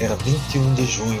Era 0.00 0.16
21 0.16 0.72
de 0.76 0.86
junho. 0.86 1.20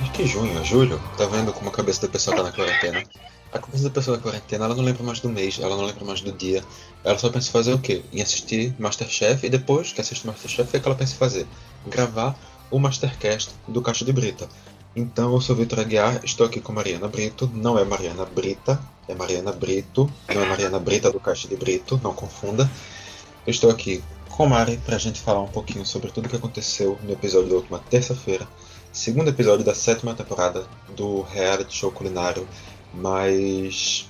Acho 0.00 0.12
que 0.12 0.26
junho, 0.26 0.64
julho. 0.64 0.98
Tá 1.18 1.26
vendo 1.26 1.52
como 1.52 1.68
a 1.68 1.72
cabeça 1.72 2.00
da 2.00 2.08
pessoa 2.08 2.34
tá 2.34 2.44
na 2.44 2.50
quarentena? 2.50 3.04
A 3.52 3.58
cabeça 3.58 3.84
da 3.84 3.90
pessoa 3.90 4.16
na 4.16 4.22
quarentena, 4.22 4.64
ela 4.64 4.74
não 4.74 4.82
lembra 4.82 5.02
mais 5.02 5.20
do 5.20 5.28
mês, 5.28 5.58
ela 5.60 5.76
não 5.76 5.84
lembra 5.84 6.02
mais 6.02 6.22
do 6.22 6.32
dia. 6.32 6.64
Ela 7.04 7.18
só 7.18 7.28
pensa 7.28 7.50
em 7.50 7.52
fazer 7.52 7.74
o 7.74 7.78
quê? 7.78 8.02
Em 8.14 8.22
assistir 8.22 8.74
Masterchef 8.78 9.44
e 9.44 9.50
depois 9.50 9.92
que 9.92 10.00
assiste 10.00 10.26
Masterchef, 10.26 10.74
o 10.74 10.80
que 10.80 10.88
ela 10.88 10.96
pensa 10.96 11.12
em 11.12 11.18
fazer? 11.18 11.46
Gravar 11.86 12.34
o 12.70 12.78
Mastercast 12.78 13.50
do 13.68 13.82
Caixa 13.82 14.02
de 14.02 14.14
Brita. 14.14 14.48
Então, 14.96 15.34
eu 15.34 15.40
sou 15.42 15.54
Vitor 15.54 15.80
Aguiar, 15.80 16.24
estou 16.24 16.46
aqui 16.46 16.58
com 16.58 16.72
Mariana 16.72 17.08
Brito. 17.08 17.50
Não 17.52 17.78
é 17.78 17.84
Mariana 17.84 18.24
Brita, 18.24 18.80
é 19.06 19.14
Mariana 19.14 19.52
Brito. 19.52 20.10
Não 20.34 20.42
é 20.42 20.46
Mariana 20.46 20.78
Brita 20.78 21.12
do 21.12 21.20
Caixa 21.20 21.48
de 21.48 21.56
Brito, 21.56 22.00
não 22.02 22.14
confunda. 22.14 22.70
Eu 23.46 23.50
estou 23.50 23.70
aqui 23.70 24.02
com 24.36 24.46
Mari 24.46 24.76
para 24.76 24.96
a 24.96 24.98
gente 24.98 25.22
falar 25.22 25.40
um 25.40 25.48
pouquinho 25.48 25.86
sobre 25.86 26.10
tudo 26.10 26.26
o 26.26 26.28
que 26.28 26.36
aconteceu 26.36 26.98
no 27.02 27.12
episódio 27.12 27.48
da 27.48 27.56
última 27.56 27.78
terça-feira, 27.78 28.46
segundo 28.92 29.30
episódio 29.30 29.64
da 29.64 29.74
sétima 29.74 30.12
temporada 30.12 30.66
do 30.94 31.22
reality 31.22 31.74
show 31.74 31.90
culinário, 31.90 32.46
mas 32.92 34.06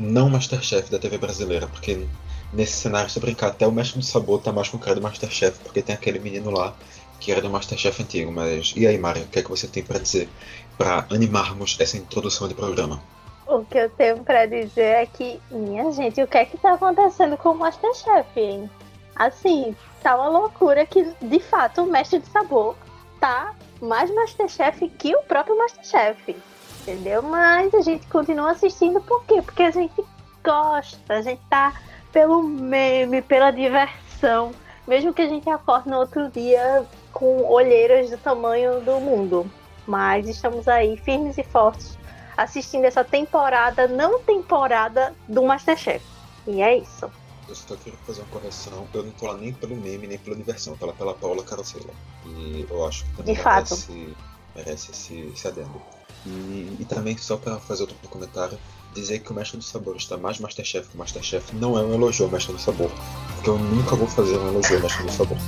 não 0.00 0.28
Masterchef 0.28 0.90
da 0.90 0.98
TV 0.98 1.16
brasileira, 1.16 1.68
porque 1.68 2.08
nesse 2.52 2.72
cenário, 2.72 3.08
se 3.08 3.20
brincar, 3.20 3.48
até 3.48 3.64
o 3.64 3.70
Mestre 3.70 4.00
do 4.00 4.04
Sabor 4.04 4.40
tá 4.40 4.52
mais 4.52 4.68
com 4.68 4.78
cara 4.78 4.96
do 4.96 5.00
Masterchef, 5.00 5.60
porque 5.60 5.80
tem 5.80 5.94
aquele 5.94 6.18
menino 6.18 6.50
lá 6.50 6.74
que 7.20 7.30
era 7.30 7.40
do 7.40 7.48
Masterchef 7.48 8.02
antigo. 8.02 8.32
Mas 8.32 8.74
e 8.76 8.84
aí, 8.84 8.98
Mário, 8.98 9.22
o 9.22 9.28
que 9.28 9.38
é 9.38 9.42
que 9.44 9.50
você 9.50 9.68
tem 9.68 9.84
para 9.84 10.00
dizer 10.00 10.28
para 10.76 11.06
animarmos 11.08 11.76
essa 11.78 11.96
introdução 11.96 12.48
de 12.48 12.54
programa? 12.54 13.00
O 13.46 13.64
que 13.64 13.78
eu 13.78 13.88
tenho 13.90 14.24
para 14.24 14.44
dizer 14.44 14.82
é 14.82 15.06
que, 15.06 15.40
minha 15.52 15.92
gente, 15.92 16.20
o 16.20 16.26
que 16.26 16.38
é 16.38 16.44
que 16.44 16.58
tá 16.58 16.74
acontecendo 16.74 17.36
com 17.36 17.50
o 17.50 17.54
Masterchef, 17.54 18.40
hein? 18.40 18.68
Assim, 19.14 19.76
tá 20.02 20.16
uma 20.16 20.28
loucura 20.28 20.86
que, 20.86 21.04
de 21.20 21.40
fato, 21.40 21.82
o 21.82 21.86
Mestre 21.86 22.18
de 22.18 22.26
Sabor 22.28 22.74
tá 23.20 23.54
mais 23.80 24.12
Masterchef 24.12 24.88
que 24.88 25.14
o 25.14 25.22
próprio 25.22 25.56
Masterchef. 25.58 26.36
Entendeu? 26.80 27.22
Mas 27.22 27.72
a 27.74 27.80
gente 27.80 28.06
continua 28.08 28.52
assistindo 28.52 29.00
por 29.00 29.24
quê? 29.24 29.40
Porque 29.42 29.62
a 29.62 29.70
gente 29.70 30.04
gosta, 30.42 31.14
a 31.14 31.22
gente 31.22 31.40
tá 31.48 31.74
pelo 32.12 32.42
meme, 32.42 33.22
pela 33.22 33.50
diversão. 33.50 34.52
Mesmo 34.86 35.12
que 35.12 35.22
a 35.22 35.28
gente 35.28 35.48
acorde 35.48 35.88
no 35.88 35.98
outro 35.98 36.28
dia 36.28 36.84
com 37.12 37.44
olheiras 37.44 38.10
do 38.10 38.18
tamanho 38.18 38.80
do 38.80 38.98
mundo. 39.00 39.48
Mas 39.86 40.28
estamos 40.28 40.66
aí 40.66 40.96
firmes 40.96 41.38
e 41.38 41.44
fortes 41.44 41.96
assistindo 42.36 42.84
essa 42.84 43.04
temporada, 43.04 43.86
não 43.86 44.20
temporada 44.20 45.14
do 45.28 45.42
Masterchef. 45.42 46.04
E 46.46 46.62
é 46.62 46.78
isso. 46.78 47.10
Eu 47.48 47.54
só 47.54 47.76
queria 47.76 47.98
fazer 48.06 48.20
uma 48.22 48.28
correção. 48.28 48.86
Eu 48.94 49.02
não 49.02 49.12
tô 49.12 49.26
lá 49.26 49.36
nem 49.36 49.52
pelo 49.52 49.76
meme, 49.76 50.06
nem 50.06 50.18
pela 50.18 50.36
diversão. 50.36 50.76
Tô 50.76 50.86
lá 50.86 50.92
pela 50.92 51.14
Paula 51.14 51.42
Carosella. 51.42 51.92
E 52.26 52.66
eu 52.68 52.86
acho 52.86 53.04
que 53.04 53.16
também 53.16 53.34
De 53.34 53.42
merece, 53.42 54.16
merece 54.54 54.90
esse, 54.92 55.32
esse 55.34 55.48
adendo. 55.48 55.82
E, 56.24 56.76
e 56.78 56.86
também, 56.88 57.16
só 57.16 57.36
para 57.36 57.58
fazer 57.58 57.82
outro 57.82 57.96
comentário, 58.08 58.58
dizer 58.94 59.20
que 59.20 59.32
o 59.32 59.34
Mestre 59.34 59.58
do 59.58 59.64
Sabor 59.64 59.96
está 59.96 60.16
mais 60.16 60.38
Masterchef 60.38 60.88
que 60.88 60.94
o 60.94 60.98
Masterchef 60.98 61.54
não 61.56 61.76
é 61.76 61.82
um 61.82 61.94
elogio 61.94 62.26
ao 62.26 62.30
Mestre 62.30 62.52
do 62.52 62.60
Sabor. 62.60 62.90
Porque 63.34 63.50
eu 63.50 63.58
nunca 63.58 63.96
vou 63.96 64.06
fazer 64.06 64.36
um 64.38 64.48
elogio 64.48 64.76
ao 64.76 64.82
Mestre 64.82 65.02
do 65.04 65.12
Sabor. 65.12 65.38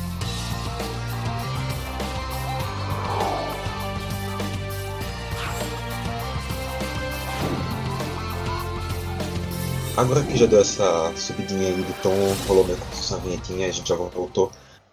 Agora 9.96 10.24
que 10.24 10.36
já 10.36 10.46
deu 10.46 10.60
essa 10.60 11.12
subidinha 11.16 11.68
aí 11.68 11.80
de 11.80 11.92
tom, 12.02 12.10
rolou 12.48 12.64
minha 12.64 12.76
construção 12.76 13.20
vinhetinha, 13.20 13.68
a 13.68 13.70
gente 13.70 13.88
já 13.88 13.94
voltou. 13.94 14.50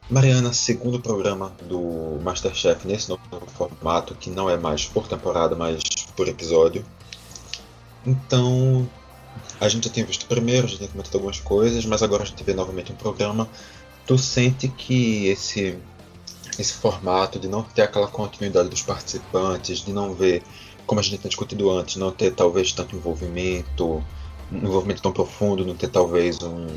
Mariana, 0.08 0.54
segundo 0.54 1.00
programa 1.00 1.52
do 1.64 2.20
Masterchef 2.22 2.88
nesse 2.88 3.10
novo 3.10 3.24
formato, 3.48 4.14
que 4.14 4.30
não 4.30 4.48
é 4.48 4.58
mais 4.58 4.86
por 4.86 5.08
temporada, 5.08 5.56
mas 5.56 5.82
por 6.16 6.28
episódio. 6.28 6.86
Então, 8.06 8.88
a 9.60 9.68
gente 9.68 9.88
já 9.88 9.94
tinha 9.94 10.06
visto 10.06 10.28
primeiro, 10.28 10.68
já 10.68 10.78
tinha 10.78 10.90
comentado 10.90 11.16
algumas 11.16 11.40
coisas, 11.40 11.84
mas 11.84 12.04
agora 12.04 12.22
a 12.22 12.26
gente 12.28 12.44
vê 12.44 12.54
novamente 12.54 12.92
um 12.92 12.96
programa. 12.96 13.50
Tu 14.06 14.20
sente 14.20 14.68
que 14.68 15.26
esse, 15.26 15.80
esse 16.60 16.74
formato 16.74 17.40
de 17.40 17.48
não 17.48 17.64
ter 17.64 17.82
aquela 17.82 18.08
continuidade 18.08 18.70
dos 18.70 18.84
participantes, 18.84 19.80
de 19.80 19.92
não 19.92 20.14
ver, 20.14 20.44
como 20.86 21.00
a 21.00 21.04
gente 21.04 21.18
tinha 21.18 21.30
discutido 21.30 21.72
antes, 21.72 21.96
não 21.96 22.12
ter 22.12 22.36
talvez 22.36 22.72
tanto 22.72 22.96
envolvimento, 22.96 24.04
um 24.52 24.58
envolvimento 24.58 25.02
tão 25.02 25.12
profundo, 25.12 25.66
não 25.66 25.76
ter 25.76 25.90
talvez 25.90 26.42
um, 26.42 26.68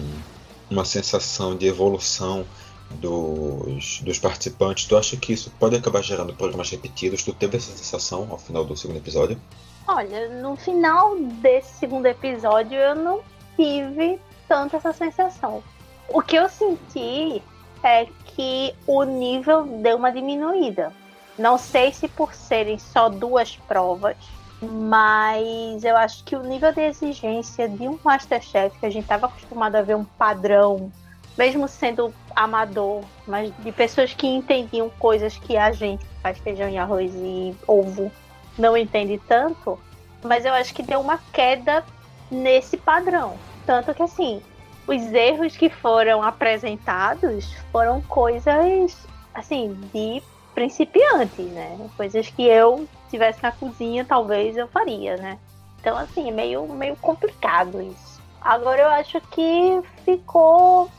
uma 0.71 0.85
sensação 0.85 1.57
de 1.57 1.67
evolução 1.67 2.47
dos, 2.91 4.01
dos 4.03 4.19
participantes, 4.19 4.87
tu 4.87 4.97
acha 4.97 5.17
que 5.17 5.33
isso 5.33 5.51
pode 5.59 5.77
acabar 5.77 6.03
gerando 6.03 6.35
programas 6.35 6.71
repetidos? 6.71 7.23
Tu 7.23 7.33
teve 7.33 7.57
essa 7.57 7.73
sensação 7.73 8.29
ao 8.31 8.39
final 8.39 8.65
do 8.65 8.77
segundo 8.77 8.99
episódio? 8.99 9.39
Olha, 9.87 10.29
no 10.41 10.57
final 10.57 11.17
desse 11.17 11.79
segundo 11.79 12.07
episódio 12.07 12.79
eu 12.79 12.95
não 12.95 13.21
tive 13.57 14.19
tanto 14.49 14.77
essa 14.77 14.93
sensação. 14.93 15.63
O 16.09 16.23
que 16.23 16.37
eu 16.37 16.49
senti 16.49 17.43
é 17.83 18.07
que 18.25 18.75
o 18.87 19.05
nível 19.05 19.65
deu 19.83 19.97
uma 19.97 20.11
diminuída. 20.11 20.93
Não 21.39 21.59
sei 21.59 21.93
se 21.93 22.09
por 22.09 22.33
serem 22.33 22.79
só 22.79 23.09
duas 23.09 23.57
provas, 23.57 24.17
mas 24.65 25.85
eu 25.85 25.97
acho 25.97 26.25
que 26.25 26.37
o 26.37 26.43
nível 26.43 26.73
de 26.73 26.81
exigência 26.81 27.69
de 27.69 27.89
um 27.89 27.99
Masterchef, 28.03 28.79
que 28.79 28.87
a 28.87 28.91
gente 28.91 29.05
estava 29.05 29.27
acostumado 29.27 29.77
a 29.77 29.83
ver 29.83 29.97
um 29.97 30.05
padrão, 30.05 30.91
mesmo 31.37 31.69
sendo 31.69 32.15
amador, 32.35 33.03
mas 33.27 33.53
de 33.59 33.73
pessoas 33.73 34.15
que 34.15 34.27
entendiam 34.27 34.91
coisas 34.99 35.37
que 35.37 35.57
a 35.57 35.73
gente 35.73 36.05
faz 36.23 36.39
feijão 36.39 36.69
e 36.69 36.79
arroz 36.79 37.13
e 37.15 37.55
ovo 37.67 38.11
não 38.59 38.77
entende 38.77 39.21
tanto, 39.27 39.79
mas 40.23 40.45
eu 40.45 40.55
acho 40.55 40.73
que 40.73 40.83
deu 40.83 41.01
uma 41.01 41.19
queda 41.33 41.85
nesse 42.31 42.77
padrão. 42.77 43.39
Tanto 43.67 43.95
que 43.95 44.03
assim, 44.03 44.43
os 44.87 45.13
erros 45.13 45.57
que 45.57 45.69
foram 45.69 46.23
apresentados 46.23 47.53
foram 47.73 48.01
coisas 48.03 49.07
assim 49.35 49.79
de 49.93 50.23
principiante, 50.55 51.43
né? 51.43 51.77
Coisas 51.97 52.29
que 52.29 52.45
eu 52.45 52.87
tivesse 53.11 53.43
na 53.43 53.53
cozinha, 53.53 54.05
talvez 54.05 54.57
eu 54.57 54.69
faria, 54.69 55.17
né? 55.17 55.39
Então 55.81 55.97
assim, 55.97 56.29
é 56.29 56.33
meio 56.33 56.67
meio 56.69 56.97
complicado 56.97 57.81
isso. 57.81 58.21
Agora 58.41 58.83
eu 58.83 58.89
acho 58.89 59.21
que 59.31 59.81
ficou 60.05 60.91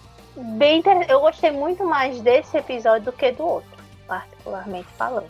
bem 0.57 0.79
interessante. 0.79 1.11
Eu 1.11 1.19
gostei 1.19 1.51
muito 1.51 1.83
mais 1.83 2.19
desse 2.21 2.57
episódio 2.57 3.05
do 3.05 3.11
que 3.11 3.31
do 3.31 3.45
outro, 3.45 3.69
particularmente 4.07 4.87
falando. 4.97 5.29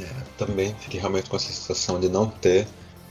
É, 0.00 0.06
também 0.38 0.74
fiquei 0.74 0.98
realmente 0.98 1.28
com 1.28 1.36
a 1.36 1.38
sensação 1.38 2.00
de 2.00 2.08
não 2.08 2.26
ter 2.26 2.66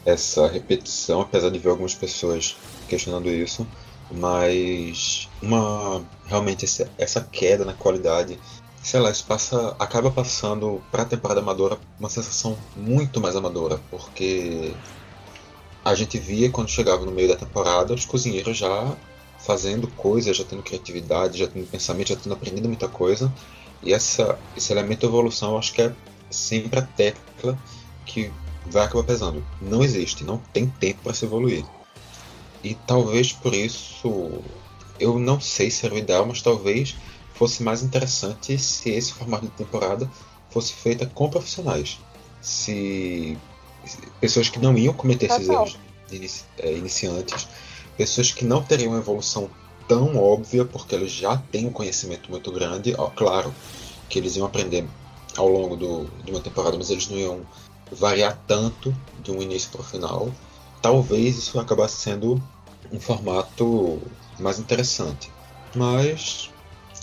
essa 0.05 0.47
repetição, 0.47 1.21
apesar 1.21 1.49
de 1.51 1.59
ver 1.59 1.69
algumas 1.69 1.93
pessoas 1.93 2.57
questionando 2.87 3.29
isso, 3.29 3.67
mas 4.09 5.29
uma 5.41 6.03
realmente 6.25 6.65
essa, 6.65 6.89
essa 6.97 7.21
queda 7.21 7.63
na 7.63 7.73
qualidade, 7.73 8.39
sei 8.83 8.99
lá, 8.99 9.11
isso 9.11 9.25
passa, 9.25 9.75
acaba 9.79 10.09
passando 10.09 10.81
para 10.91 11.03
a 11.03 11.05
temporada 11.05 11.39
amadora 11.39 11.77
uma 11.99 12.09
sensação 12.09 12.57
muito 12.75 13.21
mais 13.21 13.35
amadora, 13.35 13.79
porque 13.89 14.73
a 15.83 15.93
gente 15.95 16.17
via 16.17 16.49
quando 16.49 16.69
chegava 16.69 17.05
no 17.05 17.11
meio 17.11 17.27
da 17.27 17.35
temporada 17.35 17.93
os 17.93 18.05
cozinheiros 18.05 18.57
já 18.57 18.95
fazendo 19.39 19.87
coisas, 19.87 20.35
já 20.35 20.43
tendo 20.43 20.63
criatividade, 20.63 21.39
já 21.39 21.47
tendo 21.47 21.67
pensamento, 21.67 22.09
já 22.09 22.15
tendo 22.15 22.33
aprendido 22.33 22.67
muita 22.67 22.87
coisa, 22.87 23.31
e 23.83 23.93
essa, 23.93 24.37
esse 24.55 24.71
elemento 24.71 25.01
de 25.01 25.07
evolução 25.07 25.57
acho 25.57 25.73
que 25.73 25.81
é 25.81 25.93
sempre 26.29 26.79
a 26.79 26.83
tecla 26.83 27.57
que 28.05 28.31
vai 28.65 28.85
acabar 28.85 29.03
pesando. 29.03 29.43
Não 29.59 29.83
existe, 29.83 30.23
não 30.23 30.37
tem 30.37 30.67
tempo 30.67 31.01
para 31.03 31.13
se 31.13 31.25
evoluir. 31.25 31.65
E 32.63 32.75
talvez 32.75 33.33
por 33.33 33.53
isso, 33.53 34.43
eu 34.99 35.17
não 35.17 35.39
sei 35.39 35.71
se 35.71 35.85
era 35.85 35.95
o 35.95 35.97
ideal, 35.97 36.25
mas 36.25 36.41
talvez 36.43 36.95
fosse 37.41 37.63
mais 37.63 37.81
interessante 37.81 38.55
se 38.59 38.91
esse 38.91 39.13
formato 39.13 39.47
de 39.47 39.51
temporada 39.53 40.07
fosse 40.51 40.73
feita 40.73 41.07
com 41.07 41.27
profissionais. 41.27 41.99
Se 42.39 43.35
pessoas 44.19 44.47
que 44.47 44.59
não 44.59 44.77
iam 44.77 44.93
cometer 44.93 45.25
esses 45.25 45.47
Total. 45.47 45.63
erros 45.65 45.79
inici- 46.11 46.45
eh, 46.59 46.77
iniciantes, 46.77 47.47
pessoas 47.97 48.31
que 48.31 48.45
não 48.45 48.61
teriam 48.61 48.91
uma 48.91 48.99
evolução 48.99 49.49
tão 49.87 50.15
óbvia 50.17 50.63
porque 50.65 50.93
eles 50.93 51.11
já 51.11 51.35
têm 51.35 51.65
um 51.65 51.71
conhecimento 51.71 52.29
muito 52.29 52.51
grande, 52.51 52.93
ó, 52.95 53.07
claro 53.07 53.51
que 54.07 54.19
eles 54.19 54.35
iam 54.35 54.45
aprender 54.45 54.87
ao 55.35 55.47
longo 55.47 55.75
do, 55.75 56.05
de 56.23 56.29
uma 56.29 56.41
temporada, 56.41 56.77
mas 56.77 56.91
eles 56.91 57.09
não 57.09 57.17
iam 57.17 57.41
variar 57.91 58.39
tanto 58.45 58.95
de 59.23 59.31
um 59.31 59.41
início 59.41 59.71
para 59.71 59.81
o 59.81 59.83
final. 59.83 60.31
Talvez 60.79 61.39
isso 61.39 61.59
acabasse 61.59 61.95
sendo 61.95 62.39
um 62.91 62.99
formato 62.99 63.99
mais 64.37 64.59
interessante. 64.59 65.31
Mas 65.73 66.50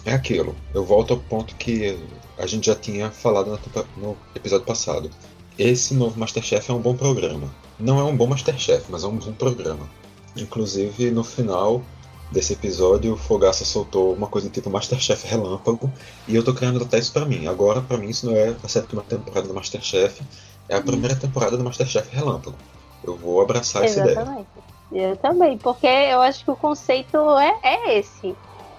é 0.09 0.15
aquilo. 0.15 0.55
Eu 0.75 0.85
volto 0.85 1.15
ao 1.15 1.21
ponto 1.21 1.55
que 1.57 1.99
a 2.39 2.47
gente 2.47 2.67
já 2.67 2.75
tinha 2.75 3.11
falado 3.11 3.59
no 3.97 4.17
episódio 4.35 4.67
passado. 4.67 5.11
Esse 5.59 5.95
novo 5.95 6.19
Masterchef 6.19 6.71
é 6.71 6.75
um 6.75 6.81
bom 6.81 6.97
programa. 6.97 7.53
Não 7.79 7.99
é 7.99 8.05
um 8.05 8.17
bom 8.17 8.27
Masterchef, 8.27 8.87
mas 8.89 9.05
é 9.05 9.07
um 9.07 9.17
bom 9.17 9.33
programa. 9.33 9.89
Inclusive, 10.37 11.11
no 11.11 11.25
final, 11.25 11.83
desse 12.31 12.53
episódio, 12.53 13.15
o 13.15 13.17
Fogaça 13.17 13.65
soltou 13.65 14.15
uma 14.15 14.27
coisa 14.27 14.49
tipo 14.49 14.71
Masterchef 14.71 15.27
Relâmpago, 15.27 15.91
e 16.27 16.35
eu 16.35 16.45
tô 16.45 16.55
querendo 16.55 16.77
adotar 16.77 17.01
isso 17.01 17.13
pra 17.13 17.25
mim. 17.25 17.47
Agora, 17.47 17.81
pra 17.81 17.97
mim, 17.97 18.09
isso 18.09 18.27
não 18.27 18.37
é 18.37 18.55
a 18.63 18.69
sétima 18.69 19.03
temporada 19.03 19.49
do 19.49 19.55
Masterchef, 19.55 20.23
é 20.69 20.77
a 20.77 20.81
primeira 20.81 21.17
temporada 21.17 21.57
do 21.57 21.65
Masterchef 21.65 22.15
Relâmpago. 22.15 22.57
Eu 23.03 23.17
vou 23.17 23.41
abraçar 23.41 23.85
Exatamente. 23.85 24.19
essa 24.19 24.31
ideia. 24.31 24.47
Eu 25.11 25.17
também, 25.17 25.59
porque 25.59 25.87
eu 25.87 26.21
acho 26.21 26.45
que 26.45 26.51
o 26.51 26.57
conceito 26.57 27.17
é, 27.39 27.59
é 27.63 27.99
esse. 27.99 28.35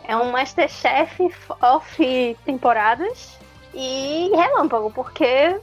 É 0.09 0.17
um 0.17 0.31
Masterchef 0.31 1.31
off 1.61 2.37
temporadas 2.43 3.37
e 3.75 4.31
relâmpago, 4.35 4.89
porque 4.89 5.55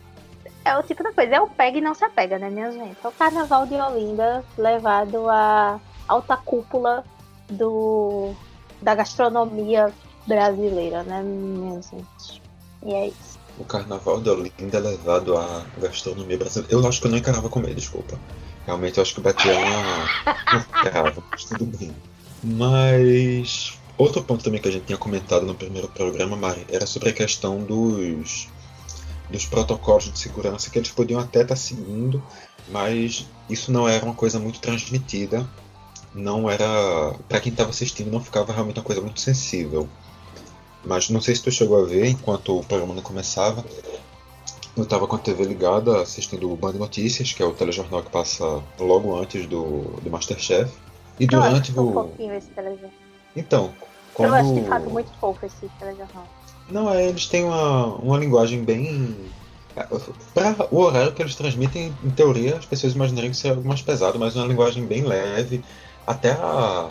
é 0.64 0.78
o 0.78 0.84
tipo 0.84 1.02
da 1.02 1.12
coisa, 1.12 1.34
é 1.34 1.40
o 1.40 1.48
pega 1.48 1.78
e 1.78 1.81
não 1.81 1.94
se 1.94 2.04
apega, 2.04 2.38
né, 2.38 2.48
minha 2.48 2.70
gente? 2.70 2.96
É 3.02 3.08
o 3.08 3.10
carnaval 3.10 3.66
de 3.66 3.75
Olinda 3.75 4.44
levado 4.56 5.28
à 5.28 5.81
alta 6.06 6.37
cúpula 6.37 7.04
do, 7.48 8.37
da 8.81 8.94
gastronomia 8.94 9.93
brasileira, 10.28 11.02
né, 11.02 11.22
minha 11.25 11.82
gente? 11.82 12.40
E 12.84 12.94
é 12.94 13.08
isso. 13.08 13.40
O 13.58 13.64
carnaval 13.64 14.20
de 14.20 14.31
Olinda 14.31 14.78
é 14.78 14.81
levado 14.81 15.37
à 15.37 15.66
gastronomia 15.78 16.38
brasileira. 16.38 16.72
Eu 16.72 16.87
acho 16.87 17.00
que 17.00 17.08
eu 17.08 17.10
não 17.10 17.19
encarava 17.19 17.49
comer, 17.49 17.75
desculpa. 17.75 18.16
Realmente 18.64 18.99
eu 18.99 19.02
acho 19.02 19.12
que 19.12 19.20
batia 19.20 19.58
uma. 19.58 20.60
encarava, 20.78 21.20
mas 21.32 21.44
tudo 21.46 21.66
bem. 21.66 21.92
Mas. 22.44 23.76
Outro 23.98 24.22
ponto 24.22 24.44
também 24.44 24.60
que 24.60 24.69
a 24.69 24.72
gente 24.72 24.84
tinha 24.84 24.98
comentado 24.98 25.46
no 25.46 25.54
primeiro 25.54 25.88
programa, 25.88 26.37
Mari, 26.37 26.66
era 26.70 26.87
sobre 26.87 27.10
a 27.10 27.12
questão 27.12 27.62
dos 27.62 28.48
dos 29.31 29.44
protocolos 29.44 30.04
de 30.04 30.19
segurança 30.19 30.70
que 30.70 30.78
eles 30.78 30.90
podiam 30.90 31.19
até 31.19 31.43
estar 31.43 31.56
seguindo, 31.56 32.22
mas 32.69 33.26
isso 33.50 33.72
não 33.72 33.88
era 33.88 34.04
uma 34.04 34.14
coisa 34.14 34.38
muito 34.38 34.60
transmitida, 34.60 35.44
não 36.14 36.48
era 36.50 36.66
para 37.28 37.40
quem 37.40 37.50
estava 37.50 37.70
assistindo 37.70 38.10
não 38.10 38.20
ficava 38.20 38.52
realmente 38.52 38.78
uma 38.78 38.84
coisa 38.84 39.00
muito 39.00 39.20
sensível. 39.20 39.88
Mas 40.84 41.10
não 41.10 41.20
sei 41.20 41.34
se 41.34 41.42
tu 41.42 41.50
chegou 41.50 41.82
a 41.82 41.84
ver 41.84 42.06
enquanto 42.06 42.56
o 42.56 42.64
programa 42.64 42.94
não 42.94 43.02
começava. 43.02 43.64
Eu 44.76 44.84
estava 44.84 45.06
com 45.06 45.16
a 45.16 45.19
TV 45.19 45.44
ligada 45.44 46.00
assistindo 46.00 46.50
o 46.52 46.56
Band 46.56 46.75
Notícias, 46.75 47.32
que 47.32 47.42
é 47.42 47.46
o 47.46 47.52
telejornal 47.52 48.02
que 48.04 48.10
passa 48.10 48.62
logo 48.78 49.19
antes 49.19 49.46
do, 49.46 49.82
do 50.00 50.10
Masterchef. 50.10 50.72
E 51.19 51.26
durante 51.26 51.75
eu 51.75 51.81
acho 51.81 51.81
o. 51.81 51.88
Um 51.88 51.92
pouquinho 51.92 52.34
esse 52.34 52.49
telejornal. 52.50 53.06
Então, 53.37 53.73
quando... 54.15 54.31
Eu 54.31 54.35
acho 54.35 54.55
de 54.55 54.62
fato 54.62 54.91
muito 54.91 55.11
fofo 55.21 55.44
esse 55.44 55.69
telejornal. 55.79 56.27
Não, 56.71 56.93
é, 56.93 57.06
eles 57.06 57.27
têm 57.27 57.44
uma, 57.44 57.94
uma 57.97 58.19
linguagem 58.19 58.65
bem. 58.65 59.15
Para 60.35 60.67
o 60.71 60.81
horário 60.81 61.12
que 61.12 61.23
eles 61.23 61.35
transmitem, 61.35 61.94
em 62.03 62.11
teoria, 62.11 62.56
as 62.56 62.65
pessoas 62.65 62.94
imaginariam 62.94 63.31
que 63.31 63.37
seria 63.37 63.56
algo 63.56 63.69
mais 63.69 63.83
pesado, 63.83 64.19
mas 64.19 64.35
uma 64.35 64.47
linguagem 64.47 64.85
bem 64.87 65.03
leve. 65.03 65.62
Até 66.06 66.33
a, 66.33 66.88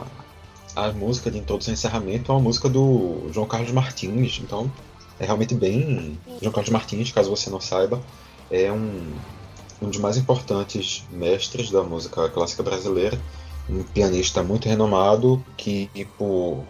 a 0.75 0.91
música 0.91 1.31
de 1.31 1.39
introdução 1.39 1.73
e 1.73 1.75
encerramento 1.75 2.31
é 2.31 2.35
uma 2.35 2.41
música 2.41 2.69
do 2.69 3.27
João 3.31 3.47
Carlos 3.47 3.71
Martins, 3.71 4.39
então 4.41 4.71
é 5.19 5.25
realmente 5.25 5.55
bem. 5.55 6.19
João 6.41 6.53
Carlos 6.53 6.69
Martins, 6.69 7.11
caso 7.11 7.29
você 7.29 7.49
não 7.49 7.59
saiba, 7.59 7.99
é 8.51 8.71
um, 8.71 9.13
um 9.81 9.89
dos 9.89 9.97
mais 9.97 10.17
importantes 10.17 11.05
mestres 11.09 11.71
da 11.71 11.81
música 11.81 12.29
clássica 12.29 12.61
brasileira, 12.61 13.19
um 13.69 13.83
pianista 13.83 14.43
muito 14.43 14.67
renomado 14.67 15.43
que, 15.57 15.89
por 16.17 16.63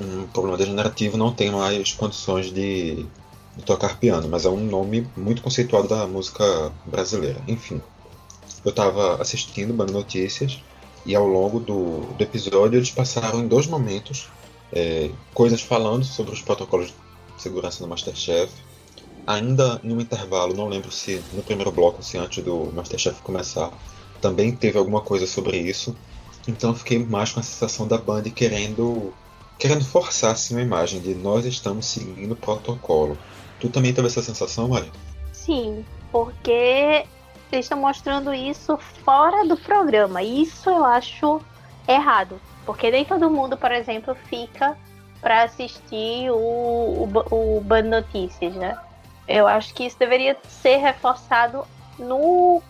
um 0.00 0.26
problema 0.32 0.56
degenerativo, 0.56 1.16
não 1.16 1.32
tem 1.32 1.50
mais 1.50 1.92
condições 1.92 2.52
de, 2.52 3.06
de 3.56 3.62
tocar 3.64 3.98
piano, 3.98 4.28
mas 4.28 4.44
é 4.44 4.48
um 4.48 4.64
nome 4.64 5.06
muito 5.16 5.42
conceituado 5.42 5.88
da 5.88 6.06
música 6.06 6.72
brasileira. 6.86 7.40
Enfim, 7.46 7.80
eu 8.64 8.70
estava 8.70 9.20
assistindo 9.20 9.74
Band 9.74 9.86
Notícias 9.86 10.60
e 11.06 11.14
ao 11.14 11.26
longo 11.26 11.60
do, 11.60 12.00
do 12.14 12.22
episódio 12.22 12.78
eles 12.78 12.90
passaram 12.90 13.40
em 13.40 13.46
dois 13.46 13.66
momentos 13.66 14.28
é, 14.72 15.10
coisas 15.32 15.60
falando 15.60 16.04
sobre 16.04 16.32
os 16.32 16.40
protocolos 16.40 16.88
de 16.88 16.94
segurança 17.42 17.82
no 17.82 17.88
Masterchef. 17.88 18.52
Ainda 19.26 19.80
em 19.82 19.92
um 19.92 20.00
intervalo, 20.00 20.54
não 20.54 20.68
lembro 20.68 20.90
se 20.90 21.24
no 21.32 21.42
primeiro 21.42 21.70
bloco, 21.70 22.02
se 22.02 22.18
antes 22.18 22.42
do 22.44 22.72
Masterchef 22.74 23.22
começar, 23.22 23.70
também 24.20 24.54
teve 24.54 24.78
alguma 24.78 25.00
coisa 25.00 25.26
sobre 25.26 25.58
isso. 25.58 25.96
Então 26.46 26.70
eu 26.70 26.76
fiquei 26.76 27.04
mais 27.04 27.32
com 27.32 27.40
a 27.40 27.42
sensação 27.42 27.86
da 27.86 27.98
Band 27.98 28.24
querendo 28.24 29.12
querendo 29.58 29.84
forçar 29.84 30.32
assim, 30.32 30.54
uma 30.54 30.62
imagem 30.62 31.00
de 31.00 31.14
nós 31.14 31.44
estamos 31.44 31.86
seguindo 31.86 32.32
o 32.32 32.36
protocolo. 32.36 33.16
Tu 33.60 33.68
também 33.68 33.94
teve 33.94 34.08
essa 34.08 34.22
sensação, 34.22 34.68
Maria? 34.68 34.90
Sim, 35.32 35.84
porque 36.10 37.06
eles 37.52 37.64
estão 37.64 37.78
mostrando 37.78 38.34
isso 38.34 38.76
fora 39.04 39.46
do 39.46 39.56
programa. 39.56 40.22
Isso 40.22 40.68
eu 40.68 40.84
acho 40.84 41.40
errado. 41.86 42.40
Porque 42.66 42.90
nem 42.90 43.04
todo 43.04 43.30
mundo, 43.30 43.56
por 43.56 43.70
exemplo, 43.70 44.16
fica 44.28 44.76
para 45.20 45.44
assistir 45.44 46.30
o, 46.30 46.36
o, 46.36 47.56
o 47.56 47.60
Band 47.60 47.82
Notícias, 47.82 48.54
né? 48.54 48.76
Eu 49.26 49.46
acho 49.46 49.72
que 49.72 49.84
isso 49.84 49.98
deveria 49.98 50.36
ser 50.48 50.76
reforçado 50.76 51.64
no, 51.98 52.62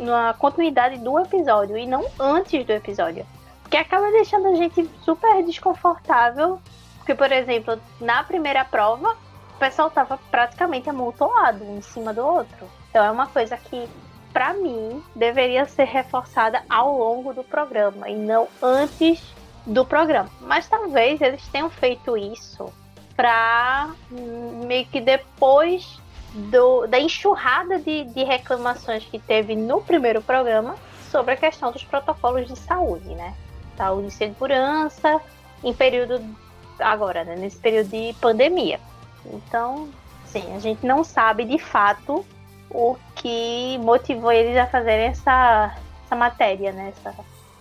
na 0.00 0.34
continuidade 0.34 0.98
do 0.98 1.18
episódio 1.18 1.76
e 1.76 1.86
não 1.86 2.04
antes 2.18 2.64
do 2.64 2.72
episódio. 2.72 3.26
Porque 3.62 3.76
acaba 3.76 4.10
deixando 4.12 4.48
a 4.48 4.54
gente 4.54 4.88
super 5.02 5.42
desconfortável. 5.44 6.60
Porque, 6.98 7.14
por 7.14 7.30
exemplo, 7.32 7.80
na 8.00 8.22
primeira 8.22 8.64
prova, 8.64 9.16
o 9.54 9.58
pessoal 9.58 9.90
tava 9.90 10.18
praticamente 10.30 10.88
amontoado 10.88 11.64
um 11.64 11.78
em 11.78 11.80
cima 11.80 12.12
do 12.12 12.24
outro. 12.24 12.68
Então 12.90 13.04
é 13.04 13.10
uma 13.10 13.26
coisa 13.26 13.56
que, 13.56 13.88
para 14.32 14.54
mim, 14.54 15.02
deveria 15.14 15.66
ser 15.66 15.84
reforçada 15.84 16.62
ao 16.68 16.96
longo 16.96 17.32
do 17.32 17.42
programa 17.42 18.08
e 18.08 18.14
não 18.14 18.48
antes 18.62 19.22
do 19.66 19.84
programa. 19.84 20.30
Mas 20.40 20.68
talvez 20.68 21.20
eles 21.20 21.46
tenham 21.48 21.68
feito 21.68 22.16
isso 22.16 22.72
para 23.16 23.90
meio 24.10 24.86
que 24.86 25.00
depois 25.00 25.98
do, 26.36 26.86
da 26.86 27.00
enxurrada 27.00 27.78
de, 27.78 28.04
de 28.04 28.22
reclamações 28.22 29.04
que 29.04 29.18
teve 29.18 29.56
no 29.56 29.80
primeiro 29.80 30.20
programa 30.20 30.76
sobre 31.10 31.32
a 31.32 31.36
questão 31.36 31.72
dos 31.72 31.82
protocolos 31.82 32.46
de 32.46 32.58
saúde, 32.58 33.08
né? 33.14 33.34
saúde 33.76 34.08
e 34.08 34.10
segurança 34.10 35.20
em 35.62 35.72
período 35.72 36.22
agora, 36.78 37.24
né, 37.24 37.36
nesse 37.36 37.58
período 37.58 37.88
de 37.88 38.14
pandemia. 38.20 38.80
Então, 39.24 39.88
sim, 40.26 40.54
a 40.54 40.58
gente 40.58 40.84
não 40.86 41.02
sabe 41.02 41.44
de 41.44 41.58
fato 41.58 42.24
o 42.70 42.96
que 43.14 43.78
motivou 43.78 44.32
eles 44.32 44.56
a 44.56 44.66
fazer 44.66 44.92
essa, 44.92 45.74
essa 46.04 46.16
matéria, 46.16 46.72
né? 46.72 46.92
Essa, 46.96 47.14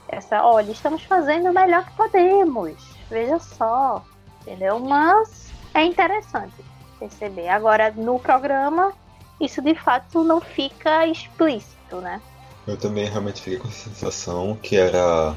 essa, 0.07 0.43
olha, 0.43 0.71
estamos 0.71 1.03
fazendo 1.03 1.49
o 1.49 1.53
melhor 1.53 1.85
que 1.85 1.91
podemos. 1.93 2.75
Veja 3.09 3.39
só, 3.39 4.03
entendeu? 4.41 4.79
Mas 4.79 5.51
é 5.73 5.83
interessante 5.85 6.74
perceber. 6.99 7.47
Agora, 7.47 7.91
no 7.95 8.19
programa, 8.19 8.93
isso 9.39 9.61
de 9.61 9.75
fato 9.75 10.23
não 10.23 10.41
fica 10.41 11.05
explícito, 11.07 11.97
né? 11.97 12.21
Eu 12.67 12.77
também 12.77 13.05
realmente 13.05 13.41
fiquei 13.41 13.59
com 13.59 13.67
a 13.67 13.71
sensação 13.71 14.57
que 14.61 14.75
era 14.75 15.35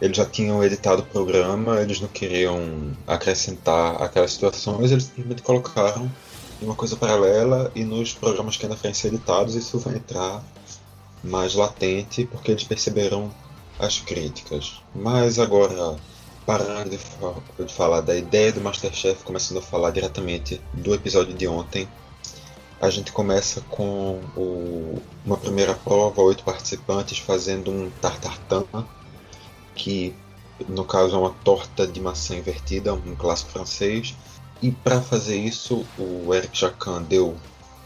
eles 0.00 0.16
já 0.16 0.24
tinham 0.24 0.62
editado 0.62 1.02
o 1.02 1.06
programa, 1.06 1.80
eles 1.80 2.00
não 2.00 2.08
queriam 2.08 2.96
acrescentar 3.06 4.00
aquelas 4.00 4.32
situações, 4.32 4.92
eles 4.92 5.04
simplesmente 5.04 5.42
colocaram 5.42 6.08
em 6.62 6.64
uma 6.64 6.74
coisa 6.74 6.96
paralela 6.96 7.72
e 7.74 7.82
nos 7.84 8.14
programas 8.14 8.56
que 8.56 8.64
ainda 8.64 8.76
foram 8.76 8.94
ser 8.94 9.08
editados 9.08 9.54
isso 9.54 9.78
vai 9.78 9.96
entrar 9.96 10.42
mais 11.22 11.54
latente 11.54 12.26
porque 12.26 12.52
eles 12.52 12.64
perceberam 12.64 13.30
as 13.78 14.00
críticas. 14.00 14.80
Mas 14.94 15.38
agora, 15.38 15.96
parando 16.48 16.88
de, 16.88 16.98
de 17.66 17.74
falar 17.74 18.00
da 18.00 18.16
ideia 18.16 18.50
do 18.50 18.62
Masterchef, 18.62 19.22
começando 19.22 19.58
a 19.58 19.62
falar 19.62 19.90
diretamente 19.90 20.58
do 20.72 20.94
episódio 20.94 21.34
de 21.34 21.46
ontem, 21.46 21.86
a 22.80 22.88
gente 22.88 23.12
começa 23.12 23.60
com 23.68 24.18
o, 24.34 24.98
uma 25.26 25.36
primeira 25.36 25.74
prova, 25.74 26.22
oito 26.22 26.42
participantes 26.44 27.18
fazendo 27.18 27.70
um 27.70 27.90
tartartan 28.00 28.64
que 29.74 30.14
no 30.66 30.86
caso 30.86 31.16
é 31.16 31.18
uma 31.18 31.34
torta 31.44 31.86
de 31.86 32.00
maçã 32.00 32.34
invertida, 32.34 32.94
um 32.94 33.14
clássico 33.14 33.50
francês. 33.50 34.16
E 34.62 34.70
para 34.72 35.02
fazer 35.02 35.36
isso, 35.36 35.84
o 35.98 36.32
Eric 36.32 36.58
Jacan 36.58 37.02
deu 37.02 37.36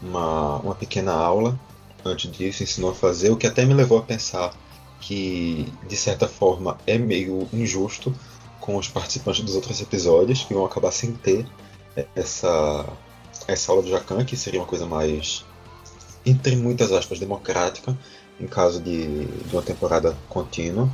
uma, 0.01 0.59
uma 0.59 0.73
pequena 0.73 1.11
aula 1.11 1.59
antes 2.05 2.31
disso, 2.31 2.63
ensinou 2.63 2.91
a 2.91 2.95
fazer, 2.95 3.29
o 3.29 3.35
que 3.35 3.45
até 3.45 3.65
me 3.65 3.73
levou 3.73 3.97
a 3.97 4.03
pensar 4.03 4.53
que, 5.01 5.67
de 5.85 5.97
certa 5.97 6.29
forma, 6.29 6.77
é 6.87 6.97
meio 6.97 7.45
injusto 7.51 8.15
com 8.63 8.77
os 8.77 8.87
participantes 8.87 9.43
dos 9.43 9.55
outros 9.55 9.81
episódios, 9.81 10.43
que 10.43 10.53
vão 10.53 10.65
acabar 10.65 10.89
sem 10.89 11.11
ter 11.11 11.45
essa, 12.15 12.85
essa 13.45 13.71
aula 13.73 13.83
do 13.83 13.89
Jacan, 13.89 14.23
que 14.23 14.37
seria 14.37 14.61
uma 14.61 14.65
coisa 14.65 14.85
mais, 14.85 15.45
entre 16.25 16.55
muitas 16.55 16.93
aspas, 16.93 17.19
democrática, 17.19 17.97
em 18.39 18.47
caso 18.47 18.81
de, 18.81 19.25
de 19.25 19.53
uma 19.53 19.61
temporada 19.61 20.17
contínua. 20.29 20.89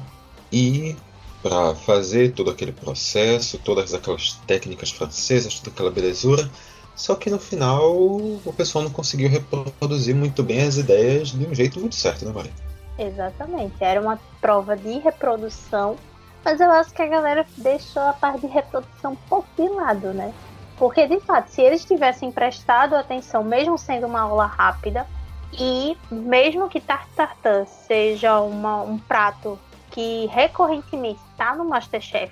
E 0.51 0.95
para 1.43 1.75
fazer 1.75 2.33
todo 2.33 2.49
aquele 2.49 2.71
processo, 2.71 3.59
todas 3.59 3.93
aquelas 3.93 4.33
técnicas 4.47 4.89
francesas, 4.89 5.59
toda 5.59 5.69
aquela 5.69 5.91
belezura, 5.91 6.49
só 6.95 7.13
que 7.13 7.29
no 7.29 7.37
final 7.37 7.87
o 7.93 8.53
pessoal 8.57 8.83
não 8.83 8.91
conseguiu 8.91 9.29
reproduzir 9.29 10.15
muito 10.15 10.41
bem 10.41 10.63
as 10.63 10.77
ideias 10.77 11.29
de 11.29 11.45
um 11.45 11.53
jeito 11.53 11.79
muito 11.79 11.93
certo, 11.93 12.25
né, 12.25 12.31
Maria? 12.33 12.51
Exatamente. 12.97 13.75
Era 13.79 14.01
uma 14.01 14.19
prova 14.41 14.75
de 14.75 14.97
reprodução 14.97 15.95
Mas 16.43 16.59
eu 16.59 16.71
acho 16.71 16.93
que 16.93 17.01
a 17.01 17.07
galera 17.07 17.45
deixou 17.57 18.01
a 18.01 18.13
parte 18.13 18.41
de 18.41 18.47
reprodução 18.47 19.13
um 19.13 19.15
pouco 19.27 19.47
de 19.57 19.67
lado, 19.67 20.13
né? 20.13 20.33
Porque, 20.77 21.05
de 21.07 21.19
fato, 21.19 21.49
se 21.49 21.61
eles 21.61 21.83
tivessem 21.83 22.31
prestado 22.31 22.95
atenção, 22.95 23.43
mesmo 23.43 23.77
sendo 23.77 24.07
uma 24.07 24.21
aula 24.21 24.45
rápida, 24.45 25.05
e 25.53 25.97
mesmo 26.09 26.69
que 26.69 26.79
tartartã 26.79 27.65
seja 27.65 28.39
uma, 28.39 28.81
um 28.81 28.97
prato 28.97 29.59
que 29.91 30.27
recorrentemente 30.27 31.19
está 31.31 31.55
no 31.55 31.65
Masterchef, 31.65 32.31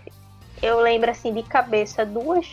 eu 0.61 0.79
lembro 0.79 1.11
assim 1.11 1.33
de 1.33 1.43
cabeça 1.43 2.05
duas, 2.05 2.47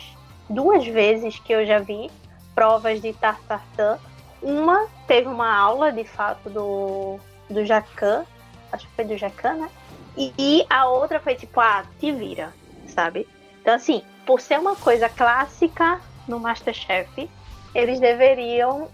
duas 0.49 0.85
vezes 0.85 1.39
que 1.39 1.53
eu 1.53 1.65
já 1.65 1.79
vi 1.79 2.11
provas 2.53 3.01
de 3.01 3.13
tartartã. 3.13 3.97
Uma 4.41 4.87
teve 5.07 5.27
uma 5.27 5.55
aula 5.55 5.91
de 5.91 6.03
fato 6.03 6.49
do, 6.49 7.19
do 7.49 7.65
Jacan, 7.65 8.25
acho 8.71 8.87
que 8.87 8.93
foi 8.95 9.05
do 9.05 9.17
Jacan, 9.17 9.53
né? 9.53 9.69
E, 10.17 10.33
e 10.37 10.65
a 10.69 10.87
outra 10.87 11.19
foi 11.19 11.35
tipo, 11.35 11.59
ah, 11.59 11.85
te 11.99 12.11
vira, 12.11 12.53
sabe? 12.87 13.27
Então, 13.61 13.73
assim, 13.73 14.01
por 14.25 14.39
ser 14.39 14.59
uma 14.59 14.75
coisa 14.75 15.09
clássica 15.09 15.99
no 16.27 16.39
Masterchef, 16.39 17.29
eles 17.73 17.99
deveriam 17.99 18.87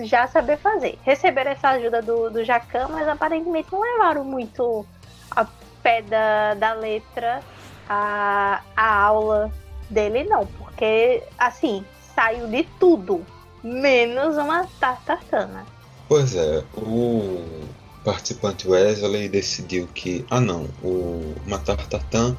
já 0.00 0.26
saber 0.26 0.58
fazer. 0.58 0.98
Receberam 1.02 1.52
essa 1.52 1.70
ajuda 1.70 2.02
do, 2.02 2.30
do 2.30 2.44
Jacan, 2.44 2.88
mas 2.88 3.08
aparentemente 3.08 3.72
não 3.72 3.80
levaram 3.80 4.24
muito 4.24 4.84
a 5.30 5.46
pé 5.82 6.02
da, 6.02 6.54
da 6.54 6.72
letra 6.74 7.40
a, 7.88 8.62
a 8.76 9.02
aula 9.02 9.50
dele, 9.88 10.24
não. 10.24 10.46
Porque, 10.46 11.22
assim, 11.38 11.84
saiu 12.14 12.48
de 12.48 12.64
tudo, 12.78 13.24
menos 13.62 14.36
uma 14.36 14.66
tartatana. 14.80 15.64
Pois 16.08 16.34
é, 16.36 16.64
o 16.76 17.66
participante 18.06 18.68
Wesley 18.68 19.28
decidiu 19.28 19.88
que, 19.88 20.24
ah 20.30 20.40
não, 20.40 20.68
o 20.80 21.34
Matar 21.44 21.84
Tartan 21.88 22.36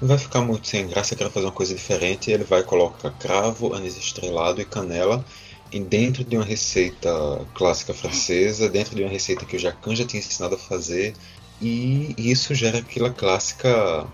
vai 0.00 0.16
ficar 0.16 0.40
muito 0.40 0.66
sem 0.66 0.88
graça, 0.88 1.14
quer 1.14 1.30
fazer 1.30 1.44
uma 1.44 1.52
coisa 1.52 1.74
diferente, 1.74 2.30
ele 2.30 2.44
vai 2.44 2.62
colocar 2.62 3.10
cravo, 3.10 3.74
anis 3.74 3.98
estrelado 3.98 4.62
e 4.62 4.64
canela 4.64 5.22
e 5.70 5.78
dentro 5.78 6.24
de 6.24 6.34
uma 6.34 6.44
receita 6.44 7.10
clássica 7.54 7.92
francesa, 7.92 8.70
dentro 8.70 8.96
de 8.96 9.02
uma 9.02 9.10
receita 9.10 9.44
que 9.44 9.54
o 9.54 9.58
Jacan 9.58 9.94
já 9.94 10.06
tinha 10.06 10.20
ensinado 10.20 10.54
a 10.54 10.58
fazer, 10.58 11.14
e 11.60 12.14
isso 12.16 12.54
gera 12.54 12.78
aquela 12.78 13.10
clássica 13.10 14.06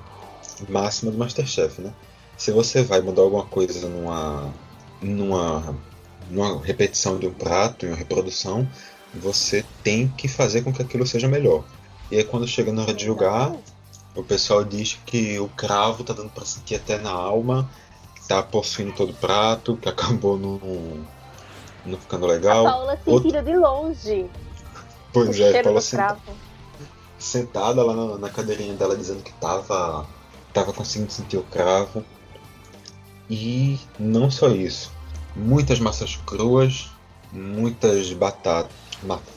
máxima 0.69 1.13
do 1.13 1.19
Masterchef, 1.19 1.81
né? 1.81 1.93
Se 2.37 2.51
você 2.51 2.83
vai 2.83 3.01
mudar 3.01 3.23
alguma 3.23 3.47
coisa 3.47 3.89
numa, 3.89 4.53
numa, 5.01 5.77
numa 6.29 6.61
repetição 6.61 7.19
de 7.19 7.27
um 7.27 7.33
prato, 7.33 7.87
em 7.87 7.89
uma 7.89 7.97
reprodução, 7.97 8.69
você 9.15 9.65
tem 9.83 10.09
que 10.09 10.29
fazer 10.29 10.63
com 10.63 10.73
que 10.73 10.83
aquilo 10.83 11.07
seja 11.07 11.29
melhor. 11.29 11.65
E 12.11 12.17
aí 12.17 12.25
quando 12.25 12.47
chega 12.47 12.73
na 12.73 12.83
hora 12.83 12.95
de 12.95 13.05
julgar, 13.05 13.55
o 14.15 14.23
pessoal 14.23 14.65
diz 14.65 14.99
que 15.07 15.39
o 15.39 15.49
cravo 15.49 16.05
tá 16.05 16.13
dando 16.13 16.31
para 16.31 16.45
sentir 16.45 16.77
até 16.77 16.99
na 16.99 17.11
alma, 17.11 17.71
que 18.15 18.27
tá 18.29 18.43
possuindo 18.43 18.93
todo 18.93 19.11
o 19.11 19.15
prato, 19.15 19.77
que 19.77 19.89
acabou 19.89 20.37
num 20.37 21.05
não 21.85 21.99
ficando 21.99 22.27
legal. 22.27 22.67
A 22.67 22.71
Paula 22.71 22.97
se 22.97 23.11
Outro... 23.11 23.43
de 23.43 23.57
longe. 23.57 24.31
Pois 25.13 25.41
é, 25.41 25.63
Paula 25.63 25.81
senta... 25.81 26.19
sentada 27.19 27.83
lá 27.83 27.95
na, 27.95 28.19
na, 28.19 28.29
cadeirinha 28.29 28.75
dela 28.75 28.97
dizendo 28.97 29.23
que 29.23 29.33
tava, 29.35 30.07
tava 30.53 30.73
conseguindo 30.73 31.13
sentir 31.13 31.39
o 31.39 31.43
cravo. 31.45 32.05
E 33.31 33.79
não 33.99 34.31
só 34.31 34.49
isso. 34.49 34.93
Muitas 35.37 35.79
massas 35.79 36.17
cruas, 36.17 36.91
muitas 37.33 38.13
batatas, 38.13 38.73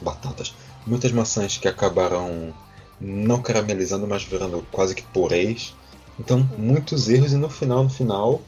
batatas, 0.01 0.53
muitas 0.86 1.12
maçãs 1.12 1.58
que 1.58 1.68
acabaram 1.68 2.53
não 3.00 3.41
caramelizando, 3.41 4.08
mas 4.08 4.24
virando 4.24 4.65
quase 4.72 4.94
que 4.94 5.01
purês. 5.01 5.75
Então, 6.20 6.48
muitos 6.58 7.10
erros 7.10 7.34
e 7.34 7.38
no 7.38 7.50
final, 7.50 7.84
no 7.84 7.89
final, 7.89 8.41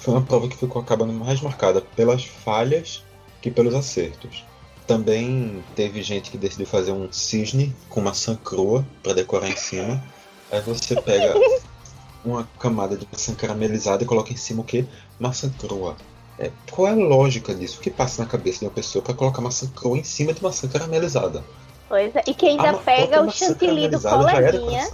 foi 0.00 0.14
uma 0.14 0.22
prova 0.22 0.48
que 0.48 0.56
ficou 0.56 0.80
acabando 0.80 1.12
mais 1.12 1.40
marcada 1.40 1.80
pelas 1.80 2.24
falhas 2.24 3.04
que 3.42 3.50
pelos 3.50 3.74
acertos. 3.74 4.44
Também 4.86 5.64
teve 5.74 6.02
gente 6.02 6.30
que 6.30 6.38
decidiu 6.38 6.66
fazer 6.66 6.92
um 6.92 7.12
cisne 7.12 7.74
com 7.88 8.00
maçã 8.00 8.36
crua 8.36 8.86
para 9.02 9.14
decorar 9.14 9.48
em 9.48 9.56
cima. 9.56 10.02
Aí 10.50 10.60
você 10.60 10.94
pega 11.00 11.34
uma 12.24 12.48
camada 12.58 12.96
de 12.96 13.06
maçã 13.10 13.34
caramelizada 13.34 14.04
e 14.04 14.06
coloca 14.06 14.32
em 14.32 14.36
cima 14.36 14.62
o 14.62 14.64
que? 14.64 14.86
Maçã 15.18 15.50
crua. 15.58 15.96
É, 16.38 16.50
qual 16.70 16.88
é 16.88 16.92
a 16.92 16.94
lógica 16.94 17.54
disso? 17.54 17.78
O 17.78 17.82
que 17.82 17.90
passa 17.90 18.22
na 18.22 18.28
cabeça 18.28 18.60
de 18.60 18.66
uma 18.66 18.70
pessoa 18.70 19.02
para 19.02 19.14
colocar 19.14 19.40
maçã 19.40 19.66
crua 19.74 19.96
em 19.96 20.04
cima 20.04 20.32
de 20.32 20.42
maçã 20.42 20.68
caramelizada? 20.68 21.42
Pois 21.88 22.14
é, 22.14 22.22
e 22.26 22.34
que 22.34 22.46
ainda 22.46 22.70
a 22.70 22.74
pega 22.74 23.22
o 23.22 23.30
chantilly 23.30 23.88
do 23.88 24.00
coleguinha. 24.00 24.90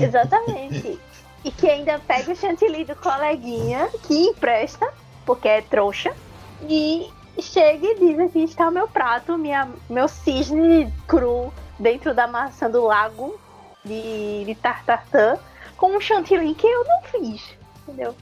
É 0.00 0.04
Exatamente. 0.04 0.98
E 1.44 1.50
que 1.50 1.68
ainda 1.68 2.00
pega 2.00 2.32
o 2.32 2.36
chantilly 2.36 2.84
do 2.84 2.96
coleguinha, 2.96 3.88
que 4.02 4.28
empresta, 4.28 4.92
porque 5.24 5.46
é 5.46 5.62
trouxa, 5.62 6.14
e 6.62 7.10
chega 7.40 7.86
e 7.86 7.98
diz 7.98 8.18
aqui 8.18 8.44
está 8.44 8.68
o 8.68 8.72
meu 8.72 8.88
prato, 8.88 9.36
minha, 9.36 9.68
meu 9.88 10.08
cisne 10.08 10.92
cru 11.06 11.52
dentro 11.78 12.14
da 12.14 12.26
maçã 12.26 12.70
do 12.70 12.84
lago 12.84 13.38
de, 13.84 14.44
de 14.46 14.54
tartartã, 14.54 15.36
com 15.76 15.96
um 15.96 16.00
chantilly 16.00 16.54
que 16.54 16.66
eu 16.66 16.84
não 16.84 17.02
fiz, 17.02 17.42
entendeu? 17.82 18.14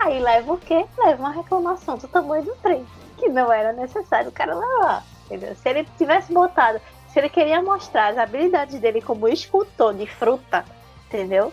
Aí 0.00 0.20
leva 0.20 0.52
o 0.52 0.58
quê? 0.58 0.86
Leva 0.98 1.22
uma 1.22 1.32
reclamação 1.32 1.96
do 1.96 2.08
tamanho 2.08 2.44
do 2.44 2.54
trem, 2.56 2.86
que 3.18 3.28
não 3.28 3.52
era 3.52 3.72
necessário 3.72 4.30
o 4.30 4.32
cara 4.32 4.54
levar, 4.54 5.04
entendeu? 5.26 5.54
Se 5.54 5.68
ele 5.68 5.86
tivesse 5.98 6.32
botado, 6.32 6.80
se 7.08 7.18
ele 7.18 7.28
queria 7.28 7.62
mostrar 7.62 8.08
as 8.08 8.18
habilidades 8.18 8.80
dele 8.80 9.02
como 9.02 9.28
escultor 9.28 9.94
de 9.94 10.06
fruta, 10.06 10.64
entendeu? 11.06 11.52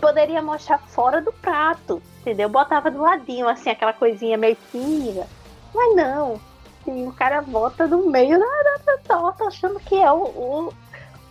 poderia 0.00 0.42
mostrar 0.42 0.78
fora 0.78 1.20
do 1.20 1.32
prato, 1.32 2.02
entendeu? 2.20 2.48
Botava 2.48 2.90
do 2.90 3.00
ladinho, 3.00 3.48
assim, 3.48 3.70
aquela 3.70 3.92
coisinha 3.92 4.36
meio 4.36 4.56
tímida. 4.70 5.26
Mas 5.74 5.96
não. 5.96 6.40
O 6.86 7.12
cara 7.12 7.40
bota 7.42 7.86
no 7.86 8.10
meio 8.10 8.38
da, 8.38 8.98
torta, 9.04 9.44
achando 9.44 9.78
que 9.80 9.94
é 9.94 10.10
o, 10.10 10.72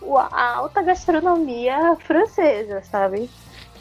o, 0.00 0.18
a 0.18 0.56
alta 0.56 0.82
gastronomia 0.82 1.96
francesa, 1.96 2.82
sabe? 2.82 3.30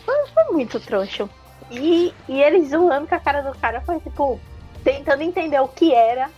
Foi, 0.05 0.27
foi 0.27 0.43
muito 0.51 0.79
troncho. 0.79 1.29
E, 1.71 2.13
e 2.27 2.41
ele 2.41 2.67
zoando 2.67 3.07
com 3.07 3.15
a 3.15 3.19
cara 3.19 3.41
do 3.41 3.57
cara 3.57 3.81
foi 3.81 3.99
tipo, 3.99 4.39
tentando 4.83 5.23
entender 5.23 5.59
o 5.59 5.67
que 5.67 5.93
era 5.93 6.29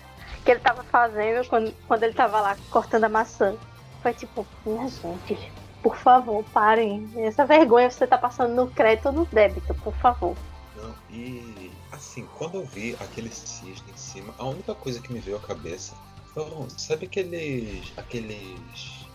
que 0.43 0.51
ele 0.51 0.59
tava 0.59 0.83
fazendo 0.83 1.47
quando, 1.47 1.73
quando 1.87 2.03
ele 2.03 2.13
tava 2.13 2.39
lá 2.41 2.57
cortando 2.69 3.05
a 3.05 3.09
maçã. 3.09 3.55
Foi 4.01 4.13
tipo, 4.13 4.45
minha 4.65 4.87
gente, 4.89 5.51
por 5.81 5.95
favor, 5.95 6.43
parem. 6.53 7.09
Essa 7.15 7.45
vergonha 7.45 7.89
você 7.89 8.05
tá 8.05 8.17
passando 8.17 8.53
no 8.53 8.69
crédito 8.69 9.07
ou 9.07 9.13
no 9.13 9.25
débito, 9.25 9.73
por 9.75 9.93
favor. 9.95 10.35
Não, 10.75 10.93
e 11.09 11.71
assim, 11.91 12.27
quando 12.37 12.55
eu 12.55 12.65
vi 12.65 12.95
aquele 12.99 13.29
cisne 13.29 13.91
em 13.91 13.97
cima, 13.97 14.33
a 14.37 14.45
única 14.45 14.75
coisa 14.75 14.99
que 14.99 15.13
me 15.13 15.19
veio 15.19 15.37
à 15.37 15.39
cabeça 15.39 15.95
foram, 16.33 16.67
sabe 16.69 17.05
aqueles. 17.05 17.93
aqueles. 17.95 19.07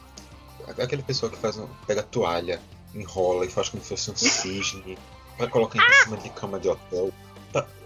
aquele 0.66 1.02
pessoa 1.02 1.30
que 1.30 1.36
faz 1.36 1.58
um, 1.58 1.68
pega 1.86 2.02
toalha, 2.02 2.60
enrola 2.94 3.44
e 3.44 3.50
faz 3.50 3.68
como 3.68 3.82
se 3.82 3.90
fosse 3.90 4.10
um 4.10 4.16
cisne 4.16 4.98
para 5.38 5.46
colocar 5.48 5.78
em 5.78 6.04
cima 6.04 6.16
de 6.18 6.28
cama 6.30 6.58
de 6.58 6.68
hotel. 6.68 7.10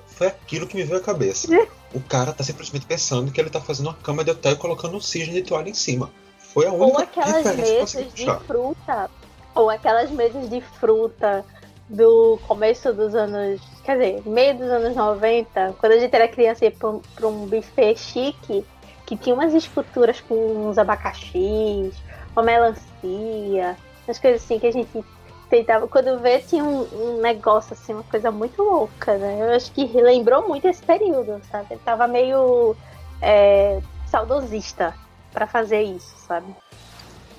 Foi 0.06 0.26
aquilo 0.26 0.66
que 0.66 0.76
me 0.76 0.84
veio 0.84 0.98
à 0.98 1.02
cabeça. 1.02 1.48
O 1.92 2.00
cara 2.00 2.32
tá 2.32 2.44
simplesmente 2.44 2.86
pensando 2.86 3.30
que 3.32 3.40
ele 3.40 3.50
tá 3.50 3.60
fazendo 3.60 3.86
uma 3.86 3.94
cama 3.94 4.22
de 4.22 4.30
hotel 4.30 4.52
e 4.52 4.56
colocando 4.56 4.96
um 4.96 5.00
cisne 5.00 5.34
de 5.34 5.42
toalha 5.42 5.68
em 5.68 5.74
cima. 5.74 6.10
Foi 6.38 6.66
a 6.66 6.72
única 6.72 6.84
Ou 6.84 6.98
aquelas 6.98 7.56
mesas 7.56 8.14
de 8.14 8.26
fruta. 8.46 9.10
Ou 9.54 9.70
aquelas 9.70 10.10
mesas 10.10 10.48
de 10.48 10.60
fruta 10.60 11.44
do 11.88 12.38
começo 12.46 12.92
dos 12.92 13.14
anos. 13.14 13.60
Quer 13.84 13.98
dizer, 13.98 14.22
meio 14.26 14.56
dos 14.56 14.68
anos 14.68 14.94
90, 14.94 15.74
quando 15.78 15.92
a 15.92 15.98
gente 15.98 16.14
era 16.14 16.28
criança 16.28 16.64
ia 16.64 16.70
pra, 16.70 16.94
pra 17.14 17.26
um 17.26 17.46
buffet 17.46 17.96
chique, 17.96 18.64
que 19.06 19.16
tinha 19.16 19.34
umas 19.34 19.52
esculturas 19.54 20.20
com 20.20 20.68
uns 20.68 20.78
abacaxis, 20.78 21.94
uma 22.34 22.42
melancia, 22.42 23.76
umas 24.06 24.18
coisas 24.18 24.42
assim 24.42 24.58
que 24.58 24.66
a 24.66 24.72
gente 24.72 25.04
tentava. 25.52 25.86
Quando 25.86 26.18
vê, 26.18 26.38
tinha 26.38 26.64
um, 26.64 26.82
um, 26.94 27.20
negócio 27.20 27.74
assim, 27.74 27.92
uma 27.92 28.02
coisa 28.04 28.30
muito 28.30 28.62
louca, 28.62 29.18
né? 29.18 29.38
Eu 29.42 29.54
acho 29.54 29.70
que 29.72 29.84
lembrou 29.84 30.48
muito 30.48 30.66
esse 30.66 30.82
período, 30.82 31.42
sabe? 31.50 31.66
Ele 31.72 31.80
tava 31.84 32.08
meio 32.08 32.74
é, 33.20 33.78
saudosista 34.06 34.94
para 35.30 35.46
fazer 35.46 35.82
isso, 35.82 36.14
sabe? 36.26 36.54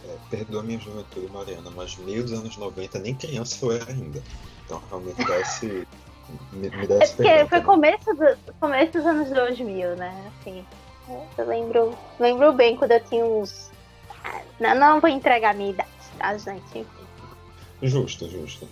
É, 0.07 0.15
perdoa 0.29 0.61
minha 0.61 0.79
juventude, 0.79 1.27
Mariana, 1.31 1.71
mas 1.75 1.97
meio 1.97 2.21
dos 2.21 2.33
anos 2.33 2.55
90 2.55 2.99
nem 2.99 3.15
criança 3.15 3.65
eu 3.65 3.71
era 3.71 3.89
ainda. 3.89 4.21
Então 4.63 4.79
realmente 4.89 5.25
dá 5.25 5.39
esse. 5.39 5.87
me, 6.53 6.69
me 6.69 6.87
dá 6.87 6.95
é 6.95 7.07
porque 7.07 7.23
pergunta, 7.23 7.49
foi 7.49 7.59
né? 7.59 7.65
começo, 7.65 8.13
do, 8.13 8.53
começo 8.59 8.91
dos 8.91 9.05
anos 9.07 9.29
2000, 9.31 9.95
né? 9.95 10.31
Assim, 10.39 10.63
eu 11.35 11.47
lembro, 11.47 11.97
lembro 12.19 12.53
bem 12.53 12.77
quando 12.77 12.91
eu 12.91 13.03
tinha 13.05 13.25
uns. 13.25 13.71
Não, 14.59 14.75
não 14.75 14.99
vou 15.01 15.09
entregar 15.09 15.49
a 15.49 15.53
minha 15.53 15.71
idade, 15.71 15.89
tá, 16.19 16.37
gente? 16.37 16.85
Justo, 17.83 18.29
justo. 18.29 18.67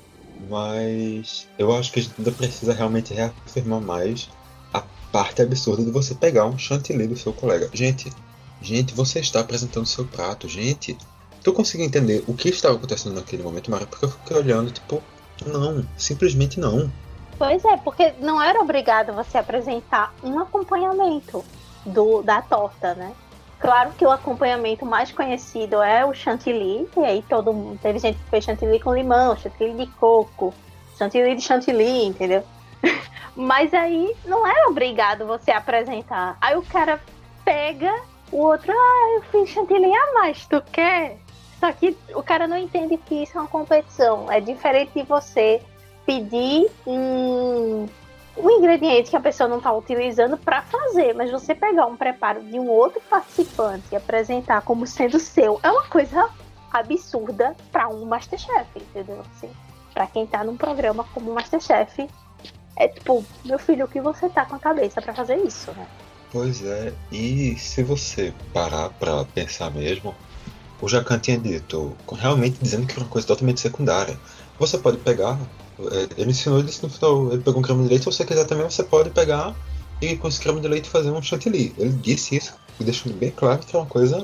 Mas 0.50 1.48
eu 1.58 1.72
acho 1.76 1.92
que 1.92 2.00
a 2.00 2.04
gente 2.04 2.16
ainda 2.18 2.32
precisa 2.32 2.74
realmente 2.74 3.14
reafirmar 3.14 3.82
mais 3.82 4.30
a 4.74 4.82
parte 5.12 5.42
absurda 5.42 5.84
de 5.84 5.92
você 5.92 6.16
pegar 6.16 6.46
um 6.46 6.58
chantilly 6.58 7.06
do 7.06 7.18
seu 7.18 7.32
colega. 7.34 7.70
Gente, 7.74 8.12
Gente, 8.62 8.94
você 8.94 9.20
está 9.20 9.40
apresentando 9.40 9.88
seu 9.88 10.06
prato. 10.06 10.48
Gente, 10.48 10.96
Tu 11.44 11.52
conseguiu 11.52 11.88
entender 11.88 12.24
o 12.28 12.36
que 12.36 12.50
estava 12.50 12.76
acontecendo 12.76 13.16
naquele 13.16 13.42
momento, 13.42 13.72
Mara? 13.72 13.88
Porque 13.88 14.06
eu 14.06 14.12
fiquei 14.12 14.38
olhando, 14.38 14.70
tipo, 14.70 15.02
não, 15.46 15.84
simplesmente 15.98 16.60
não. 16.60 16.92
Pois 17.38 17.66
é, 17.66 17.78
porque 17.78 18.14
não 18.20 18.40
era 18.40 18.62
obrigado 18.62 19.12
você 19.14 19.40
apresentar 19.40 20.14
um 20.24 20.38
acompanhamento 20.38 21.44
do, 21.84 22.22
da 22.22 22.44
torta, 22.44 22.94
né? 22.94 23.12
Claro 23.62 23.92
que 23.92 24.04
o 24.04 24.10
acompanhamento 24.10 24.88
mais 24.88 25.12
conhecido 25.12 25.84
é 25.84 26.04
o 26.04 26.16
chantilly, 26.16 26.90
e 26.98 27.00
aí 27.00 27.24
todo 27.30 27.54
mundo. 27.54 27.80
Teve 27.80 28.00
gente 28.00 28.18
que 28.18 28.30
fez 28.30 28.44
chantilly 28.44 28.80
com 28.80 28.94
limão, 28.94 29.38
chantilly 29.38 29.86
de 29.86 29.92
coco, 29.94 30.52
chantilly 30.98 31.36
de 31.36 31.42
chantilly, 31.44 32.06
entendeu? 32.06 32.44
Mas 33.36 33.72
aí 33.72 34.16
não 34.26 34.46
era 34.48 34.68
obrigado 34.68 35.28
você 35.28 35.52
apresentar. 35.52 36.38
Aí 36.42 36.58
o 36.58 36.64
cara 36.64 37.00
pega, 37.46 37.94
o 38.32 38.38
outro, 38.38 38.72
ah, 38.72 39.16
eu 39.18 39.22
fiz 39.32 39.50
chantilly 39.50 39.94
a 39.94 40.14
mais, 40.14 40.44
tu 40.48 40.60
quer? 40.72 41.20
Só 41.60 41.72
que 41.72 41.96
o 42.16 42.24
cara 42.24 42.48
não 42.48 42.58
entende 42.58 42.98
que 42.98 43.22
isso 43.22 43.38
é 43.38 43.42
uma 43.42 43.48
competição. 43.48 44.32
É 44.32 44.42
diferente 44.42 44.92
de 44.96 45.04
você 45.04 45.62
pedir 46.04 46.68
um, 46.88 47.86
um 48.38 48.50
ingrediente 48.50 49.10
que 49.10 49.16
a 49.16 49.20
pessoa 49.20 49.50
não 49.50 49.58
está 49.58 49.72
utilizando 49.74 50.38
para 50.38 50.62
fazer, 50.62 51.14
mas 51.14 51.32
você 51.32 51.54
pegar 51.54 51.86
um 51.86 51.98
preparo 51.98 52.42
de 52.42 52.60
um 52.60 52.70
outro 52.70 53.02
participante 53.10 53.86
e 53.92 53.96
apresentar 53.96 54.62
como 54.62 54.88
sendo 54.88 55.20
seu 55.20 55.60
é 55.62 55.70
uma 55.70 55.88
coisa 55.88 56.30
absurda 56.72 57.56
para 57.72 57.90
um 57.90 58.06
Masterchef, 58.06 58.68
entendeu? 58.76 59.22
Assim, 59.36 59.50
para 59.94 60.08
quem 60.08 60.24
está 60.24 60.44
num 60.44 60.56
programa 60.56 61.04
como 61.14 61.34
Masterchef, 61.34 62.08
é 62.78 62.88
tipo, 62.88 63.24
meu 63.44 63.60
filho, 63.60 63.86
o 63.86 63.88
que 63.88 64.00
você 64.00 64.30
tá 64.30 64.46
com 64.46 64.56
a 64.56 64.60
cabeça 64.60 65.02
para 65.02 65.14
fazer 65.14 65.36
isso, 65.38 65.72
né? 65.74 65.86
Pois 66.32 66.64
é, 66.64 66.94
e 67.12 67.58
se 67.58 67.84
você 67.84 68.34
parar 68.54 68.90
para 68.92 69.26
pensar 69.26 69.70
mesmo, 69.70 70.16
o 70.82 70.88
Jacan 70.88 71.20
tinha 71.20 71.38
dito, 71.38 71.96
realmente 72.14 72.58
dizendo 72.62 72.88
que 72.88 72.94
era 72.94 73.02
uma 73.02 73.10
coisa 73.10 73.28
totalmente 73.28 73.60
secundária. 73.60 74.18
Você 74.58 74.78
pode 74.78 74.98
pegar, 74.98 75.38
ele 76.18 76.32
ensinou 76.32 76.60
isso 76.60 76.84
no 76.84 76.90
final, 76.90 77.32
ele 77.32 77.42
pegou 77.42 77.60
um 77.60 77.64
creme 77.64 77.84
de 77.84 77.90
leite, 77.90 78.04
se 78.04 78.06
você 78.06 78.26
quiser 78.26 78.46
também, 78.46 78.64
você 78.64 78.84
pode 78.84 79.10
pegar 79.10 79.56
e 80.02 80.16
com 80.18 80.28
esse 80.28 80.40
creme 80.40 80.60
de 80.60 80.68
leite 80.68 80.90
fazer 80.90 81.12
um 81.12 81.22
chantilly. 81.22 81.74
Ele 81.78 81.92
disse 81.94 82.36
isso, 82.36 82.54
deixando 82.80 83.16
bem 83.16 83.32
claro 83.32 83.60
que 83.60 83.76
é 83.76 83.80
uma 83.80 83.86
coisa 83.86 84.24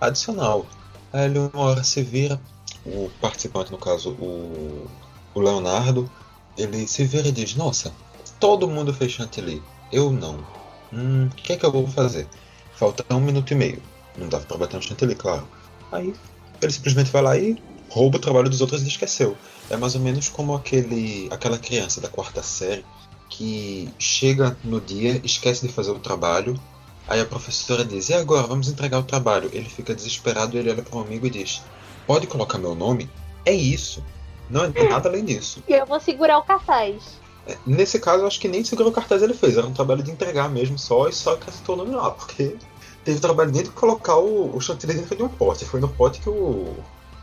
adicional. 0.00 0.66
Aí 1.12 1.26
ele 1.26 1.38
uma 1.38 1.60
hora 1.60 1.84
se 1.84 2.02
vira, 2.02 2.40
o 2.84 3.10
participante, 3.20 3.70
no 3.70 3.78
caso 3.78 4.10
o, 4.10 4.88
o 5.34 5.40
Leonardo, 5.40 6.10
ele 6.56 6.86
se 6.86 7.04
vira 7.04 7.28
e 7.28 7.32
diz, 7.32 7.54
nossa, 7.54 7.92
todo 8.40 8.68
mundo 8.68 8.92
fez 8.92 9.12
chantilly, 9.12 9.62
eu 9.92 10.10
não. 10.10 10.44
Hum, 10.92 11.28
o 11.30 11.34
que 11.34 11.52
é 11.52 11.56
que 11.56 11.64
eu 11.64 11.72
vou 11.72 11.86
fazer? 11.86 12.26
Falta 12.74 13.04
um 13.14 13.20
minuto 13.20 13.52
e 13.52 13.54
meio. 13.54 13.82
Não 14.16 14.28
dá 14.28 14.38
pra 14.40 14.56
bater 14.56 14.76
um 14.76 14.82
chantilly, 14.82 15.14
claro. 15.14 15.46
Aí 15.92 16.14
ele 16.60 16.72
simplesmente 16.72 17.10
vai 17.10 17.22
lá 17.22 17.36
e 17.36 17.56
rouba 17.88 18.18
o 18.18 18.20
trabalho 18.20 18.48
dos 18.48 18.60
outros 18.60 18.82
e 18.82 18.88
esqueceu. 18.88 19.36
É 19.70 19.76
mais 19.76 19.94
ou 19.94 20.00
menos 20.00 20.28
como 20.28 20.54
aquele, 20.54 21.28
aquela 21.30 21.58
criança 21.58 22.00
da 22.00 22.08
quarta 22.08 22.42
série 22.42 22.84
que 23.28 23.92
chega 23.98 24.56
no 24.64 24.80
dia, 24.80 25.20
esquece 25.22 25.66
de 25.66 25.72
fazer 25.72 25.90
o 25.90 25.98
trabalho, 25.98 26.58
aí 27.06 27.20
a 27.20 27.26
professora 27.26 27.84
diz: 27.84 28.08
E 28.08 28.14
agora, 28.14 28.46
vamos 28.46 28.68
entregar 28.68 28.98
o 28.98 29.04
trabalho. 29.04 29.50
Ele 29.52 29.68
fica 29.68 29.94
desesperado, 29.94 30.56
ele 30.56 30.70
olha 30.70 30.82
para 30.82 30.98
um 30.98 31.02
amigo 31.02 31.26
e 31.26 31.30
diz: 31.30 31.62
Pode 32.06 32.26
colocar 32.26 32.58
meu 32.58 32.74
nome? 32.74 33.10
É 33.44 33.52
isso. 33.52 34.02
Não 34.48 34.64
é 34.64 34.88
nada 34.88 35.08
além 35.08 35.24
disso. 35.24 35.62
E 35.68 35.72
eu 35.74 35.84
vou 35.84 36.00
segurar 36.00 36.38
o 36.38 36.42
cartaz. 36.42 37.18
É, 37.46 37.56
nesse 37.66 37.98
caso, 37.98 38.22
eu 38.22 38.26
acho 38.26 38.40
que 38.40 38.48
nem 38.48 38.64
segurar 38.64 38.88
o 38.88 38.92
cartaz 38.92 39.22
ele 39.22 39.34
fez, 39.34 39.56
era 39.56 39.66
um 39.66 39.72
trabalho 39.72 40.02
de 40.02 40.10
entregar 40.10 40.48
mesmo 40.48 40.78
só 40.78 41.08
e 41.08 41.12
só 41.12 41.34
acrescentou 41.34 41.74
o 41.74 41.78
nome 41.78 41.94
lá, 41.94 42.10
porque 42.10 42.56
teve 43.04 43.20
trabalho 43.20 43.50
nem 43.50 43.62
de 43.62 43.70
colocar 43.70 44.16
o, 44.16 44.54
o 44.54 44.60
chantilly 44.60 44.94
dentro 44.94 45.16
de 45.16 45.22
um 45.22 45.28
pote. 45.28 45.64
Foi 45.64 45.80
no 45.80 45.88
pote 45.88 46.20
que 46.20 46.28
o, 46.28 46.74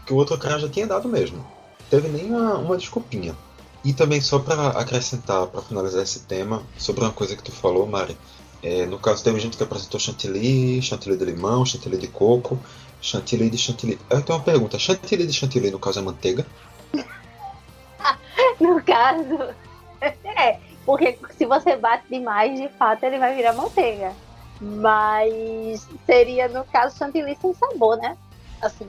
que 0.06 0.14
o 0.14 0.16
outro 0.16 0.38
cara 0.38 0.60
já 0.60 0.70
tinha 0.70 0.88
dado 0.88 1.08
mesmo. 1.08 1.46
Teve 1.90 2.08
nem 2.08 2.26
uma, 2.26 2.58
uma 2.58 2.78
desculpinha. 2.78 3.36
E 3.84 3.94
também 3.94 4.20
só 4.20 4.40
para 4.40 4.70
acrescentar, 4.70 5.46
para 5.48 5.62
finalizar 5.62 6.02
esse 6.02 6.22
tema, 6.22 6.64
sobre 6.78 7.04
uma 7.04 7.12
coisa 7.12 7.36
que 7.36 7.44
tu 7.44 7.52
falou, 7.52 7.86
Mari. 7.86 8.18
É, 8.64 8.86
no 8.86 8.98
caso, 8.98 9.24
teve 9.24 9.40
gente 9.40 9.58
que 9.58 9.64
apresentou 9.64 10.00
chantilly, 10.00 10.82
chantilly 10.82 11.16
de 11.16 11.26
limão, 11.26 11.64
chantilly 11.64 11.98
de 11.98 12.08
coco, 12.08 12.60
chantilly 13.00 13.48
de 13.48 13.60
chantilly. 13.60 14.00
Eu 14.10 14.24
tenho 14.24 14.40
uma 14.40 14.44
pergunta: 14.44 14.80
chantilly 14.80 15.28
de 15.28 15.34
chantilly, 15.34 15.70
no 15.70 15.78
caso, 15.78 16.00
é 16.00 16.02
manteiga? 16.02 16.46
no 18.60 18.82
caso, 18.82 19.54
é. 20.02 20.60
Porque 20.84 21.18
se 21.38 21.46
você 21.46 21.76
bate 21.76 22.06
demais, 22.10 22.60
de 22.60 22.70
fato, 22.70 23.04
ele 23.04 23.20
vai 23.20 23.36
virar 23.36 23.54
manteiga. 23.54 24.14
Mas 24.60 25.88
seria, 26.08 26.48
no 26.48 26.64
caso, 26.66 26.98
chantilly 26.98 27.38
sem 27.40 27.54
sabor, 27.54 27.98
né? 27.98 28.18
Assim, 28.62 28.88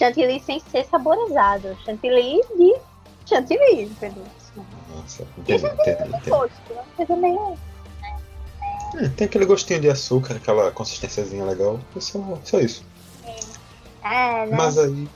chantilly 0.00 0.40
sem 0.40 0.60
ser 0.60 0.86
saborizado. 0.86 1.76
Chantilly 1.84 2.40
de 2.56 2.74
chantilly, 3.26 3.82
entendeu? 3.82 4.24
Nossa, 4.94 5.26
entendi, 5.38 5.66
entendi. 5.66 7.20
meio... 7.20 7.58
É, 8.96 9.08
tem 9.10 9.26
aquele 9.26 9.44
gostinho 9.44 9.80
de 9.80 9.90
açúcar, 9.90 10.36
aquela 10.36 10.70
consistênciazinha 10.72 11.44
legal. 11.44 11.78
É 11.94 12.00
só, 12.00 12.38
só 12.42 12.58
isso. 12.58 12.82
É, 14.02 14.46
né? 14.46 14.56
Mas 14.56 14.78
aí. 14.78 15.08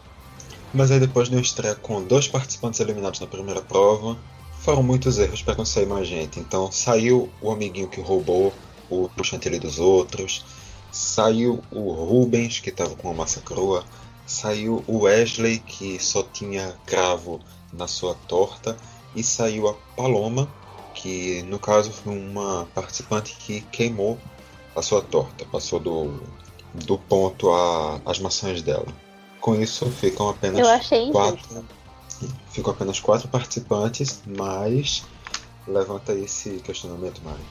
Mas 0.72 0.90
aí 0.90 1.00
depois 1.00 1.28
de 1.28 1.36
uma 1.36 1.40
estreia 1.40 1.74
com 1.74 2.02
dois 2.02 2.28
participantes 2.28 2.78
eliminados 2.80 3.20
na 3.20 3.26
primeira 3.26 3.62
prova, 3.62 4.18
foram 4.60 4.82
muitos 4.82 5.18
erros 5.18 5.42
para 5.42 5.54
conseguir 5.54 5.86
mais 5.86 6.06
gente. 6.06 6.38
Então 6.38 6.70
saiu 6.70 7.30
o 7.40 7.50
amiguinho 7.50 7.88
que 7.88 8.00
roubou 8.00 8.52
o, 8.90 9.08
chantilly 9.22 9.58
dos 9.58 9.78
outros, 9.78 10.44
saiu 10.92 11.62
o 11.70 11.92
Rubens, 11.92 12.60
que 12.60 12.70
estava 12.70 12.94
com 12.94 13.10
a 13.10 13.14
massa 13.14 13.40
crua, 13.40 13.84
saiu 14.26 14.84
o 14.86 15.02
Wesley, 15.02 15.58
que 15.58 15.98
só 16.02 16.22
tinha 16.22 16.76
cravo 16.86 17.40
na 17.72 17.86
sua 17.86 18.14
torta, 18.26 18.76
e 19.14 19.22
saiu 19.22 19.68
a 19.68 19.74
Paloma, 19.96 20.48
que 20.94 21.42
no 21.42 21.58
caso 21.58 21.92
foi 21.92 22.16
uma 22.16 22.66
participante 22.74 23.36
que 23.36 23.60
queimou 23.60 24.18
a 24.74 24.82
sua 24.82 25.02
torta, 25.02 25.44
passou 25.44 25.78
do, 25.78 26.20
do 26.72 26.98
ponto 26.98 27.50
às 28.04 28.18
maçãs 28.18 28.62
dela. 28.62 28.86
Com 29.40 29.54
isso 29.60 29.86
ficam 29.90 30.28
apenas 30.28 30.66
quatro. 31.12 31.64
Ficam 32.50 32.72
apenas 32.72 33.00
quatro 33.00 33.28
participantes, 33.28 34.22
mas 34.26 35.04
levanta 35.66 36.14
esse 36.14 36.60
questionamento, 36.60 37.20
Mari. 37.22 37.42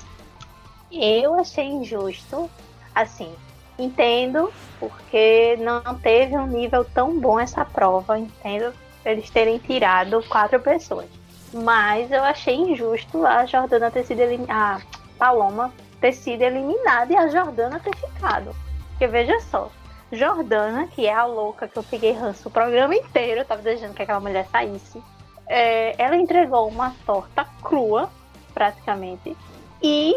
Eu 0.92 1.34
achei 1.36 1.66
injusto, 1.66 2.50
assim, 2.94 3.32
entendo 3.78 4.52
porque 4.80 5.58
não 5.60 5.96
teve 6.00 6.38
um 6.38 6.48
nível 6.48 6.86
tão 6.86 7.20
bom 7.20 7.40
essa 7.40 7.64
prova, 7.64 8.20
entendo 8.20 8.74
eles 9.06 9.30
terem 9.30 9.58
tirado 9.58 10.24
quatro 10.28 10.60
pessoas. 10.60 11.08
Mas 11.54 12.12
eu 12.12 12.24
achei 12.24 12.56
injusto 12.56 13.26
a 13.26 13.46
Jordana 13.46 13.92
ter 13.92 14.04
sido 14.04 14.22
eliminada, 14.22 14.84
a 14.84 15.18
Paloma 15.18 15.72
ter 16.02 16.14
sido 16.14 16.42
eliminada 16.42 17.14
e 17.14 17.16
a 17.16 17.28
Jordana 17.28 17.80
ter 17.80 17.96
ficado. 17.96 18.56
Porque 18.90 19.08
veja 19.08 19.40
só, 19.42 19.72
Jordana, 20.12 20.88
que 20.88 21.08
é 21.08 21.14
a 21.14 21.26
louca 21.26 21.68
que 21.68 21.78
eu 21.78 21.84
peguei 21.84 22.12
ranço 22.12 22.48
o 22.48 22.52
programa 22.52 22.96
inteiro, 22.96 23.42
eu 23.42 23.46
tava 23.46 23.62
desejando 23.62 23.94
que 23.94 24.02
aquela 24.02 24.20
mulher 24.20 24.46
saísse. 24.52 25.02
É, 25.48 25.96
ela 26.02 26.16
entregou 26.16 26.68
uma 26.68 26.94
torta 27.06 27.46
crua, 27.62 28.10
praticamente, 28.54 29.36
e 29.82 30.16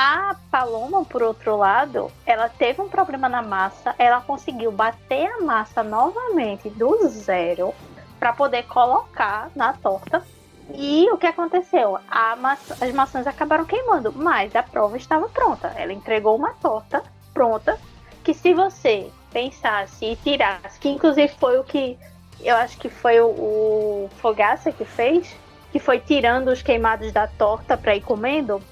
a 0.00 0.36
Paloma, 0.48 1.04
por 1.04 1.24
outro 1.24 1.56
lado, 1.56 2.08
ela 2.24 2.48
teve 2.48 2.80
um 2.80 2.88
problema 2.88 3.28
na 3.28 3.42
massa, 3.42 3.96
ela 3.98 4.20
conseguiu 4.20 4.70
bater 4.70 5.26
a 5.26 5.40
massa 5.40 5.82
novamente 5.82 6.70
do 6.70 7.08
zero 7.08 7.74
para 8.16 8.32
poder 8.32 8.62
colocar 8.68 9.50
na 9.56 9.72
torta. 9.72 10.24
E 10.72 11.10
o 11.10 11.18
que 11.18 11.26
aconteceu? 11.26 11.98
As 12.08 12.92
maçãs 12.92 13.26
acabaram 13.26 13.64
queimando, 13.64 14.12
mas 14.12 14.54
a 14.54 14.62
prova 14.62 14.96
estava 14.96 15.28
pronta. 15.30 15.74
Ela 15.76 15.92
entregou 15.92 16.36
uma 16.36 16.52
torta 16.52 17.02
pronta 17.34 17.76
que 18.22 18.32
se 18.32 18.54
você 18.54 19.10
pensasse 19.32 20.04
e 20.04 20.14
tirasse, 20.14 20.78
que 20.78 20.88
inclusive 20.88 21.32
foi 21.40 21.58
o 21.58 21.64
que 21.64 21.98
eu 22.40 22.54
acho 22.54 22.78
que 22.78 22.88
foi 22.88 23.20
o, 23.20 23.26
o 23.30 24.10
Fogaça 24.20 24.70
que 24.70 24.84
fez, 24.84 25.34
que 25.72 25.80
foi 25.80 25.98
tirando 25.98 26.48
os 26.48 26.62
queimados 26.62 27.10
da 27.10 27.26
torta 27.26 27.76
para 27.76 27.96
ir 27.96 28.02
comendo 28.02 28.62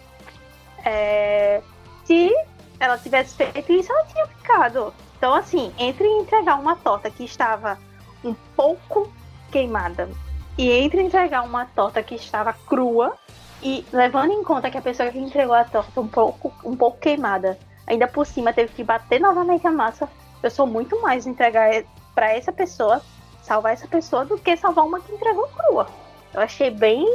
é, 0.86 1.60
se 2.04 2.32
ela 2.78 2.96
tivesse 2.96 3.34
feito 3.34 3.72
isso, 3.72 3.92
ela 3.92 4.04
tinha 4.04 4.26
ficado. 4.28 4.94
Então, 5.18 5.34
assim, 5.34 5.72
entre 5.76 6.06
entregar 6.06 6.54
uma 6.54 6.76
torta 6.76 7.10
que 7.10 7.24
estava 7.24 7.76
um 8.24 8.34
pouco 8.54 9.12
queimada 9.50 10.08
e 10.56 10.70
entre 10.70 11.02
entregar 11.02 11.42
uma 11.42 11.66
torta 11.66 12.02
que 12.02 12.14
estava 12.14 12.52
crua 12.52 13.16
e 13.62 13.84
levando 13.92 14.32
em 14.32 14.44
conta 14.44 14.70
que 14.70 14.78
a 14.78 14.82
pessoa 14.82 15.10
que 15.10 15.18
entregou 15.18 15.54
a 15.54 15.64
torta 15.64 16.00
um 16.00 16.06
pouco, 16.06 16.52
um 16.64 16.76
pouco 16.76 16.98
queimada, 16.98 17.58
ainda 17.86 18.06
por 18.06 18.24
cima 18.26 18.52
teve 18.52 18.72
que 18.72 18.84
bater 18.84 19.20
novamente 19.20 19.66
a 19.66 19.72
massa, 19.72 20.08
eu 20.42 20.50
sou 20.50 20.66
muito 20.66 21.00
mais 21.02 21.26
entregar 21.26 21.82
para 22.14 22.32
essa 22.32 22.52
pessoa, 22.52 23.02
salvar 23.42 23.72
essa 23.72 23.88
pessoa, 23.88 24.24
do 24.24 24.38
que 24.38 24.56
salvar 24.56 24.84
uma 24.84 25.00
que 25.00 25.12
entregou 25.12 25.48
crua. 25.48 25.88
Eu 26.32 26.40
achei 26.40 26.70
bem, 26.70 27.06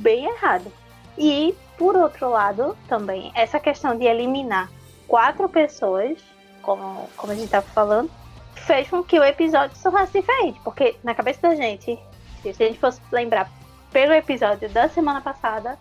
bem 0.00 0.26
errado. 0.26 0.70
E 1.16 1.54
por 1.78 1.96
outro 1.96 2.28
lado, 2.28 2.76
também, 2.88 3.30
essa 3.34 3.60
questão 3.60 3.96
de 3.96 4.04
eliminar 4.04 4.68
quatro 5.06 5.48
pessoas, 5.48 6.18
como, 6.60 7.08
como 7.16 7.32
a 7.32 7.36
gente 7.36 7.46
estava 7.46 7.66
falando, 7.68 8.10
fez 8.54 8.88
com 8.90 9.02
que 9.02 9.18
o 9.18 9.24
episódio 9.24 9.76
se 9.76 9.82
tornasse 9.82 10.12
diferente. 10.12 10.60
Porque 10.64 10.96
na 11.02 11.14
cabeça 11.14 11.40
da 11.40 11.54
gente, 11.54 11.98
se 12.42 12.48
a 12.48 12.52
gente 12.52 12.78
fosse 12.78 13.00
lembrar 13.12 13.50
pelo 13.92 14.12
episódio 14.12 14.68
da 14.68 14.88
semana 14.88 15.20
passada, 15.20 15.78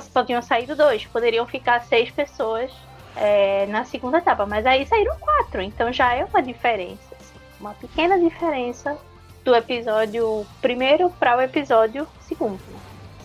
só 0.00 0.24
tinham 0.24 0.42
saído 0.42 0.74
dois. 0.74 1.06
Poderiam 1.06 1.46
ficar 1.46 1.82
seis 1.84 2.10
pessoas 2.10 2.70
é, 3.16 3.66
na 3.66 3.84
segunda 3.84 4.18
etapa. 4.18 4.44
Mas 4.44 4.66
aí 4.66 4.84
saíram 4.84 5.16
quatro. 5.18 5.62
Então 5.62 5.92
já 5.92 6.14
é 6.14 6.24
uma 6.24 6.42
diferença. 6.42 7.14
Assim, 7.18 7.38
uma 7.60 7.72
pequena 7.74 8.18
diferença 8.18 8.98
do 9.44 9.54
episódio 9.54 10.44
primeiro 10.60 11.08
para 11.10 11.36
o 11.36 11.40
episódio 11.40 12.06
segundo. 12.20 12.75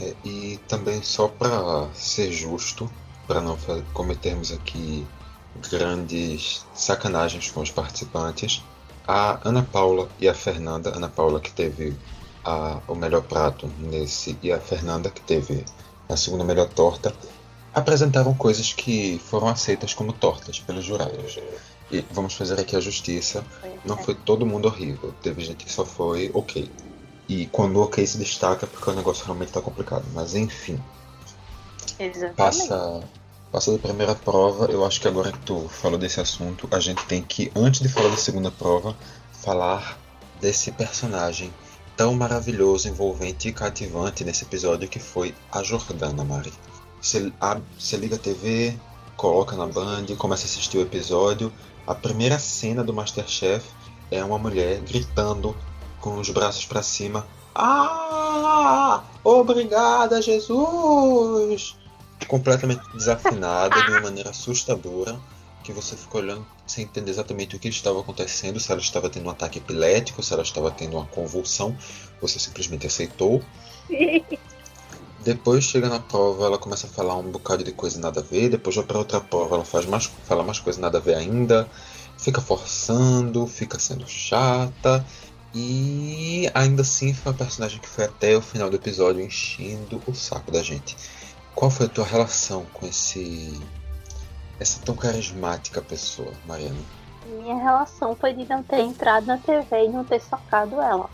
É, 0.01 0.15
e 0.25 0.59
também 0.67 1.03
só 1.03 1.27
para 1.27 1.87
ser 1.93 2.31
justo, 2.31 2.89
para 3.27 3.39
não 3.39 3.55
cometermos 3.93 4.51
aqui 4.51 5.05
grandes 5.69 6.65
sacanagens 6.73 7.51
com 7.51 7.61
os 7.61 7.69
participantes, 7.69 8.63
a 9.07 9.39
Ana 9.47 9.61
Paula 9.61 10.09
e 10.19 10.27
a 10.27 10.33
Fernanda, 10.33 10.95
Ana 10.95 11.07
Paula 11.07 11.39
que 11.39 11.51
teve 11.51 11.95
a, 12.43 12.79
o 12.87 12.95
melhor 12.95 13.21
prato 13.21 13.69
nesse 13.77 14.35
e 14.41 14.51
a 14.51 14.59
Fernanda 14.59 15.11
que 15.11 15.21
teve 15.21 15.63
a 16.09 16.17
segunda 16.17 16.43
melhor 16.43 16.67
torta, 16.69 17.13
apresentaram 17.73 18.33
coisas 18.33 18.73
que 18.73 19.19
foram 19.19 19.47
aceitas 19.47 19.93
como 19.93 20.13
tortas 20.13 20.59
pelos 20.59 20.83
jurados. 20.83 21.39
E 21.91 22.03
vamos 22.11 22.33
fazer 22.33 22.59
aqui 22.59 22.75
a 22.75 22.79
justiça. 22.79 23.45
Não 23.85 23.97
foi 23.97 24.15
todo 24.15 24.45
mundo 24.45 24.65
horrível. 24.65 25.13
Teve 25.21 25.43
gente 25.43 25.65
que 25.65 25.71
só 25.71 25.85
foi 25.85 26.31
ok. 26.33 26.69
E 27.31 27.45
quando 27.45 27.77
o 27.77 27.83
ok 27.83 28.05
se 28.05 28.17
destaca, 28.17 28.67
porque 28.67 28.89
o 28.89 28.93
negócio 28.93 29.23
realmente 29.23 29.53
tá 29.53 29.61
complicado. 29.61 30.03
Mas 30.13 30.35
enfim. 30.35 30.77
Exatamente. 31.97 32.35
Passa, 32.35 33.03
passa 33.49 33.71
da 33.71 33.79
primeira 33.79 34.13
prova. 34.13 34.65
Eu 34.65 34.85
acho 34.85 34.99
que 34.99 35.07
agora 35.07 35.31
que 35.31 35.39
tu 35.39 35.65
falou 35.69 35.97
desse 35.97 36.19
assunto, 36.19 36.67
a 36.69 36.79
gente 36.81 37.05
tem 37.05 37.23
que, 37.23 37.49
antes 37.55 37.79
de 37.79 37.87
falar 37.87 38.09
da 38.09 38.17
segunda 38.17 38.51
prova, 38.51 38.93
falar 39.31 39.97
desse 40.41 40.73
personagem 40.73 41.53
tão 41.95 42.13
maravilhoso, 42.15 42.89
envolvente 42.89 43.47
e 43.47 43.53
cativante 43.53 44.25
nesse 44.25 44.43
episódio 44.43 44.89
que 44.89 44.99
foi 44.99 45.33
a 45.49 45.63
Jordana, 45.63 46.25
Mari. 46.25 46.51
Você, 47.01 47.31
você 47.79 47.95
liga 47.95 48.17
a 48.17 48.19
TV, 48.19 48.77
coloca 49.15 49.55
na 49.55 49.67
Band, 49.67 50.05
começa 50.17 50.43
a 50.43 50.47
assistir 50.47 50.79
o 50.79 50.81
episódio 50.81 51.49
a 51.85 51.95
primeira 51.95 52.37
cena 52.37 52.83
do 52.83 52.93
Masterchef 52.93 53.65
é 54.11 54.23
uma 54.23 54.37
mulher 54.37 54.79
gritando 54.81 55.55
com 56.01 56.19
os 56.19 56.29
braços 56.29 56.65
para 56.65 56.83
cima: 56.83 57.25
Ah! 57.55 59.03
Obrigada, 59.23 60.21
Jesus! 60.21 61.75
Completamente 62.27 62.81
desafinada, 62.93 63.81
de 63.83 63.91
uma 63.91 64.01
maneira 64.09 64.31
assustadora, 64.31 65.19
que 65.63 65.71
você 65.71 65.95
ficou 65.95 66.21
olhando 66.21 66.45
sem 66.65 66.83
entender 66.85 67.11
exatamente 67.11 67.55
o 67.55 67.59
que 67.59 67.67
estava 67.67 67.99
acontecendo, 67.99 68.59
se 68.59 68.71
ela 68.71 68.81
estava 68.81 69.09
tendo 69.09 69.27
um 69.27 69.29
ataque 69.29 69.59
epilético, 69.59 70.23
se 70.23 70.33
ela 70.33 70.43
estava 70.43 70.71
tendo 70.71 70.97
uma 70.97 71.05
convulsão, 71.05 71.75
você 72.21 72.39
simplesmente 72.39 72.87
aceitou. 72.87 73.41
Depois 75.23 75.65
chega 75.65 75.87
na 75.87 75.99
prova, 75.99 76.45
ela 76.45 76.57
começa 76.57 76.87
a 76.87 76.89
falar 76.89 77.15
um 77.15 77.29
bocado 77.29 77.63
de 77.63 77.71
coisa 77.71 77.99
nada 77.99 78.21
a 78.21 78.23
ver. 78.23 78.49
Depois 78.49 78.75
vai 78.75 78.85
para 78.85 78.97
outra 78.97 79.21
prova, 79.21 79.55
ela 79.55 79.65
faz 79.65 79.85
mais, 79.85 80.05
fala 80.05 80.43
mais 80.43 80.59
coisa 80.59 80.81
nada 80.81 80.97
a 80.97 81.01
ver 81.01 81.13
ainda. 81.13 81.69
Fica 82.17 82.41
forçando, 82.41 83.45
fica 83.45 83.77
sendo 83.77 84.07
chata. 84.07 85.05
E 85.53 86.49
ainda 86.53 86.81
assim 86.81 87.13
foi 87.13 87.31
uma 87.31 87.37
personagem 87.37 87.79
que 87.79 87.87
foi 87.87 88.05
até 88.05 88.37
o 88.37 88.41
final 88.41 88.69
do 88.69 88.77
episódio 88.77 89.21
enchendo 89.21 90.01
o 90.07 90.13
saco 90.13 90.51
da 90.51 90.63
gente. 90.63 90.95
Qual 91.53 91.69
foi 91.69 91.87
a 91.87 91.89
tua 91.89 92.05
relação 92.05 92.65
com 92.73 92.85
esse 92.85 93.59
essa 94.59 94.79
tão 94.85 94.95
carismática 94.95 95.81
pessoa, 95.81 96.31
Mariana? 96.47 96.77
Minha 97.25 97.55
relação 97.55 98.15
foi 98.15 98.33
de 98.33 98.47
não 98.47 98.63
ter 98.63 98.79
entrado 98.79 99.25
na 99.25 99.37
TV 99.37 99.85
e 99.85 99.89
não 99.89 100.03
ter 100.03 100.21
socado 100.21 100.79
ela. 100.79 101.09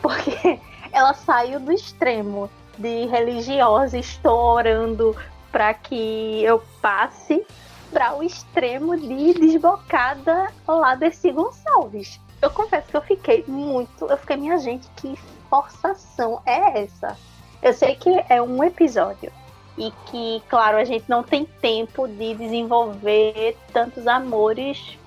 Porque 0.00 0.60
ela 0.92 1.14
saiu 1.14 1.58
do 1.58 1.72
extremo 1.72 2.50
de 2.78 3.06
religiosa, 3.06 3.98
estou 3.98 4.38
orando 4.38 5.16
para 5.50 5.74
que 5.74 6.42
eu 6.44 6.62
passe 6.80 7.44
para 7.92 8.14
o 8.14 8.22
extremo 8.22 8.96
de 8.96 9.34
desbocada 9.34 10.50
lá 10.66 10.94
desse 10.94 11.30
Gonçalves. 11.30 12.18
Eu 12.42 12.50
confesso 12.50 12.88
que 12.88 12.96
eu 12.96 13.02
fiquei 13.02 13.44
muito, 13.46 14.04
eu 14.04 14.16
fiquei 14.16 14.36
minha 14.36 14.58
gente, 14.58 14.88
que 14.96 15.16
forçação 15.48 16.42
é 16.44 16.82
essa? 16.82 17.16
Eu 17.62 17.72
sei 17.72 17.94
que 17.94 18.10
é 18.28 18.42
um 18.42 18.64
episódio 18.64 19.32
e 19.78 19.92
que, 20.06 20.42
claro, 20.48 20.76
a 20.76 20.84
gente 20.84 21.04
não 21.08 21.22
tem 21.22 21.44
tempo 21.44 22.08
de 22.08 22.34
desenvolver 22.34 23.56
tantos 23.72 24.08
amores 24.08 24.98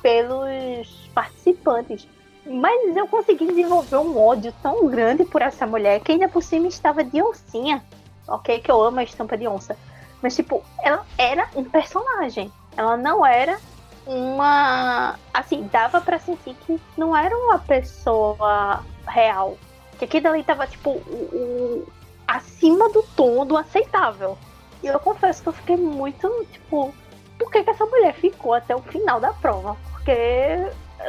pelos 0.00 1.10
participantes. 1.12 2.06
Mas 2.46 2.96
eu 2.96 3.08
consegui 3.08 3.46
desenvolver 3.46 3.96
um 3.96 4.16
ódio 4.16 4.54
tão 4.62 4.86
grande 4.86 5.24
por 5.24 5.42
essa 5.42 5.66
mulher 5.66 5.98
que 6.00 6.12
ainda 6.12 6.28
por 6.28 6.42
cima 6.42 6.68
estava 6.68 7.02
de 7.02 7.20
oncinha. 7.20 7.82
Ok, 8.28 8.60
que 8.60 8.70
eu 8.70 8.80
amo 8.80 9.00
a 9.00 9.02
estampa 9.02 9.36
de 9.36 9.48
onça. 9.48 9.76
Mas, 10.22 10.36
tipo, 10.36 10.62
ela 10.80 11.04
era 11.18 11.48
um 11.56 11.64
personagem. 11.64 12.52
Ela 12.76 12.96
não 12.96 13.26
era 13.26 13.58
uma. 14.06 15.18
Assim, 15.32 15.68
dava 15.72 16.00
para 16.00 16.18
sentir 16.18 16.54
que 16.66 16.80
não 16.96 17.16
era 17.16 17.36
uma 17.36 17.58
pessoa 17.58 18.84
real. 19.06 19.56
Que 19.98 20.04
aquilo 20.04 20.28
ali 20.28 20.42
tava, 20.42 20.66
tipo, 20.66 20.90
o, 20.90 21.86
acima 22.26 22.88
do 22.90 23.02
tom 23.16 23.46
do 23.46 23.56
aceitável. 23.56 24.36
E 24.82 24.86
eu 24.86 24.98
confesso 25.00 25.42
que 25.42 25.48
eu 25.48 25.52
fiquei 25.52 25.76
muito, 25.76 26.28
tipo, 26.52 26.94
por 27.38 27.50
que, 27.50 27.62
que 27.62 27.70
essa 27.70 27.86
mulher 27.86 28.14
ficou 28.14 28.54
até 28.54 28.74
o 28.74 28.82
final 28.82 29.20
da 29.20 29.32
prova? 29.32 29.76
Porque 29.92 30.12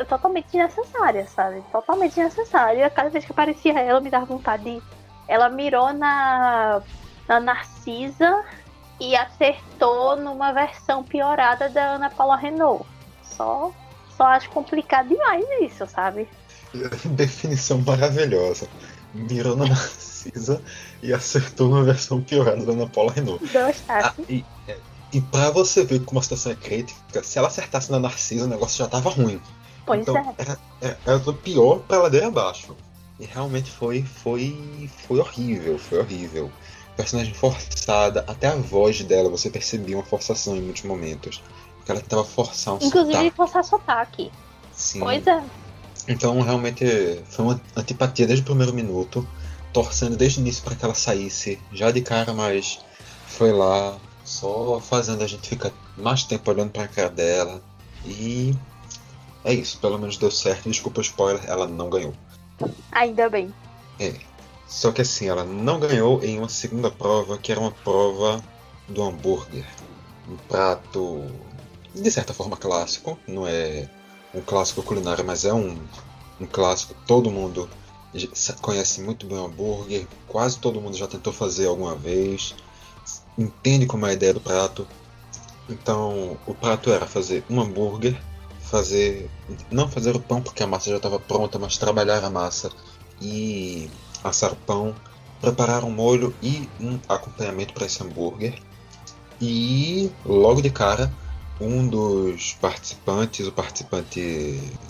totalmente 0.07 0.47
desnecessária, 0.51 1.25
sabe? 1.27 1.63
Totalmente 1.71 2.15
desnecessária. 2.15 2.89
Cada 2.89 3.09
vez 3.09 3.25
que 3.25 3.31
aparecia 3.31 3.79
ela, 3.79 4.01
me 4.01 4.09
dava 4.09 4.25
vontade 4.25 4.63
de. 4.63 4.81
Ela 5.27 5.49
mirou 5.49 5.91
na, 5.91 6.81
na 7.27 7.39
Narcisa 7.39 8.45
e 8.99 9.15
acertou 9.15 10.15
numa 10.15 10.51
versão 10.51 11.03
piorada 11.03 11.69
da 11.69 11.95
Ana 11.95 12.09
Paula 12.09 12.35
Renault. 12.35 12.85
Só, 13.23 13.71
só 14.15 14.23
acho 14.25 14.49
complicado 14.49 15.09
demais 15.09 15.43
isso, 15.61 15.85
sabe? 15.87 16.27
Definição 17.05 17.79
maravilhosa. 17.79 18.67
Mirou 19.13 19.55
na 19.55 19.65
Narcisa 19.65 20.61
e 21.01 21.13
acertou 21.13 21.69
numa 21.69 21.83
versão 21.83 22.21
piorada 22.21 22.65
da 22.65 22.73
Ana 22.73 22.87
Paula 22.87 23.11
Renault. 23.11 23.43
Ah, 23.87 24.13
e, 24.29 24.43
e 25.13 25.21
pra 25.21 25.49
você 25.51 25.83
ver 25.85 26.03
como 26.03 26.19
a 26.19 26.23
situação 26.23 26.51
é 26.51 26.55
crítica, 26.55 27.23
se 27.23 27.37
ela 27.37 27.47
acertasse 27.47 27.91
na 27.91 27.99
Narcisa, 27.99 28.45
o 28.45 28.47
negócio 28.47 28.77
já 28.77 28.87
tava 28.87 29.09
ruim. 29.09 29.41
Pois 29.85 30.01
então, 30.01 30.17
é. 30.17 30.33
Era, 30.37 30.59
era, 30.81 30.99
era 31.05 31.19
do 31.19 31.33
pior 31.33 31.79
pra 31.79 31.99
ladeira 31.99 32.27
abaixo. 32.27 32.75
E 33.19 33.25
realmente 33.25 33.71
foi, 33.71 34.03
foi, 34.03 34.89
foi 35.07 35.19
horrível, 35.19 35.79
foi 35.79 35.99
horrível. 35.99 36.51
Personagem 36.95 37.33
forçada, 37.33 38.23
até 38.27 38.47
a 38.47 38.55
voz 38.55 39.03
dela 39.03 39.29
você 39.29 39.49
percebia 39.49 39.97
uma 39.97 40.03
forçação 40.05 40.55
em 40.55 40.61
muitos 40.61 40.83
momentos. 40.83 41.41
Porque 41.77 41.91
ela 41.91 42.01
tentava 42.01 42.23
forçar 42.23 42.73
um 42.73 42.77
Inclusive 42.77 43.13
sotaque. 43.13 43.35
forçar 43.35 43.63
sotaque. 43.63 44.31
Sim. 44.73 44.99
Pois 44.99 45.27
é. 45.27 45.43
Então 46.07 46.39
realmente 46.41 46.85
foi 47.29 47.45
uma 47.45 47.61
antipatia 47.75 48.25
desde 48.27 48.43
o 48.43 48.45
primeiro 48.45 48.73
minuto, 48.73 49.27
torcendo 49.73 50.15
desde 50.15 50.39
o 50.39 50.41
início 50.41 50.63
para 50.63 50.75
que 50.75 50.85
ela 50.85 50.95
saísse 50.95 51.59
já 51.71 51.91
de 51.91 52.01
cara, 52.01 52.33
mas 52.33 52.79
foi 53.27 53.51
lá 53.51 53.97
só 54.23 54.79
fazendo 54.79 55.23
a 55.23 55.27
gente 55.27 55.47
ficar 55.47 55.71
mais 55.97 56.23
tempo 56.23 56.49
olhando 56.49 56.71
para 56.71 56.83
a 56.83 56.87
cara 56.87 57.09
dela. 57.09 57.61
E 58.05 58.55
é 59.43 59.53
isso, 59.53 59.77
pelo 59.79 59.97
menos 59.97 60.17
deu 60.17 60.31
certo. 60.31 60.69
Desculpa 60.69 60.99
o 60.99 61.03
spoiler, 61.03 61.43
ela 61.47 61.67
não 61.67 61.89
ganhou. 61.89 62.13
Ainda 62.91 63.29
bem. 63.29 63.53
É. 63.99 64.13
Só 64.67 64.91
que 64.91 65.01
assim, 65.01 65.27
ela 65.27 65.43
não 65.43 65.79
ganhou 65.79 66.23
em 66.23 66.37
uma 66.37 66.49
segunda 66.49 66.89
prova, 66.89 67.37
que 67.37 67.51
era 67.51 67.61
uma 67.61 67.71
prova 67.71 68.43
do 68.87 69.03
hambúrguer. 69.03 69.65
Um 70.27 70.37
prato 70.47 71.23
de 71.93 72.11
certa 72.11 72.33
forma 72.33 72.57
clássico, 72.57 73.17
não 73.27 73.47
é 73.47 73.89
um 74.33 74.41
clássico 74.41 74.83
culinário, 74.83 75.23
mas 75.23 75.45
é 75.45 75.53
um, 75.53 75.77
um 76.39 76.45
clássico. 76.45 76.95
Todo 77.07 77.31
mundo 77.31 77.69
conhece 78.61 79.01
muito 79.01 79.25
bem 79.25 79.37
o 79.37 79.45
hambúrguer, 79.45 80.07
quase 80.27 80.57
todo 80.59 80.81
mundo 80.81 80.97
já 80.97 81.07
tentou 81.07 81.31
fazer 81.31 81.67
alguma 81.67 81.95
vez, 81.95 82.55
entende 83.37 83.85
como 83.85 84.05
é 84.05 84.11
a 84.11 84.13
ideia 84.13 84.33
do 84.33 84.41
prato. 84.41 84.87
Então, 85.69 86.37
o 86.45 86.53
prato 86.53 86.91
era 86.91 87.05
fazer 87.05 87.43
um 87.49 87.61
hambúrguer, 87.61 88.19
fazer 88.61 89.29
não 89.71 89.89
fazer 89.89 90.15
o 90.15 90.19
pão 90.19 90.41
porque 90.41 90.63
a 90.63 90.67
massa 90.67 90.89
já 90.89 90.97
estava 90.97 91.19
pronta, 91.19 91.57
mas 91.57 91.77
trabalhar 91.77 92.23
a 92.23 92.29
massa 92.29 92.71
e 93.21 93.89
assar 94.23 94.53
o 94.53 94.55
pão, 94.55 94.95
preparar 95.41 95.83
um 95.83 95.91
molho 95.91 96.35
e 96.41 96.69
um 96.79 96.99
acompanhamento 97.07 97.73
para 97.73 97.85
esse 97.85 98.01
hambúrguer. 98.03 98.55
E 99.39 100.09
logo 100.25 100.61
de 100.61 100.69
cara, 100.69 101.11
um 101.59 101.87
dos 101.87 102.53
participantes, 102.53 103.47
o 103.47 103.51
participante, 103.51 104.19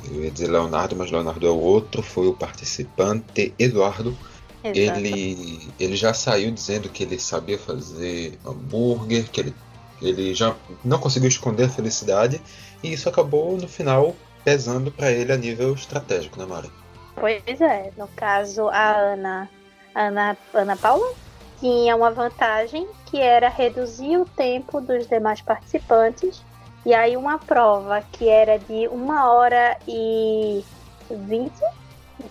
eu 0.10 0.24
ia 0.24 0.32
dizer 0.32 0.50
Leonardo, 0.50 0.96
mas 0.96 1.12
Leonardo 1.12 1.46
é 1.46 1.50
o 1.50 1.60
outro, 1.60 2.02
foi 2.02 2.28
o 2.28 2.34
participante 2.34 3.54
Eduardo. 3.58 4.18
Exato. 4.64 5.00
Ele, 5.00 5.70
ele 5.80 5.96
já 5.96 6.14
saiu 6.14 6.50
dizendo 6.50 6.90
que 6.90 7.04
ele 7.04 7.20
sabia 7.20 7.58
fazer 7.58 8.40
hambúrguer, 8.44 9.30
que 9.30 9.42
ele, 9.42 9.56
ele 10.02 10.34
já 10.34 10.56
não 10.84 10.98
conseguiu 10.98 11.30
esconder 11.30 11.66
a 11.66 11.70
felicidade, 11.70 12.42
e 12.82 12.92
isso 12.92 13.08
acabou 13.08 13.58
no 13.58 13.68
final 13.68 14.16
pesando 14.44 14.92
para 14.92 15.12
ele 15.12 15.32
a 15.32 15.38
nível 15.38 15.74
estratégico, 15.74 16.40
né, 16.40 16.46
Mari? 16.46 16.72
Pois 17.16 17.62
é, 17.62 17.92
no 17.98 18.08
caso 18.10 18.68
a 18.70 18.92
Ana, 18.92 19.50
Ana, 19.94 20.38
Ana 20.54 20.76
Paula 20.76 21.14
tinha 21.60 21.96
uma 21.96 22.12
vantagem 22.12 22.88
que 23.06 23.20
era 23.20 23.48
reduzir 23.50 24.18
o 24.18 24.26
tempo 24.26 24.82
dos 24.82 25.08
demais 25.08 25.42
participantes 25.42 26.44
e 26.86 26.94
aí 26.94 27.18
uma 27.18 27.40
prova 27.40 28.04
que 28.12 28.30
era 28.30 28.60
de 28.60 28.88
uma 28.90 29.32
hora 29.32 29.78
e 29.88 30.64
vinte, 31.10 31.60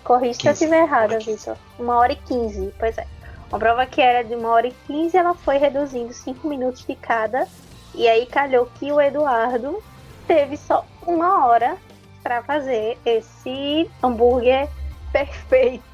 corrija 0.05 0.39
se 0.41 0.47
eu 0.47 0.53
estiver 0.53 0.83
errada, 0.83 1.19
Vitor. 1.19 1.57
Uma 1.79 1.97
hora 1.97 2.13
e 2.13 2.17
quinze, 2.17 2.73
pois 2.79 2.97
é. 2.97 3.07
Uma 3.49 3.59
prova 3.59 3.85
que 3.85 4.01
era 4.01 4.23
de 4.23 4.35
uma 4.35 4.51
hora 4.51 4.69
e 4.69 4.75
quinze, 4.87 5.17
ela 5.17 5.35
foi 5.35 5.59
reduzindo 5.59 6.13
cinco 6.13 6.47
minutos 6.47 6.87
de 6.87 6.95
cada. 6.95 7.49
E 7.95 8.07
aí 8.07 8.27
calhou 8.27 8.67
que 8.79 8.93
o 8.93 9.01
Eduardo 9.01 9.83
teve 10.27 10.57
só 10.57 10.85
uma 11.07 11.47
hora 11.47 11.77
para 12.25 12.43
fazer 12.43 12.99
esse 13.05 13.89
hambúrguer 14.03 14.69
perfeito. 15.13 15.85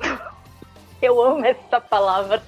Eu 1.03 1.21
amo 1.21 1.45
essa 1.45 1.81
palavra. 1.81 2.43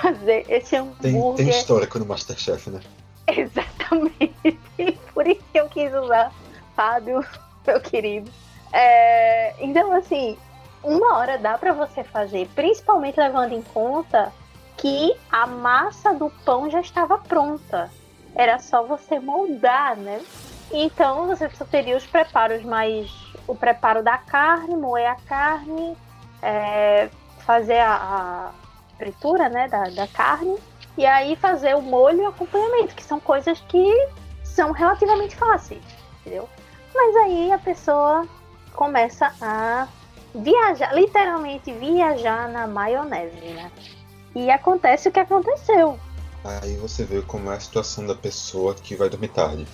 Fazer 0.00 0.46
esse 0.48 0.74
hambúrguer. 0.74 1.36
Tem, 1.36 1.46
tem 1.46 1.48
histórico 1.50 1.98
no 1.98 2.06
Masterchef, 2.06 2.70
né? 2.70 2.80
Exatamente. 3.28 4.58
Por 5.12 5.26
isso 5.26 5.42
que 5.52 5.60
eu 5.60 5.68
quis 5.68 5.92
usar 5.94 6.32
Fábio, 6.74 7.24
meu 7.66 7.80
querido. 7.80 8.30
É, 8.72 9.54
então, 9.60 9.92
assim, 9.92 10.36
uma 10.82 11.18
hora 11.18 11.38
dá 11.38 11.56
para 11.58 11.72
você 11.72 12.02
fazer, 12.02 12.48
principalmente 12.54 13.20
levando 13.20 13.52
em 13.52 13.62
conta 13.62 14.32
que 14.76 15.14
a 15.30 15.46
massa 15.46 16.12
do 16.14 16.30
pão 16.44 16.70
já 16.70 16.80
estava 16.80 17.18
pronta. 17.18 17.90
Era 18.34 18.58
só 18.58 18.82
você 18.82 19.20
moldar, 19.20 19.96
né? 19.96 20.20
Então 20.70 21.26
você 21.26 21.48
só 21.50 21.64
teria 21.64 21.96
os 21.96 22.06
preparos 22.06 22.62
mais. 22.62 23.10
O 23.46 23.54
preparo 23.54 24.02
da 24.02 24.16
carne, 24.16 24.74
moer 24.74 25.10
a 25.10 25.16
carne, 25.16 25.96
é, 26.42 27.10
fazer 27.44 27.78
a, 27.78 27.94
a, 27.94 28.50
fritura 28.96 29.48
né, 29.48 29.68
da, 29.68 29.84
da 29.90 30.06
carne, 30.06 30.56
e 30.96 31.04
aí 31.04 31.36
fazer 31.36 31.74
o 31.74 31.82
molho 31.82 32.22
e 32.22 32.24
o 32.24 32.28
acompanhamento, 32.28 32.94
que 32.94 33.02
são 33.02 33.20
coisas 33.20 33.60
que 33.68 33.92
são 34.42 34.72
relativamente 34.72 35.36
fáceis, 35.36 35.82
entendeu? 36.20 36.48
Mas 36.94 37.16
aí 37.16 37.52
a 37.52 37.58
pessoa 37.58 38.26
começa 38.72 39.32
a 39.40 39.88
viajar, 40.34 40.94
literalmente 40.94 41.72
viajar 41.72 42.48
na 42.48 42.66
maionese, 42.66 43.40
né? 43.40 43.70
E 44.34 44.50
acontece 44.50 45.08
o 45.08 45.12
que 45.12 45.20
aconteceu. 45.20 45.98
Aí 46.44 46.76
você 46.76 47.04
vê 47.04 47.22
como 47.22 47.50
é 47.50 47.56
a 47.56 47.60
situação 47.60 48.06
da 48.06 48.14
pessoa 48.14 48.74
que 48.74 48.94
vai 48.94 49.08
dormir 49.08 49.28
tarde. 49.28 49.66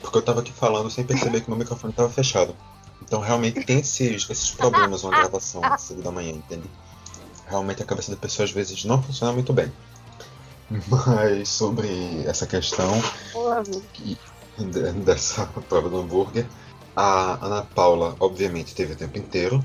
Porque 0.00 0.18
eu 0.18 0.22
tava 0.22 0.40
aqui 0.40 0.52
falando 0.52 0.90
sem 0.90 1.04
perceber 1.04 1.40
que 1.40 1.50
meu 1.50 1.58
microfone 1.58 1.92
tava 1.92 2.08
fechado. 2.08 2.56
Então 3.02 3.20
realmente 3.20 3.64
tem 3.64 3.80
esses, 3.80 4.28
esses 4.28 4.50
problemas 4.50 5.02
na 5.02 5.10
gravação 5.10 5.62
às 5.64 5.82
5 5.82 6.02
da 6.02 6.10
manhã, 6.10 6.32
entende? 6.32 6.68
Realmente 7.46 7.82
a 7.82 7.86
cabeça 7.86 8.10
da 8.10 8.16
pessoa 8.16 8.44
às 8.44 8.52
vezes 8.52 8.84
não 8.84 9.02
funciona 9.02 9.32
muito 9.32 9.52
bem. 9.52 9.72
Mas 10.88 11.48
sobre 11.48 12.22
essa 12.26 12.46
questão 12.46 13.02
que, 13.92 14.16
dessa 15.04 15.46
prova 15.68 15.88
do 15.88 15.98
hambúrguer, 15.98 16.46
a 16.94 17.44
Ana 17.44 17.62
Paula 17.62 18.14
obviamente 18.20 18.74
teve 18.74 18.92
o 18.92 18.96
tempo 18.96 19.18
inteiro. 19.18 19.64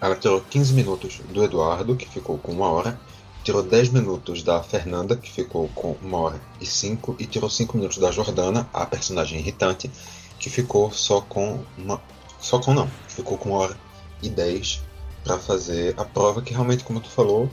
Ela 0.00 0.16
tirou 0.16 0.40
15 0.40 0.72
minutos 0.72 1.20
do 1.28 1.44
Eduardo, 1.44 1.94
que 1.94 2.08
ficou 2.08 2.38
com 2.38 2.52
uma 2.52 2.68
hora, 2.68 2.98
tirou 3.46 3.62
10 3.62 3.90
minutos 3.90 4.42
da 4.42 4.60
Fernanda, 4.60 5.16
que 5.16 5.30
ficou 5.30 5.68
com 5.68 5.96
uma 6.02 6.18
hora 6.18 6.40
e 6.60 6.66
cinco, 6.66 7.14
e 7.16 7.26
tirou 7.26 7.48
5 7.48 7.76
minutos 7.76 7.98
da 7.98 8.10
Jordana, 8.10 8.68
a 8.72 8.84
personagem 8.84 9.38
irritante, 9.38 9.88
que 10.36 10.50
ficou 10.50 10.90
só 10.90 11.20
com 11.20 11.60
uma. 11.78 12.02
Só 12.40 12.58
com 12.58 12.74
não, 12.74 12.90
ficou 13.06 13.38
com 13.38 13.50
uma 13.50 13.58
hora 13.58 13.78
e 14.20 14.28
10 14.28 14.82
para 15.22 15.38
fazer 15.38 15.94
a 15.96 16.04
prova, 16.04 16.42
que 16.42 16.52
realmente, 16.52 16.82
como 16.82 17.00
tu 17.00 17.08
falou, 17.08 17.48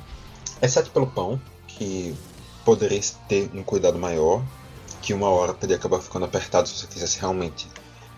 exceto 0.60 0.90
pelo 0.90 1.06
pão, 1.06 1.40
que 1.68 2.16
poderia 2.66 3.00
ter 3.30 3.52
um 3.54 3.62
cuidado 3.62 4.00
maior, 4.00 4.44
que 5.00 5.14
uma 5.14 5.30
hora 5.30 5.54
poderia 5.54 5.76
acabar 5.76 6.00
ficando 6.00 6.26
apertado 6.26 6.68
se 6.68 6.76
você 6.76 6.88
quisesse 6.88 7.20
realmente 7.20 7.68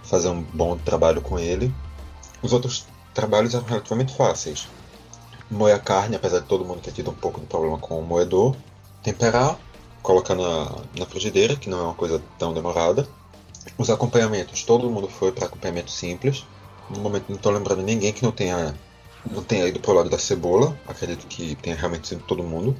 fazer 0.02 0.30
um 0.30 0.42
bom 0.42 0.78
trabalho 0.78 1.22
com 1.22 1.38
ele. 1.38 1.76
Os 2.42 2.54
outros 2.54 2.86
trabalhos 3.14 3.54
eram 3.54 3.66
relativamente 3.66 4.16
fáceis 4.16 4.66
moer 5.50 5.76
a 5.76 5.80
carne, 5.80 6.16
apesar 6.16 6.40
de 6.40 6.46
todo 6.46 6.66
mundo 6.66 6.82
ter 6.82 6.92
tido 6.92 7.12
um 7.12 7.16
pouco 7.16 7.40
de 7.40 7.46
problema 7.46 7.78
com 7.78 8.00
o 8.00 8.04
moedor, 8.04 8.56
temperar, 9.04 9.58
colocar 10.02 10.36
na, 10.36 10.72
na 10.98 11.06
frigideira, 11.06 11.56
que 11.56 11.70
não 11.70 11.80
é 11.80 11.84
uma 11.84 11.94
coisa 11.94 12.22
tão 12.38 12.54
demorada. 12.54 13.08
Os 13.78 13.90
acompanhamentos, 13.90 14.64
todo 14.64 14.90
mundo 14.90 15.08
foi 15.08 15.32
para 15.32 15.46
acompanhamento 15.46 15.92
simples. 15.92 16.46
No 16.90 17.00
momento 17.00 17.26
não 17.30 17.36
estou 17.36 17.52
lembrando 17.52 17.82
ninguém 17.82 18.14
que 18.14 18.24
não 18.24 18.32
tenha, 18.32 18.76
não 19.30 19.44
tenha 19.44 19.68
ido 19.68 19.80
para 19.80 19.92
o 19.92 19.94
lado 19.96 20.10
da 20.10 20.20
cebola. 20.20 20.78
Acredito 20.88 21.26
que 21.28 21.56
tenha 21.56 21.76
realmente 21.76 22.08
sido 22.08 22.24
todo 22.24 22.44
mundo. 22.44 22.76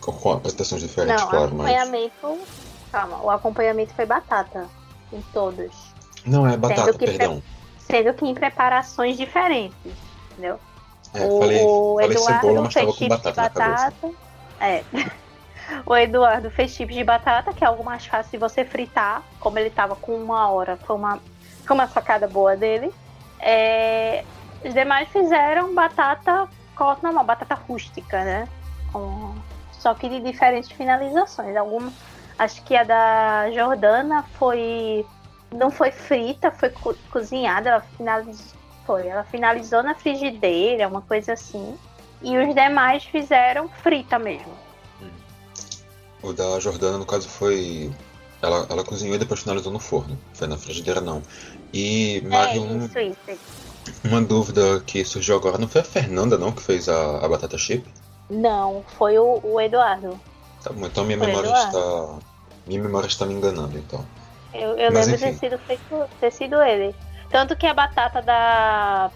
Com 0.00 0.32
apresentações 0.32 0.80
diferentes, 0.80 1.22
não, 1.22 1.30
claro, 1.30 1.46
acompanhamento, 1.46 2.14
mas. 2.22 2.38
Calma, 2.90 3.22
o 3.22 3.30
acompanhamento 3.30 3.94
foi 3.94 4.06
batata. 4.06 4.66
Em 5.12 5.20
todos. 5.32 5.72
Não, 6.24 6.46
é 6.46 6.56
batata, 6.56 6.94
perdão. 6.94 7.40
Pre... 7.40 7.96
Sendo 7.96 8.14
que 8.14 8.24
em 8.24 8.34
preparações 8.34 9.16
diferentes. 9.16 9.92
Entendeu? 10.32 10.58
É, 11.14 11.24
o, 11.24 11.38
falei, 11.38 11.64
o 11.64 12.00
Eduardo 12.00 12.42
cebola, 12.42 12.70
fez 12.70 12.94
chips 12.94 13.22
de 13.22 13.32
batata. 13.32 13.92
É. 14.60 14.84
o 15.86 15.96
Eduardo 15.96 16.50
fez 16.50 16.70
chips 16.70 16.94
de 16.94 17.04
batata, 17.04 17.52
que 17.52 17.64
é 17.64 17.66
algo 17.66 17.84
mais 17.84 18.06
fácil 18.06 18.32
de 18.32 18.38
você 18.38 18.64
fritar. 18.64 19.22
Como 19.38 19.58
ele 19.58 19.70
tava 19.70 19.96
com 19.96 20.14
uma 20.14 20.48
hora, 20.48 20.76
foi 20.76 20.96
uma, 20.96 21.18
foi 21.64 21.74
uma 21.76 21.88
sacada 21.88 22.28
boa 22.28 22.56
dele. 22.56 22.92
É, 23.40 24.24
os 24.64 24.74
demais 24.74 25.08
fizeram 25.08 25.74
batata 25.74 26.48
normal, 27.02 27.24
batata 27.24 27.54
rústica, 27.54 28.24
né? 28.24 28.48
Com, 28.92 29.34
só 29.72 29.94
que 29.94 30.08
de 30.08 30.20
diferentes 30.20 30.70
finalizações. 30.70 31.56
Alguma, 31.56 31.92
acho 32.38 32.62
que 32.64 32.74
a 32.74 32.84
da 32.84 33.50
Jordana 33.50 34.24
foi. 34.34 35.06
Não 35.52 35.70
foi 35.70 35.90
frita, 35.90 36.50
foi 36.50 36.70
co 36.70 36.94
cozinhada, 37.10 37.70
ela 37.70 37.80
finalizou 37.96 38.49
foi. 38.86 39.06
Ela 39.06 39.24
finalizou 39.24 39.82
na 39.82 39.94
frigideira, 39.94 40.88
uma 40.88 41.02
coisa 41.02 41.32
assim. 41.32 41.76
E 42.22 42.36
os 42.36 42.54
demais 42.54 43.04
fizeram 43.04 43.68
frita 43.68 44.18
mesmo. 44.18 44.52
O 46.22 46.32
da 46.32 46.60
Jordana, 46.60 46.98
no 46.98 47.06
caso, 47.06 47.28
foi. 47.28 47.90
Ela, 48.42 48.66
ela 48.70 48.84
cozinhou 48.84 49.14
e 49.16 49.18
depois 49.18 49.40
finalizou 49.40 49.72
no 49.72 49.78
forno. 49.78 50.18
Foi 50.32 50.46
na 50.46 50.56
frigideira, 50.56 51.00
não. 51.00 51.22
E 51.72 52.22
mais 52.26 52.56
é, 52.56 52.60
um, 52.60 52.84
isso, 52.84 52.98
isso. 52.98 53.38
uma 54.04 54.20
dúvida 54.20 54.80
que 54.80 55.04
surgiu 55.04 55.36
agora. 55.36 55.58
Não 55.58 55.68
foi 55.68 55.80
a 55.80 55.84
Fernanda, 55.84 56.36
não, 56.36 56.52
que 56.52 56.62
fez 56.62 56.88
a, 56.88 57.24
a 57.24 57.28
batata 57.28 57.56
chip? 57.56 57.86
Não, 58.28 58.84
foi 58.98 59.18
o, 59.18 59.40
o 59.42 59.60
Eduardo. 59.60 60.18
Tá 60.62 60.70
bom, 60.72 60.86
então 60.86 61.04
minha 61.04 61.18
memória 61.18 61.48
está. 61.48 62.18
Minha 62.66 62.82
memória 62.82 63.06
está 63.06 63.26
me 63.26 63.34
enganando, 63.34 63.78
então. 63.78 64.04
Eu, 64.52 64.76
eu 64.76 64.90
lembro 64.90 65.16
de 65.16 65.18
ter 65.18 65.34
sido, 65.34 65.58
feito, 65.58 66.08
ter 66.20 66.32
sido 66.32 66.60
ele. 66.60 66.94
Tanto 67.30 67.56
que 67.56 67.66
a 67.66 67.74
batata 67.74 68.20
da. 68.20 69.10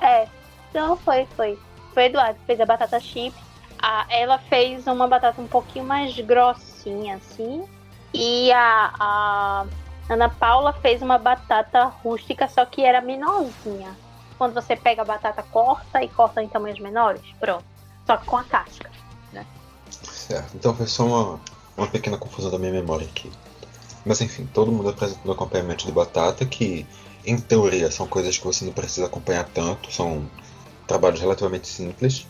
É, 0.00 0.26
não 0.74 0.96
foi, 0.96 1.26
foi. 1.36 1.58
Foi 1.94 2.04
Eduardo 2.04 2.38
que 2.40 2.46
fez 2.46 2.60
a 2.60 2.66
batata 2.66 3.00
chip. 3.00 3.34
A, 3.80 4.06
ela 4.10 4.38
fez 4.38 4.86
uma 4.86 5.06
batata 5.06 5.40
um 5.40 5.46
pouquinho 5.46 5.84
mais 5.84 6.14
grossinha, 6.20 7.16
assim. 7.16 7.66
E 8.12 8.52
a, 8.52 8.92
a 8.98 9.66
Ana 10.08 10.28
Paula 10.28 10.72
fez 10.72 11.00
uma 11.00 11.18
batata 11.18 11.84
rústica, 11.84 12.48
só 12.48 12.64
que 12.64 12.82
era 12.82 13.00
menorzinha. 13.00 13.96
Quando 14.36 14.54
você 14.54 14.74
pega 14.74 15.02
a 15.02 15.04
batata, 15.04 15.42
corta 15.42 16.02
e 16.02 16.08
corta 16.08 16.42
em 16.42 16.48
tamanhos 16.48 16.80
menores. 16.80 17.22
Pronto. 17.38 17.64
Só 18.06 18.16
que 18.16 18.26
com 18.26 18.36
a 18.36 18.44
casca, 18.44 18.90
né? 19.32 19.46
Certo. 19.90 20.56
Então 20.56 20.74
foi 20.74 20.86
só 20.86 21.04
uma, 21.04 21.40
uma 21.76 21.86
pequena 21.86 22.18
confusão 22.18 22.50
da 22.50 22.58
minha 22.58 22.72
memória 22.72 23.06
aqui. 23.06 23.30
Mas 24.04 24.20
enfim, 24.20 24.48
todo 24.52 24.72
mundo 24.72 24.88
apresentou 24.88 25.32
acompanhamento 25.32 25.86
de 25.86 25.92
batata 25.92 26.44
que 26.44 26.86
em 27.24 27.38
teoria, 27.38 27.90
são 27.90 28.06
coisas 28.06 28.38
que 28.38 28.44
você 28.44 28.64
não 28.64 28.72
precisa 28.72 29.06
acompanhar 29.06 29.44
tanto, 29.52 29.92
são 29.92 30.28
trabalhos 30.86 31.20
relativamente 31.20 31.68
simples. 31.68 32.26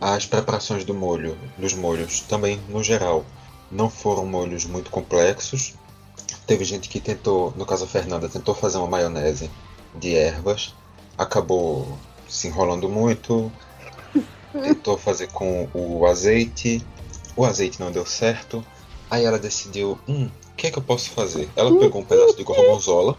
As 0.00 0.26
preparações 0.26 0.84
do 0.84 0.94
molho, 0.94 1.36
dos 1.58 1.74
molhos, 1.74 2.20
também 2.20 2.60
no 2.68 2.82
geral, 2.82 3.24
não 3.70 3.90
foram 3.90 4.26
molhos 4.26 4.64
muito 4.64 4.90
complexos. 4.90 5.74
Teve 6.46 6.64
gente 6.64 6.88
que 6.88 7.00
tentou, 7.00 7.52
no 7.56 7.66
caso 7.66 7.84
a 7.84 7.88
Fernanda, 7.88 8.28
tentou 8.28 8.54
fazer 8.54 8.78
uma 8.78 8.86
maionese 8.86 9.50
de 9.94 10.14
ervas, 10.14 10.74
acabou 11.16 11.98
se 12.28 12.48
enrolando 12.48 12.88
muito, 12.88 13.50
tentou 14.52 14.96
fazer 14.96 15.28
com 15.28 15.68
o 15.74 16.06
azeite, 16.06 16.84
o 17.36 17.44
azeite 17.44 17.80
não 17.80 17.90
deu 17.90 18.06
certo. 18.06 18.64
Aí 19.10 19.24
ela 19.24 19.38
decidiu, 19.38 19.98
hum, 20.08 20.30
o 20.52 20.54
que 20.56 20.66
é 20.68 20.70
que 20.70 20.78
eu 20.78 20.82
posso 20.82 21.10
fazer? 21.10 21.48
Ela 21.56 21.76
pegou 21.78 22.00
um 22.00 22.04
pedaço 22.04 22.36
de 22.36 22.44
gorgonzola 22.44 23.18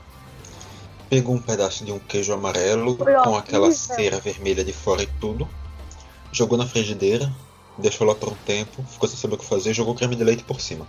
pegou 1.11 1.35
um 1.35 1.41
pedaço 1.41 1.83
de 1.83 1.91
um 1.91 1.99
queijo 1.99 2.31
amarelo 2.31 2.95
com 2.95 3.35
aquela 3.35 3.69
cera 3.73 4.17
vermelha 4.17 4.63
de 4.63 4.71
fora 4.71 5.03
e 5.03 5.07
tudo, 5.19 5.45
jogou 6.31 6.57
na 6.57 6.65
frigideira, 6.65 7.29
deixou 7.77 8.07
lá 8.07 8.15
por 8.15 8.29
um 8.29 8.35
tempo, 8.45 8.81
ficou 8.83 9.09
sem 9.09 9.17
saber 9.17 9.35
o 9.35 9.37
que 9.37 9.43
fazer, 9.43 9.73
jogou 9.73 9.93
creme 9.93 10.15
de 10.15 10.23
leite 10.23 10.45
por 10.45 10.61
cima. 10.61 10.87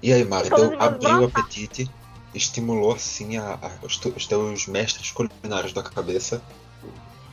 E 0.00 0.12
aí, 0.12 0.24
Mari, 0.24 0.50
deu, 0.50 0.80
abriu 0.80 1.22
o 1.22 1.24
apetite, 1.24 1.90
estimulou 2.32 2.92
assim 2.92 3.36
a, 3.36 3.58
a, 3.60 3.84
os, 3.84 4.00
os 4.04 4.24
teus 4.24 4.68
mestres 4.68 5.10
culinários 5.10 5.72
da 5.72 5.82
cabeça? 5.82 6.40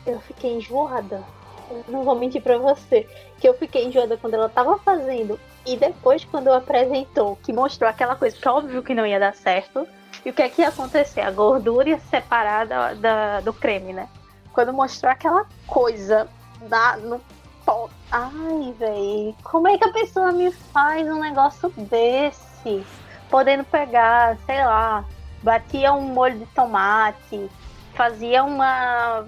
Eu 0.04 0.20
fiquei 0.22 0.54
enjoada. 0.54 1.24
Eu 1.70 1.86
não 1.88 2.04
vou 2.04 2.16
mentir 2.16 2.42
pra 2.42 2.58
você. 2.58 3.08
Que 3.40 3.48
eu 3.48 3.54
fiquei 3.54 3.86
enjoada 3.86 4.18
quando 4.18 4.34
ela 4.34 4.50
tava 4.50 4.80
fazendo. 4.80 5.40
E 5.68 5.78
depois, 5.78 6.26
quando 6.26 6.52
apresentou, 6.52 7.36
que 7.44 7.54
mostrou 7.54 7.88
aquela 7.88 8.16
coisa 8.16 8.36
que 8.36 8.50
óbvio 8.50 8.82
que 8.82 8.96
não 8.96 9.06
ia 9.06 9.20
dar 9.20 9.36
certo. 9.36 9.88
E 10.26 10.30
o 10.30 10.34
que 10.34 10.42
é 10.42 10.50
que 10.50 10.62
ia 10.62 10.70
acontecer? 10.70 11.22
A 11.22 11.32
gordura 11.32 11.90
ia 11.90 12.00
separar 12.00 12.68
da, 12.68 12.94
da 12.94 13.40
do 13.42 13.54
creme, 13.54 13.94
né? 13.94 14.08
Quando 14.54 14.74
mostrou 14.74 15.12
aquela 15.12 15.46
coisa 15.66 16.28
da, 16.68 16.98
no 16.98 17.22
pó. 17.66 17.90
Ai, 18.12 18.74
velho. 18.78 19.36
Como 19.44 19.68
é 19.68 19.78
que 19.78 19.86
a 19.86 19.94
pessoa 19.94 20.32
me 20.32 20.52
faz 20.52 21.08
um 21.08 21.20
negócio 21.20 21.70
desse? 21.70 22.86
Podendo 23.30 23.64
pegar, 23.64 24.38
sei 24.46 24.64
lá, 24.64 25.06
batia 25.42 25.94
um 25.94 26.02
molho 26.02 26.40
de 26.40 26.46
tomate, 26.48 27.50
fazia 27.96 28.44
uma. 28.44 29.26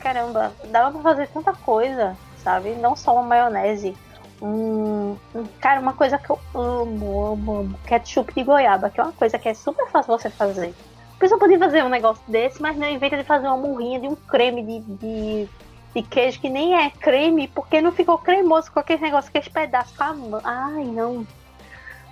Caramba, 0.00 0.52
dava 0.66 0.92
pra 0.92 1.02
fazer 1.02 1.28
tanta 1.28 1.52
coisa, 1.52 2.16
sabe? 2.42 2.70
Não 2.74 2.96
só 2.96 3.14
uma 3.14 3.22
maionese. 3.22 3.96
Um, 4.40 5.16
cara, 5.60 5.80
uma 5.80 5.94
coisa 5.94 6.18
que 6.18 6.28
eu 6.28 6.38
amo, 6.54 7.26
amo, 7.26 7.60
amo, 7.60 7.78
ketchup 7.86 8.34
de 8.34 8.42
goiaba, 8.42 8.90
que 8.90 9.00
é 9.00 9.02
uma 9.02 9.12
coisa 9.12 9.38
que 9.38 9.48
é 9.48 9.54
super 9.54 9.88
fácil 9.88 10.16
você 10.18 10.28
fazer. 10.28 10.74
A 11.16 11.18
pessoa 11.18 11.40
podia 11.40 11.58
fazer 11.58 11.82
um 11.82 11.88
negócio 11.88 12.22
desse, 12.28 12.60
mas 12.60 12.76
não 12.76 12.88
inventa 12.88 13.16
de 13.16 13.24
fazer 13.24 13.46
uma 13.46 13.56
murrinha 13.56 13.98
de 13.98 14.06
um 14.06 14.14
creme 14.14 14.62
de, 14.62 14.80
de, 14.80 15.48
de 15.94 16.02
queijo 16.02 16.38
que 16.40 16.50
nem 16.50 16.74
é 16.74 16.90
creme, 16.90 17.48
porque 17.48 17.80
não 17.80 17.90
ficou 17.90 18.18
cremoso 18.18 18.70
com 18.70 18.80
aquele 18.80 19.00
negócio, 19.02 19.28
aqueles 19.30 19.48
pedaços 19.48 19.96
com 19.96 20.04
a. 20.04 20.40
Ai, 20.44 20.84
não. 20.84 21.26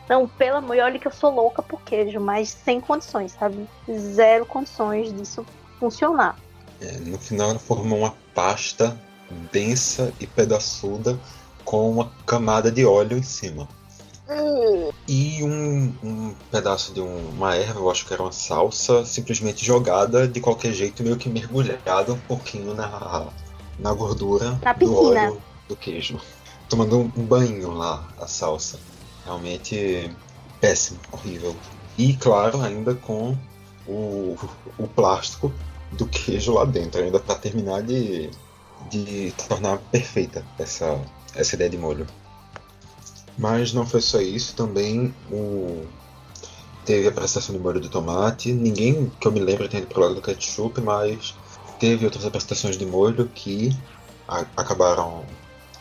Não, 0.09 0.29
pelo 0.29 0.59
amor, 0.59 0.77
olha 0.79 0.99
que 0.99 1.07
eu 1.07 1.13
sou 1.13 1.35
louca 1.35 1.63
por 1.63 1.81
queijo, 1.83 2.21
mas 2.21 2.49
sem 2.49 2.81
condições, 2.81 3.33
sabe? 3.33 3.67
Zero 3.91 4.45
condições 4.47 5.13
disso 5.13 5.45
funcionar. 5.79 6.37
É, 6.81 6.93
no 6.99 7.19
final 7.19 7.51
ela 7.51 7.59
formou 7.59 7.99
uma 7.99 8.15
pasta 8.35 8.99
densa 9.51 10.13
e 10.21 10.27
pedaçuda 10.27 11.19
com 11.65 11.91
uma 11.91 12.11
camada 12.27 12.71
de 12.71 12.85
óleo 12.85 13.17
em 13.19 13.23
cima. 13.23 13.69
E 15.07 15.43
um, 15.43 15.93
um 16.03 16.35
pedaço 16.51 16.95
de 16.95 17.01
um- 17.01 17.29
uma 17.31 17.55
erva, 17.55 17.79
eu 17.81 17.91
acho 17.91 18.07
que 18.07 18.13
era 18.15 18.23
uma 18.23 18.33
salsa, 18.33 19.05
simplesmente 19.05 19.65
jogada 19.65 20.27
de 20.27 20.41
qualquer 20.41 20.73
jeito, 20.73 21.03
meio 21.03 21.17
que 21.17 21.29
mergulhada 21.29 22.13
um 22.13 22.19
pouquinho 22.21 22.75
na, 22.75 23.29
na 23.79 23.93
gordura 23.93 24.59
Na 24.63 24.73
do 24.73 24.87
óleo 25.29 25.43
do 25.69 25.77
queijo. 25.77 26.19
Tomando 26.69 26.99
um, 26.99 27.13
um 27.17 27.25
banho 27.25 27.71
lá, 27.73 28.09
a 28.19 28.27
salsa. 28.27 28.79
Realmente 29.25 30.11
péssimo, 30.61 30.99
horrível. 31.13 31.55
E 31.99 32.15
claro, 32.15 32.61
ainda 32.63 32.95
com 32.95 33.37
o, 33.87 34.37
o 34.79 34.87
plástico 34.89 35.53
do 35.93 36.07
queijo 36.07 36.55
lá 36.55 36.65
dentro, 36.65 37.03
ainda 37.03 37.21
para 37.21 37.35
terminar 37.37 37.83
de, 37.83 38.31
de 38.91 39.33
tornar 39.49 39.79
perfeita 39.79 40.45
essa, 40.59 40.99
essa 41.35 41.55
ideia 41.55 41.71
de 41.71 41.79
molho. 41.79 42.07
Mas 43.37 43.73
não 43.73 43.87
foi 43.87 44.01
só 44.01 44.21
isso, 44.21 44.55
também 44.55 45.13
o... 45.31 45.85
teve 46.85 47.09
a 47.09 47.13
prestação 47.13 47.55
de 47.55 47.61
molho 47.61 47.81
de 47.81 47.89
tomate. 47.89 48.53
Ninguém 48.53 49.11
que 49.21 49.27
eu 49.27 49.33
me 49.33 49.41
lembro 49.41 49.69
tenha 49.69 49.83
ido 49.83 49.93
pro 49.93 50.03
lado 50.03 50.15
do 50.15 50.23
ketchup, 50.23 50.81
mas 50.81 51.35
teve 51.79 52.05
outras 52.05 52.25
apresentações 52.25 52.79
de 52.79 52.87
molho 52.87 53.29
que 53.29 53.77
a- 54.29 54.47
acabaram 54.57 55.25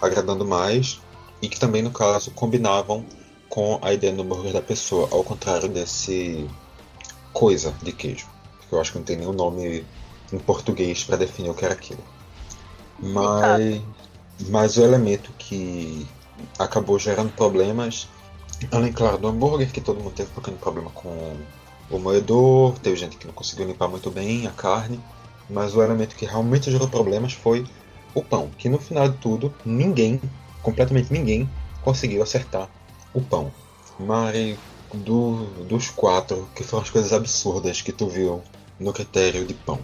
agradando 0.01 0.43
mais 0.45 0.99
e 1.41 1.47
que 1.47 1.59
também, 1.59 1.81
no 1.81 1.91
caso, 1.91 2.31
combinavam 2.31 3.05
com 3.47 3.79
a 3.83 3.93
ideia 3.93 4.11
do 4.13 4.23
hambúrguer 4.23 4.53
da 4.53 4.61
pessoa, 4.61 5.07
ao 5.11 5.23
contrário 5.23 5.69
desse 5.69 6.49
coisa 7.31 7.73
de 7.83 7.91
queijo. 7.91 8.27
Que 8.67 8.73
eu 8.73 8.81
acho 8.81 8.91
que 8.93 8.97
não 8.97 9.05
tem 9.05 9.17
nenhum 9.17 9.33
nome 9.33 9.85
em 10.31 10.39
português 10.39 11.03
para 11.03 11.17
definir 11.17 11.51
o 11.51 11.53
que 11.53 11.63
era 11.63 11.75
aquilo. 11.75 12.03
Mas, 12.99 13.81
mas 14.49 14.77
o 14.77 14.83
elemento 14.83 15.31
que 15.37 16.07
acabou 16.57 16.97
gerando 16.99 17.31
problemas, 17.33 18.07
além, 18.71 18.91
claro, 18.91 19.17
do 19.17 19.27
hambúrguer, 19.27 19.71
que 19.71 19.81
todo 19.81 20.01
mundo 20.01 20.13
teve 20.13 20.29
um 20.31 20.35
pequeno 20.35 20.57
problema 20.57 20.89
com 20.91 21.35
o 21.89 21.99
moedor, 21.99 22.77
teve 22.79 22.95
gente 22.95 23.17
que 23.17 23.27
não 23.27 23.33
conseguiu 23.33 23.67
limpar 23.67 23.87
muito 23.87 24.09
bem 24.09 24.47
a 24.47 24.51
carne, 24.51 24.99
mas 25.49 25.75
o 25.75 25.81
elemento 25.81 26.15
que 26.15 26.25
realmente 26.25 26.71
gerou 26.71 26.87
problemas 26.87 27.33
foi 27.33 27.65
o 28.13 28.23
pão, 28.23 28.49
que 28.57 28.69
no 28.69 28.79
final 28.79 29.09
de 29.09 29.17
tudo, 29.17 29.53
ninguém, 29.65 30.21
completamente 30.61 31.11
ninguém, 31.11 31.49
conseguiu 31.81 32.23
acertar 32.23 32.69
o 33.13 33.21
pão. 33.21 33.51
Mari, 33.99 34.57
do, 34.93 35.45
dos 35.65 35.89
quatro, 35.89 36.47
que 36.55 36.63
foram 36.63 36.83
as 36.83 36.89
coisas 36.89 37.13
absurdas 37.13 37.81
que 37.81 37.91
tu 37.91 38.07
viu 38.07 38.41
no 38.79 38.93
critério 38.93 39.45
de 39.45 39.53
pão? 39.53 39.79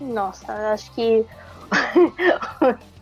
Nossa, 0.00 0.52
acho 0.72 0.90
que 0.92 1.24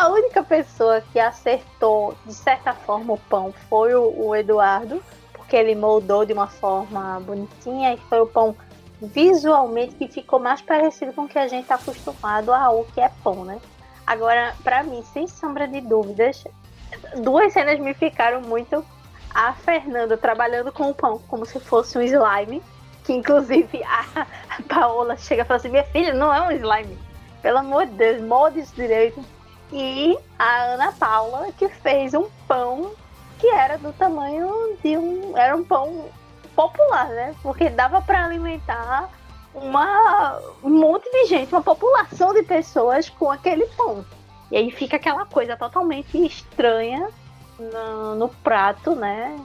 a 0.00 0.08
única 0.08 0.42
pessoa 0.42 1.02
que 1.12 1.20
acertou, 1.20 2.14
de 2.24 2.32
certa 2.32 2.72
forma, 2.72 3.12
o 3.12 3.18
pão 3.18 3.52
foi 3.68 3.94
o, 3.94 4.28
o 4.28 4.34
Eduardo, 4.34 5.02
porque 5.34 5.54
ele 5.54 5.74
moldou 5.74 6.24
de 6.24 6.32
uma 6.32 6.46
forma 6.46 7.20
bonitinha 7.20 7.92
e 7.92 7.98
foi 8.08 8.20
o 8.20 8.26
pão 8.26 8.56
visualmente 9.02 9.94
que 9.96 10.08
ficou 10.08 10.38
mais 10.38 10.62
parecido 10.62 11.12
com 11.12 11.22
o 11.24 11.28
que 11.28 11.38
a 11.38 11.46
gente 11.46 11.62
está 11.62 11.74
acostumado 11.74 12.50
ao 12.50 12.84
que 12.84 13.00
é 13.00 13.10
pão, 13.22 13.44
né? 13.44 13.60
Agora, 14.06 14.54
pra 14.64 14.82
mim, 14.82 15.02
sem 15.12 15.26
sombra 15.26 15.68
de 15.68 15.82
dúvidas, 15.82 16.44
duas 17.22 17.52
cenas 17.52 17.78
me 17.78 17.92
ficaram 17.92 18.40
muito 18.40 18.82
a 19.34 19.52
Fernanda 19.52 20.16
trabalhando 20.16 20.72
com 20.72 20.88
o 20.88 20.94
pão 20.94 21.20
como 21.28 21.44
se 21.44 21.60
fosse 21.60 21.98
um 21.98 22.02
slime, 22.02 22.62
que 23.04 23.12
inclusive 23.12 23.82
a 23.84 24.26
a 24.48 24.62
Paola 24.62 25.14
chega 25.18 25.42
e 25.42 25.44
fala 25.44 25.58
assim: 25.58 25.68
Minha 25.68 25.84
filha, 25.84 26.14
não 26.14 26.32
é 26.32 26.40
um 26.40 26.50
slime. 26.52 26.98
Pelo 27.42 27.58
amor 27.58 27.84
de 27.84 27.92
Deus, 27.92 28.22
molde 28.22 28.60
isso 28.60 28.74
direito. 28.74 29.22
E 29.72 30.18
a 30.38 30.62
Ana 30.62 30.92
Paula, 30.92 31.52
que 31.52 31.68
fez 31.68 32.14
um 32.14 32.28
pão 32.48 32.92
que 33.38 33.48
era 33.48 33.78
do 33.78 33.92
tamanho 33.92 34.76
de 34.82 34.96
um. 34.96 35.36
Era 35.36 35.56
um 35.56 35.64
pão 35.64 36.06
popular, 36.54 37.08
né? 37.08 37.34
Porque 37.42 37.70
dava 37.70 38.00
para 38.02 38.24
alimentar 38.24 39.08
uma, 39.54 40.38
um 40.62 40.70
monte 40.70 41.10
de 41.10 41.26
gente, 41.26 41.52
uma 41.52 41.62
população 41.62 42.32
de 42.34 42.42
pessoas 42.42 43.08
com 43.08 43.30
aquele 43.30 43.66
pão. 43.68 44.04
E 44.50 44.56
aí 44.56 44.70
fica 44.70 44.96
aquela 44.96 45.24
coisa 45.24 45.56
totalmente 45.56 46.18
estranha 46.24 47.08
no, 47.58 48.14
no 48.16 48.28
prato, 48.28 48.94
né? 48.94 49.36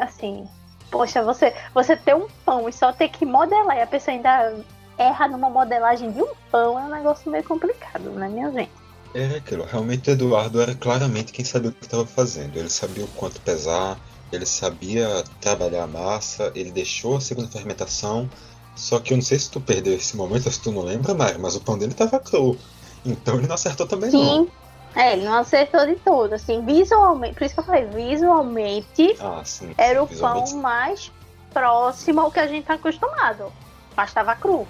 Assim, 0.00 0.46
poxa, 0.90 1.22
você, 1.22 1.54
você 1.72 1.96
ter 1.96 2.14
um 2.14 2.28
pão 2.44 2.68
e 2.68 2.72
só 2.72 2.92
ter 2.92 3.08
que 3.08 3.24
modelar 3.24 3.76
e 3.76 3.82
a 3.82 3.86
pessoa 3.86 4.14
ainda 4.14 4.54
erra 4.96 5.28
numa 5.28 5.48
modelagem 5.48 6.10
de 6.10 6.22
um 6.22 6.34
pão 6.50 6.78
é 6.78 6.82
um 6.82 6.88
negócio 6.88 7.30
meio 7.30 7.44
complicado, 7.44 8.10
né, 8.10 8.28
minha 8.28 8.50
gente? 8.50 8.77
Era 9.14 9.38
aquilo, 9.38 9.64
realmente 9.64 10.10
o 10.10 10.12
Eduardo 10.12 10.60
era 10.60 10.74
claramente 10.74 11.32
quem 11.32 11.44
sabia 11.44 11.70
o 11.70 11.72
que 11.72 11.84
estava 11.84 12.06
fazendo. 12.06 12.56
Ele 12.56 12.68
sabia 12.68 13.04
o 13.04 13.08
quanto 13.08 13.40
pesar, 13.40 13.98
ele 14.30 14.44
sabia 14.44 15.24
trabalhar 15.40 15.84
a 15.84 15.86
massa, 15.86 16.52
ele 16.54 16.70
deixou 16.70 17.16
a 17.16 17.20
segunda 17.20 17.48
fermentação. 17.48 18.28
Só 18.76 19.00
que 19.00 19.12
eu 19.12 19.16
não 19.16 19.22
sei 19.22 19.38
se 19.38 19.50
tu 19.50 19.60
perdeu 19.60 19.94
esse 19.94 20.16
momento, 20.16 20.50
se 20.50 20.60
tu 20.60 20.70
não 20.70 20.82
lembra, 20.82 21.14
Mari, 21.14 21.38
mas 21.38 21.56
o 21.56 21.60
pão 21.60 21.76
dele 21.76 21.92
estava 21.92 22.20
cru. 22.20 22.56
Então 23.04 23.38
ele 23.38 23.46
não 23.46 23.54
acertou 23.54 23.86
também 23.86 24.10
não. 24.10 24.20
Sim. 24.20 24.48
É, 24.94 25.12
ele 25.12 25.24
não 25.24 25.34
acertou 25.34 25.86
de 25.86 25.96
tudo, 25.96 26.34
assim, 26.34 26.64
visualmente, 26.64 27.34
por 27.34 27.44
isso 27.44 27.54
que 27.54 27.60
eu 27.60 27.64
falei, 27.64 27.84
visualmente 27.86 29.16
Ah, 29.20 29.42
sim. 29.44 29.72
era 29.76 30.02
o 30.02 30.06
visualmente 30.06 30.52
pão 30.52 30.62
mais 30.62 31.12
próximo 31.52 32.20
ao 32.20 32.30
que 32.30 32.40
a 32.40 32.46
gente 32.46 32.64
tá 32.64 32.74
acostumado. 32.74 33.52
Mas 33.96 34.10
estava 34.10 34.34
cru. 34.34 34.66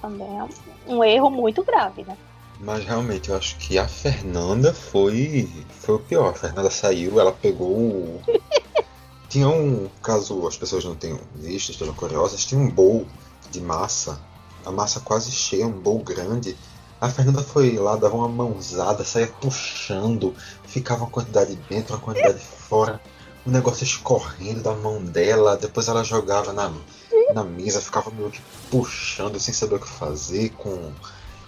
Também 0.00 0.28
é 0.38 0.92
um 0.92 1.02
erro 1.02 1.30
muito 1.30 1.64
grave, 1.64 2.04
né? 2.04 2.16
Mas 2.60 2.84
realmente 2.84 3.28
eu 3.28 3.36
acho 3.36 3.56
que 3.58 3.78
a 3.78 3.86
Fernanda 3.86 4.72
foi 4.72 5.48
foi 5.80 5.96
o 5.96 5.98
pior. 5.98 6.30
A 6.30 6.34
Fernanda 6.34 6.70
saiu, 6.70 7.20
ela 7.20 7.32
pegou 7.32 8.20
tinha 9.28 9.48
um. 9.48 9.88
Caso 10.02 10.46
as 10.46 10.56
pessoas 10.56 10.84
não 10.84 10.94
tenham 10.94 11.20
visto, 11.34 11.70
estejam 11.70 11.94
curiosas, 11.94 12.44
tinha 12.44 12.60
um 12.60 12.70
bowl 12.70 13.06
de 13.50 13.60
massa. 13.60 14.20
A 14.64 14.70
massa 14.70 15.00
quase 15.00 15.30
cheia, 15.30 15.66
um 15.66 15.78
bowl 15.80 15.98
grande. 16.00 16.56
A 17.00 17.10
Fernanda 17.10 17.42
foi 17.42 17.72
lá, 17.72 17.94
dava 17.96 18.16
uma 18.16 18.28
mãozada, 18.28 19.04
saía 19.04 19.26
puxando, 19.26 20.34
ficava 20.64 21.04
uma 21.04 21.10
quantidade 21.10 21.54
dentro, 21.68 21.94
uma 21.94 22.00
quantidade 22.00 22.38
fora, 22.38 23.00
o 23.44 23.50
negócio 23.50 23.84
escorrendo 23.84 24.62
da 24.62 24.74
mão 24.74 25.04
dela, 25.04 25.58
depois 25.58 25.88
ela 25.88 26.02
jogava 26.02 26.54
na, 26.54 26.72
na 27.34 27.44
mesa, 27.44 27.82
ficava 27.82 28.10
meio 28.10 28.30
que 28.30 28.40
puxando 28.70 29.38
sem 29.38 29.52
saber 29.52 29.74
o 29.74 29.80
que 29.80 29.88
fazer 29.88 30.50
com 30.56 30.90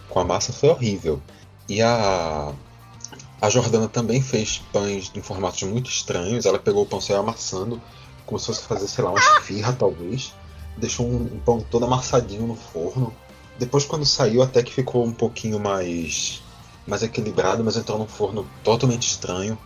com 0.09 0.21
a 0.21 0.25
massa 0.25 0.53
foi 0.53 0.71
horrível. 0.71 1.21
E 1.69 1.83
a 1.83 2.53
a 3.41 3.49
Jordana 3.49 3.87
também 3.87 4.21
fez 4.21 4.59
pães 4.73 5.13
em 5.15 5.23
formatos 5.23 5.63
muito 5.63 5.89
estranhos. 5.89 6.45
Ela 6.45 6.59
pegou 6.59 6.83
o 6.83 6.87
pão 6.87 7.01
saiu 7.01 7.21
amassando, 7.21 7.81
como 8.27 8.39
se 8.39 8.47
fosse 8.47 8.63
fazer, 8.63 8.89
sei 8.89 9.05
lá, 9.05 9.11
uma 9.11 9.19
esfirra 9.21 9.73
talvez. 9.73 10.35
Deixou 10.77 11.07
um, 11.07 11.23
um 11.23 11.39
pão 11.39 11.61
todo 11.61 11.85
amassadinho 11.85 12.47
no 12.49 12.57
forno. 12.57 13.15
Depois, 13.57 13.85
quando 13.85 14.05
saiu, 14.05 14.43
até 14.43 14.63
que 14.63 14.73
ficou 14.73 15.05
um 15.05 15.13
pouquinho 15.13 15.61
mais, 15.61 16.43
mais 16.87 17.03
equilibrado, 17.03 17.63
mas 17.65 17.77
entrou 17.77 17.99
num 17.99 18.09
forno 18.09 18.47
totalmente 18.65 19.07
estranho. 19.07 19.57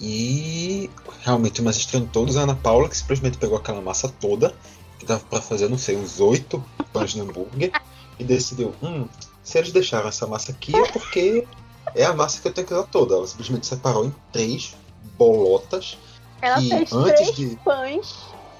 E 0.00 0.90
realmente 1.22 1.60
o 1.60 1.64
mais 1.64 1.76
estranho 1.76 2.06
de 2.06 2.10
todos 2.10 2.34
é 2.34 2.40
a 2.40 2.42
Ana 2.42 2.56
Paula, 2.56 2.88
que 2.88 2.96
simplesmente 2.96 3.38
pegou 3.38 3.56
aquela 3.56 3.80
massa 3.80 4.08
toda, 4.08 4.52
que 4.98 5.06
dava 5.06 5.22
para 5.30 5.40
fazer, 5.40 5.68
não 5.68 5.78
sei, 5.78 5.96
uns 5.96 6.18
oito 6.18 6.62
pães 6.92 7.12
de 7.12 7.20
hambúrguer 7.20 7.72
e 8.18 8.24
decidiu, 8.24 8.74
hum, 8.82 9.06
se 9.44 9.58
eles 9.58 9.70
deixaram 9.70 10.08
essa 10.08 10.26
massa 10.26 10.52
aqui 10.52 10.74
é 10.74 10.90
porque 10.90 11.46
é 11.94 12.04
a 12.04 12.14
massa 12.14 12.40
que 12.40 12.48
eu 12.48 12.52
tenho 12.52 12.66
que 12.66 12.72
usar 12.72 12.84
toda. 12.84 13.14
Ela 13.14 13.26
simplesmente 13.26 13.66
separou 13.66 14.06
em 14.06 14.14
três 14.32 14.74
bolotas. 15.18 15.98
Ela 16.40 16.60
que 16.60 16.68
fez 16.70 16.92
antes 16.92 17.30
três 17.30 17.36
de 17.36 17.56
pães. 17.56 18.14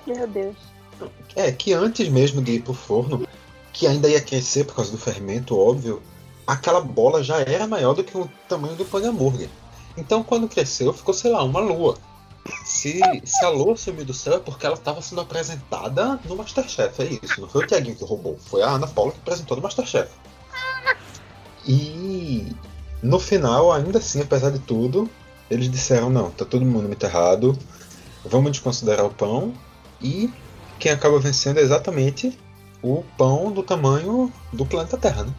Meu 0.07 0.27
Deus. 0.29 0.57
É, 1.35 1.51
que 1.51 1.73
antes 1.73 2.09
mesmo 2.09 2.43
de 2.43 2.53
ir 2.53 2.63
pro 2.63 2.75
forno, 2.75 3.27
que 3.73 3.87
ainda 3.87 4.09
ia 4.09 4.21
crescer 4.21 4.65
por 4.65 4.77
causa 4.77 4.93
do 4.93 4.99
fermento, 4.99 5.59
óbvio, 5.59 6.03
aquela 6.47 6.81
bola 6.81 7.25
já 7.25 7.41
era 7.41 7.67
maior 7.67 7.95
do 7.95 8.05
que 8.05 8.17
o 8.17 8.31
tamanho 8.49 8.77
do 8.77 8.85
pão 8.85 9.01
de 9.01 9.09
hambúrguer. 9.09 9.49
Então 9.97 10.23
quando 10.23 10.49
cresceu, 10.49 10.93
ficou, 10.93 11.15
sei 11.15 11.33
lá, 11.33 11.43
uma 11.43 11.61
lua. 11.61 11.97
Se, 12.67 13.01
se 13.25 13.45
a 13.45 13.49
lua 13.49 13.75
sumiu 13.75 14.05
do 14.05 14.13
céu 14.13 14.35
é 14.35 14.39
porque 14.39 14.67
ela 14.67 14.75
estava 14.75 15.01
sendo 15.01 15.23
apresentada 15.23 16.21
no 16.27 16.37
Masterchef, 16.37 17.03
é 17.03 17.19
isso. 17.25 17.41
Não 17.41 17.49
foi 17.49 17.65
o 17.65 17.67
Tiaguinho 17.67 17.97
que 17.97 18.05
roubou, 18.05 18.39
foi 18.39 18.63
a 18.63 18.69
Ana 18.69 18.87
Paula 18.87 19.13
que 19.13 19.19
apresentou 19.21 19.57
no 19.57 19.63
Masterchef. 19.63 20.11
E 21.67 22.55
no 23.03 23.19
final, 23.19 23.73
ainda 23.73 23.99
assim, 23.99 24.23
apesar 24.23 24.51
de 24.51 24.59
tudo, 24.59 25.09
eles 25.51 25.71
disseram, 25.71 26.11
não, 26.11 26.31
tá 26.31 26.45
todo 26.45 26.65
mundo 26.65 26.89
muito 26.89 27.05
errado, 27.05 27.57
vamos 28.25 28.53
desconsiderar 28.53 29.05
o 29.05 29.11
pão 29.11 29.53
e 30.01 30.33
quem 30.79 30.93
acaba 30.93 31.19
vencendo 31.19 31.59
é 31.59 31.63
exatamente 31.63 32.39
o 32.83 33.03
pão 33.17 33.51
do 33.51 33.63
tamanho 33.63 34.33
do 34.53 34.67
planeta 34.67 34.97
Terra, 34.97 35.25
né? 35.25 35.33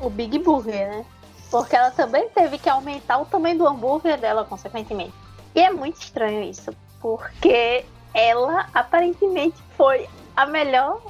O 0.00 0.10
Big 0.10 0.38
Burger, 0.38 0.90
né? 0.90 1.04
Porque 1.50 1.76
ela 1.76 1.90
também 1.90 2.28
teve 2.30 2.58
que 2.58 2.68
aumentar 2.68 3.18
o 3.18 3.26
tamanho 3.26 3.58
do 3.58 3.66
hambúrguer 3.66 4.18
dela, 4.18 4.44
consequentemente. 4.44 5.12
E 5.54 5.60
é 5.60 5.70
muito 5.70 6.00
estranho 6.00 6.42
isso, 6.42 6.72
porque 7.00 7.84
ela 8.14 8.68
aparentemente 8.72 9.56
foi 9.76 10.08
a 10.36 10.46
melhor 10.46 11.02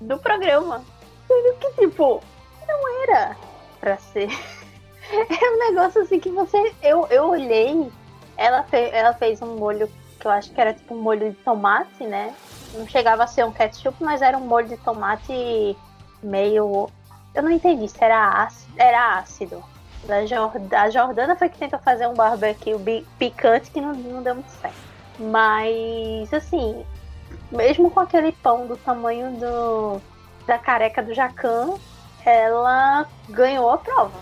do 0.00 0.18
programa. 0.18 0.84
Sendo 1.26 1.56
que, 1.58 1.72
tipo, 1.80 2.22
não 2.68 3.02
era 3.04 3.36
pra 3.86 3.96
ser. 3.98 4.28
É 5.08 5.50
um 5.52 5.70
negócio 5.70 6.02
assim 6.02 6.18
que 6.18 6.30
você. 6.30 6.74
Eu, 6.82 7.06
eu 7.08 7.28
olhei, 7.28 7.88
ela, 8.36 8.64
fe, 8.64 8.90
ela 8.92 9.14
fez 9.14 9.40
um 9.40 9.54
molho 9.56 9.88
que 10.18 10.26
eu 10.26 10.30
acho 10.32 10.50
que 10.50 10.60
era 10.60 10.74
tipo 10.74 10.96
um 10.96 11.00
molho 11.00 11.30
de 11.30 11.36
tomate, 11.36 12.02
né? 12.02 12.34
Não 12.74 12.88
chegava 12.88 13.22
a 13.22 13.26
ser 13.28 13.44
um 13.44 13.52
ketchup, 13.52 14.02
mas 14.02 14.20
era 14.20 14.36
um 14.36 14.40
molho 14.40 14.66
de 14.66 14.76
tomate 14.78 15.76
meio. 16.20 16.90
Eu 17.32 17.42
não 17.44 17.52
entendi 17.52 17.86
se 17.86 18.02
era 18.02 18.42
ácido. 18.42 18.72
Era 18.76 19.18
ácido. 19.18 19.62
Da 20.08 20.26
Jord... 20.26 20.74
A 20.74 20.90
Jordana 20.90 21.36
foi 21.36 21.48
que 21.50 21.58
tentou 21.58 21.78
fazer 21.78 22.08
um 22.08 22.14
barbecue 22.14 22.74
picante 23.16 23.70
que 23.70 23.80
não, 23.80 23.92
não 23.92 24.24
deu 24.24 24.34
muito 24.34 24.50
certo. 24.60 24.74
Mas, 25.20 26.34
assim, 26.34 26.84
mesmo 27.52 27.92
com 27.92 28.00
aquele 28.00 28.32
pão 28.32 28.66
do 28.66 28.76
tamanho 28.76 29.36
do, 29.36 30.00
da 30.48 30.58
careca 30.58 31.00
do 31.00 31.14
Jacan, 31.14 31.76
ela 32.26 33.06
ganhou 33.28 33.70
a 33.70 33.78
prova. 33.78 34.18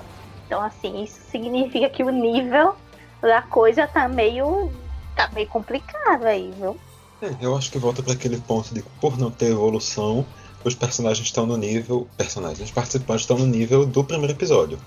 Então, 0.46 0.62
assim, 0.62 1.02
isso 1.02 1.18
significa 1.30 1.88
que 1.88 2.04
o 2.04 2.10
nível 2.10 2.74
da 3.22 3.40
coisa 3.42 3.86
tá 3.86 4.06
meio. 4.06 4.70
tá 5.16 5.30
meio 5.32 5.48
complicado 5.48 6.26
aí, 6.26 6.52
viu? 6.56 6.76
É, 7.22 7.34
eu 7.40 7.56
acho 7.56 7.72
que 7.72 7.78
volta 7.78 8.02
para 8.02 8.12
aquele 8.12 8.38
ponto 8.38 8.74
de 8.74 8.82
por 9.00 9.16
não 9.16 9.30
ter 9.30 9.52
evolução, 9.52 10.26
os 10.62 10.74
personagens 10.74 11.26
estão 11.26 11.46
no 11.46 11.56
nível. 11.56 12.06
Personagens, 12.16 12.60
os 12.60 12.70
participantes 12.70 13.22
estão 13.22 13.38
no 13.38 13.46
nível 13.46 13.86
do 13.86 14.04
primeiro 14.04 14.34
episódio. 14.34 14.78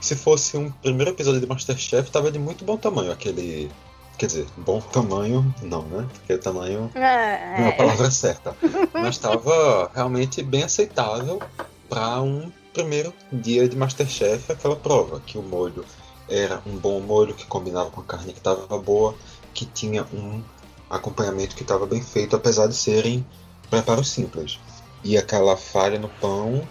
Se 0.00 0.16
fosse 0.16 0.56
um 0.56 0.70
primeiro 0.70 1.12
episódio 1.12 1.40
de 1.40 1.46
Masterchef, 1.46 2.10
tava 2.10 2.30
de 2.32 2.38
muito 2.38 2.64
bom 2.64 2.76
tamanho 2.76 3.12
aquele. 3.12 3.70
Quer 4.18 4.26
dizer, 4.26 4.46
bom 4.56 4.80
tamanho, 4.80 5.54
não, 5.62 5.82
né? 5.82 6.06
Porque 6.12 6.38
tamanho 6.38 6.88
É, 6.94 7.58
não 7.58 7.66
é 7.66 7.68
a 7.68 7.72
palavra 7.72 8.10
certa. 8.10 8.56
Mas 8.94 9.16
estava 9.16 9.90
realmente 9.92 10.42
bem 10.42 10.62
aceitável 10.62 11.40
para 11.88 12.20
um 12.20 12.50
primeiro 12.74 13.14
dia 13.32 13.66
de 13.68 13.76
Masterchef, 13.76 14.52
aquela 14.52 14.76
prova, 14.76 15.20
que 15.20 15.38
o 15.38 15.42
molho 15.42 15.84
era 16.28 16.60
um 16.66 16.76
bom 16.76 17.00
molho 17.00 17.34
que 17.34 17.46
combinava 17.46 17.90
com 17.90 18.00
a 18.00 18.04
carne 18.04 18.32
que 18.32 18.38
estava 18.38 18.78
boa, 18.78 19.14
que 19.54 19.64
tinha 19.64 20.04
um 20.12 20.42
acompanhamento 20.90 21.54
que 21.54 21.62
estava 21.62 21.86
bem 21.86 22.02
feito, 22.02 22.34
apesar 22.34 22.66
de 22.66 22.74
serem 22.74 23.24
preparos 23.70 24.08
simples. 24.08 24.58
E 25.04 25.16
aquela 25.16 25.56
falha 25.56 25.98
no 25.98 26.08
pão, 26.08 26.66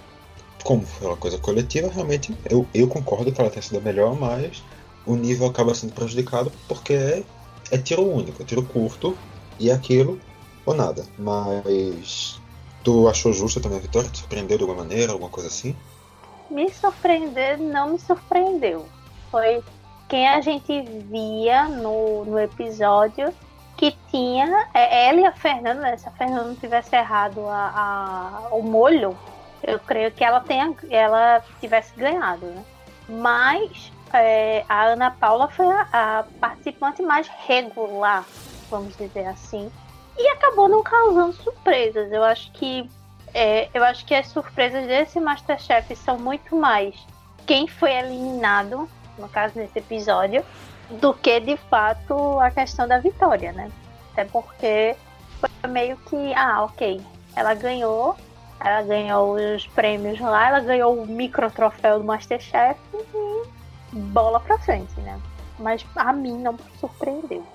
como 0.63 0.85
foi 0.85 1.07
uma 1.07 1.17
coisa 1.17 1.37
coletiva, 1.37 1.89
realmente 1.89 2.35
eu, 2.49 2.67
eu 2.73 2.87
concordo 2.87 3.31
que 3.31 3.39
ela 3.39 3.49
tenha 3.49 3.61
sido 3.61 3.81
melhor, 3.81 4.15
mas 4.19 4.61
o 5.05 5.15
nível 5.15 5.47
acaba 5.47 5.73
sendo 5.73 5.93
prejudicado 5.93 6.51
porque 6.67 6.93
é, 6.93 7.23
é 7.71 7.77
tiro 7.77 8.03
único, 8.03 8.41
é 8.41 8.45
tiro 8.45 8.63
curto, 8.63 9.17
e 9.59 9.69
é 9.69 9.73
aquilo 9.73 10.19
ou 10.65 10.73
nada. 10.73 11.05
Mas 11.17 12.41
tu 12.83 13.07
achou 13.07 13.31
justa 13.31 13.59
também 13.59 13.77
a 13.77 13.81
vitória? 13.81 14.09
Te 14.09 14.19
surpreendeu 14.19 14.57
de 14.57 14.63
alguma 14.63 14.83
maneira, 14.83 15.13
alguma 15.13 15.29
coisa 15.29 15.47
assim? 15.47 15.75
Me 16.53 16.69
surpreender 16.71 17.57
não 17.57 17.89
me 17.91 17.99
surpreendeu. 17.99 18.85
Foi 19.31 19.63
quem 20.07 20.27
a 20.29 20.39
gente 20.41 20.81
via 20.83 21.65
no, 21.65 22.23
no 22.25 22.39
episódio 22.39 23.33
que 23.75 23.91
tinha. 24.11 24.67
é, 24.73 25.07
Ela 25.09 25.21
e 25.21 25.25
a 25.25 25.31
Fernanda, 25.31 25.81
né? 25.81 25.97
Se 25.97 26.07
a 26.07 26.11
Fernanda 26.11 26.43
não 26.43 26.55
tivesse 26.55 26.95
errado 26.95 27.47
a, 27.49 28.43
a- 28.45 28.47
o 28.55 28.61
molho, 28.61 29.17
eu 29.63 29.79
creio 29.79 30.11
que 30.11 30.23
ela 30.23 30.39
tenha 30.41 30.75
ela 30.91 31.41
tivesse 31.59 31.93
ganhado, 31.95 32.45
né? 32.45 32.63
Mas 33.09 33.91
é, 34.13 34.63
a 34.69 34.83
Ana 34.83 35.09
Paula 35.09 35.47
foi 35.47 35.65
a, 35.65 35.87
a 35.91 36.23
participante 36.39 37.01
mais 37.01 37.27
regular, 37.47 38.23
vamos 38.69 38.95
dizer 38.95 39.25
assim. 39.25 39.71
E 40.15 40.27
acabou 40.29 40.69
não 40.69 40.83
causando 40.83 41.33
surpresas. 41.33 42.11
Eu 42.11 42.23
acho 42.23 42.51
que 42.51 42.87
é, 43.33 43.69
eu 43.73 43.83
acho 43.83 44.05
que 44.05 44.13
as 44.13 44.27
surpresas 44.27 44.85
desse 44.85 45.19
Masterchef 45.19 45.95
são 45.95 46.19
muito 46.19 46.55
mais 46.55 46.95
quem 47.45 47.67
foi 47.67 47.91
eliminado, 47.93 48.87
no 49.17 49.27
caso 49.27 49.57
nesse 49.57 49.79
episódio, 49.79 50.43
do 50.89 51.13
que 51.13 51.39
de 51.39 51.57
fato 51.57 52.39
a 52.39 52.51
questão 52.51 52.87
da 52.87 52.99
vitória, 52.99 53.51
né? 53.51 53.71
Até 54.11 54.25
porque 54.25 54.95
foi 55.39 55.69
meio 55.69 55.97
que, 55.97 56.33
ah, 56.35 56.63
ok, 56.63 57.01
ela 57.35 57.53
ganhou, 57.53 58.15
ela 58.59 58.81
ganhou 58.83 59.35
os 59.35 59.65
prêmios 59.67 60.19
lá, 60.19 60.47
ela 60.49 60.59
ganhou 60.59 61.01
o 61.01 61.07
micro 61.07 61.49
troféu 61.49 61.99
do 61.99 62.05
Masterchef 62.05 62.79
e 62.93 63.95
bola 63.95 64.39
pra 64.39 64.57
frente, 64.59 64.97
né? 65.01 65.19
Mas 65.59 65.85
a 65.95 66.13
mim 66.13 66.37
não 66.37 66.55
surpreendeu. 66.79 67.45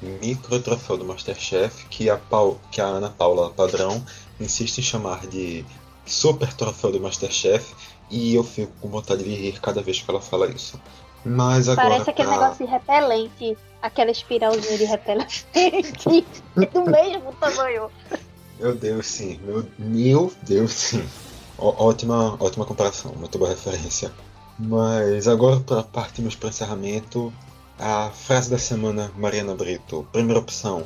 Micro 0.00 0.60
troféu 0.60 0.96
do 0.96 1.04
Masterchef 1.04 1.86
que 1.86 2.08
a, 2.10 2.20
que 2.70 2.80
a 2.80 2.84
Ana 2.86 3.10
Paula 3.10 3.50
Padrão 3.50 4.04
insiste 4.40 4.78
em 4.78 4.82
chamar 4.82 5.26
de 5.26 5.64
super 6.04 6.52
troféu 6.54 6.90
do 6.92 7.00
Masterchef 7.00 7.74
e 8.10 8.34
eu 8.34 8.42
fico 8.44 8.72
com 8.80 8.88
vontade 8.88 9.22
de 9.24 9.34
rir 9.34 9.60
cada 9.60 9.80
vez 9.82 10.00
que 10.02 10.10
ela 10.10 10.20
fala 10.20 10.48
isso. 10.50 10.80
Mas 11.24 11.68
agora 11.68 11.90
Parece 11.90 12.10
aquele 12.10 12.28
pra- 12.28 12.38
negócio 12.40 12.66
de 12.66 12.70
repelente, 12.72 13.58
aquela 13.80 14.10
espiralzinha 14.10 14.76
de 14.76 14.84
repelente 14.84 15.46
do 16.72 16.82
mesmo 16.90 17.32
tamanho. 17.40 17.88
Meu 18.58 18.74
Deus, 18.74 19.06
sim. 19.06 19.38
Meu, 19.44 19.64
meu 19.78 20.32
Deus, 20.42 20.72
sim. 20.72 21.08
Ó- 21.56 21.86
ótima, 21.86 22.36
ótima 22.40 22.64
comparação, 22.64 23.12
muito 23.14 23.38
boa 23.38 23.50
referência. 23.50 24.12
Mas 24.58 25.26
agora 25.28 25.60
para 25.60 25.82
partirmos 25.84 26.34
para 26.36 26.48
encerramento, 26.50 27.32
a 27.78 28.10
frase 28.10 28.50
da 28.50 28.58
semana, 28.58 29.10
Mariana 29.16 29.54
Brito. 29.54 30.06
Primeira 30.12 30.40
opção. 30.40 30.84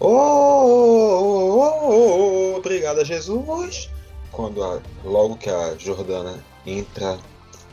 Oh, 0.00 0.06
oh, 0.06 1.58
oh, 1.58 2.52
oh, 2.54 2.56
obrigada, 2.56 3.04
Jesus. 3.04 3.90
Quando 4.30 4.62
a- 4.62 4.80
logo 5.04 5.36
que 5.36 5.50
a 5.50 5.76
Jordana 5.76 6.38
entra 6.66 7.18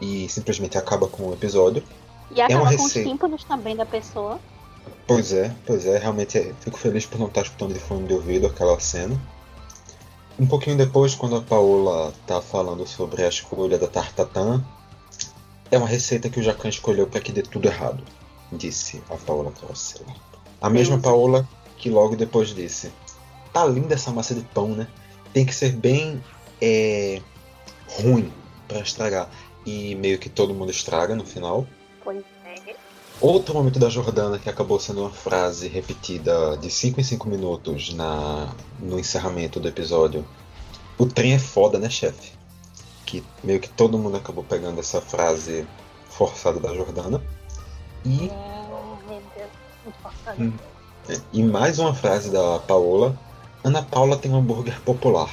e 0.01 0.27
simplesmente 0.29 0.77
acaba 0.77 1.07
com 1.07 1.29
o 1.29 1.33
episódio. 1.33 1.83
E 2.31 2.41
acaba 2.41 2.61
uma 2.63 2.69
com 2.69 2.75
os 2.75 2.81
receita. 2.83 3.09
tímpanos 3.09 3.43
também 3.43 3.75
da 3.75 3.85
pessoa. 3.85 4.39
Pois 5.07 5.31
é, 5.31 5.53
pois 5.65 5.85
é, 5.85 5.97
realmente 5.97 6.37
é- 6.37 6.53
fico 6.59 6.77
feliz 6.77 7.05
por 7.05 7.19
não 7.19 7.27
estar 7.27 7.41
escutando 7.43 7.73
de 7.73 7.79
fone 7.79 8.07
de 8.07 8.13
ouvido 8.13 8.47
aquela 8.47 8.79
cena. 8.79 9.19
Um 10.37 10.45
pouquinho 10.47 10.75
depois, 10.75 11.15
quando 11.15 11.35
a 11.37 11.41
Paola 11.41 12.11
tá 12.27 12.41
falando 12.41 12.85
sobre 12.87 13.23
a 13.23 13.29
escolha 13.29 13.77
da 13.77 13.87
tartatã, 13.87 14.63
é 15.71 15.77
uma 15.77 15.87
receita 15.87 16.29
que 16.29 16.39
o 16.39 16.43
Jacan 16.43 16.69
escolheu 16.69 17.07
para 17.07 17.21
que 17.21 17.31
dê 17.31 17.41
tudo 17.41 17.67
errado, 17.67 18.03
disse 18.55 19.01
a 19.09 19.15
Paola 19.15 19.51
Crossela. 19.51 20.13
A 20.61 20.69
mesma. 20.69 20.99
Paola 20.99 21.47
que 21.77 21.89
logo 21.89 22.15
depois 22.15 22.49
disse: 22.49 22.91
Tá 23.53 23.65
linda 23.65 23.93
essa 23.93 24.11
massa 24.11 24.33
de 24.33 24.41
pão, 24.41 24.69
né? 24.69 24.87
Tem 25.33 25.45
que 25.45 25.53
ser 25.53 25.71
bem 25.73 26.23
é, 26.61 27.21
ruim 27.87 28.31
para 28.67 28.79
estragar. 28.79 29.29
E 29.65 29.95
meio 29.95 30.17
que 30.17 30.29
todo 30.29 30.53
mundo 30.53 30.71
estraga 30.71 31.15
no 31.15 31.25
final. 31.25 31.67
Pois 32.03 32.23
é. 32.45 32.75
Outro 33.21 33.53
momento 33.53 33.79
da 33.79 33.89
Jordana 33.89 34.37
que 34.37 34.49
acabou 34.49 34.79
sendo 34.79 35.01
uma 35.01 35.09
frase 35.09 35.67
repetida 35.67 36.57
de 36.57 36.69
5 36.69 36.99
em 36.99 37.03
5 37.03 37.29
minutos 37.29 37.93
na, 37.93 38.53
no 38.79 38.99
encerramento 38.99 39.59
do 39.59 39.67
episódio. 39.67 40.25
O 40.97 41.05
trem 41.05 41.33
é 41.33 41.39
foda, 41.39 41.79
né, 41.79 41.89
chefe? 41.89 42.33
Que 43.05 43.23
meio 43.43 43.59
que 43.59 43.69
todo 43.69 43.97
mundo 43.97 44.17
acabou 44.17 44.43
pegando 44.43 44.79
essa 44.79 45.01
frase 45.01 45.65
forçada 46.09 46.59
da 46.59 46.73
Jordana. 46.73 47.21
E, 48.05 48.31
forçado. 50.01 50.43
Hum. 50.43 50.53
e 51.33 51.43
mais 51.43 51.79
uma 51.79 51.93
frase 51.93 52.31
da 52.31 52.59
Paola. 52.59 53.17
Ana 53.63 53.81
Paula 53.81 54.15
tem 54.15 54.31
um 54.31 54.37
hambúrguer 54.37 54.79
popular. 54.81 55.29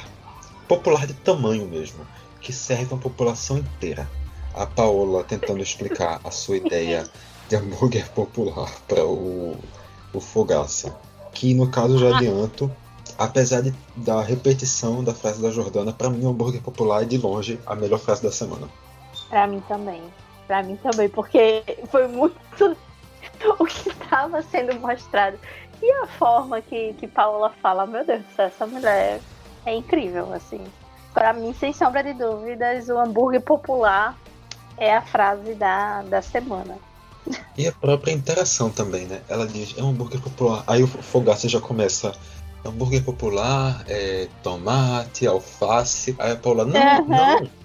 popular 0.66 1.07
de 1.07 1.12
tamanho 1.12 1.66
mesmo, 1.66 2.07
que 2.41 2.51
serve 2.51 2.95
uma 2.95 3.01
população 3.01 3.59
inteira. 3.59 4.09
A 4.55 4.64
Paola 4.64 5.23
tentando 5.23 5.62
explicar 5.62 6.18
a 6.25 6.31
sua 6.31 6.57
ideia 6.57 7.07
de 7.49 7.57
hambúrguer 7.57 8.11
popular 8.12 8.70
para 8.89 9.05
o, 9.05 9.55
o 10.14 10.20
Fogaça. 10.20 10.97
Que 11.33 11.53
no 11.53 11.70
caso 11.70 11.99
já 11.99 12.16
adianto, 12.16 12.70
apesar 13.18 13.61
de, 13.61 13.75
da 13.97 14.23
repetição 14.23 15.05
da 15.05 15.12
frase 15.12 15.43
da 15.43 15.51
Jordana, 15.51 15.93
para 15.93 16.09
mim 16.09 16.25
o 16.25 16.31
hambúrguer 16.31 16.62
popular 16.62 17.03
é 17.03 17.05
de 17.07 17.18
longe 17.18 17.61
a 17.66 17.75
melhor 17.75 17.99
frase 17.99 18.23
da 18.23 18.33
semana. 18.33 18.66
Para 19.29 19.47
mim 19.47 19.62
também. 19.68 20.03
Para 20.47 20.62
mim 20.62 20.76
também, 20.76 21.09
porque 21.09 21.62
foi 21.90 22.07
muito 22.09 22.36
o 23.59 23.64
que 23.64 23.88
estava 23.88 24.43
sendo 24.43 24.78
mostrado. 24.80 25.38
E 25.80 25.90
a 26.03 26.07
forma 26.07 26.61
que, 26.61 26.93
que 26.95 27.09
Paola 27.09 27.51
fala, 27.61 27.86
meu 27.86 28.05
Deus 28.05 28.22
do 28.22 28.34
céu, 28.34 28.47
essa 28.47 28.66
mulher 28.66 29.20
é 29.66 29.74
incrível, 29.74 30.32
assim. 30.32 30.62
Para 31.12 31.32
mim, 31.32 31.53
sem 31.59 31.72
sombra 31.72 32.03
de 32.03 32.12
dúvidas, 32.12 32.88
o 32.88 32.99
hambúrguer 32.99 33.40
popular 33.40 34.16
é 34.76 34.95
a 34.95 35.03
frase 35.03 35.55
da, 35.55 36.03
da 36.03 36.22
semana. 36.22 36.76
E 37.57 37.66
a 37.66 37.72
própria 37.72 38.12
interação 38.12 38.70
também, 38.70 39.07
né? 39.07 39.20
Ela 39.28 39.47
diz, 39.47 39.74
é 39.76 39.82
um 39.82 39.90
hambúrguer 39.90 40.20
popular. 40.20 40.64
Aí 40.66 40.82
o 40.82 40.86
Fogaça 40.86 41.49
já 41.49 41.61
começa. 41.61 42.12
Hambúrguer 42.64 43.05
popular, 43.05 43.84
é, 43.88 44.28
tomate, 44.43 45.26
alface. 45.26 46.14
Aí 46.18 46.32
a 46.32 46.36
Paula, 46.36 46.64
não, 46.64 46.80
uhum. 47.01 47.09
não. 47.09 47.62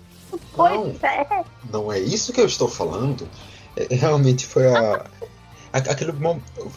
Pois 0.54 1.02
não, 1.02 1.10
é. 1.10 1.46
Não 1.72 1.92
é 1.92 2.00
isso 2.00 2.34
que 2.34 2.42
eu 2.42 2.46
estou 2.46 2.68
falando. 2.68 3.28
É, 3.76 3.94
realmente 3.96 4.46
foi 4.46 4.68
a. 4.68 5.06
aquele 5.72 6.14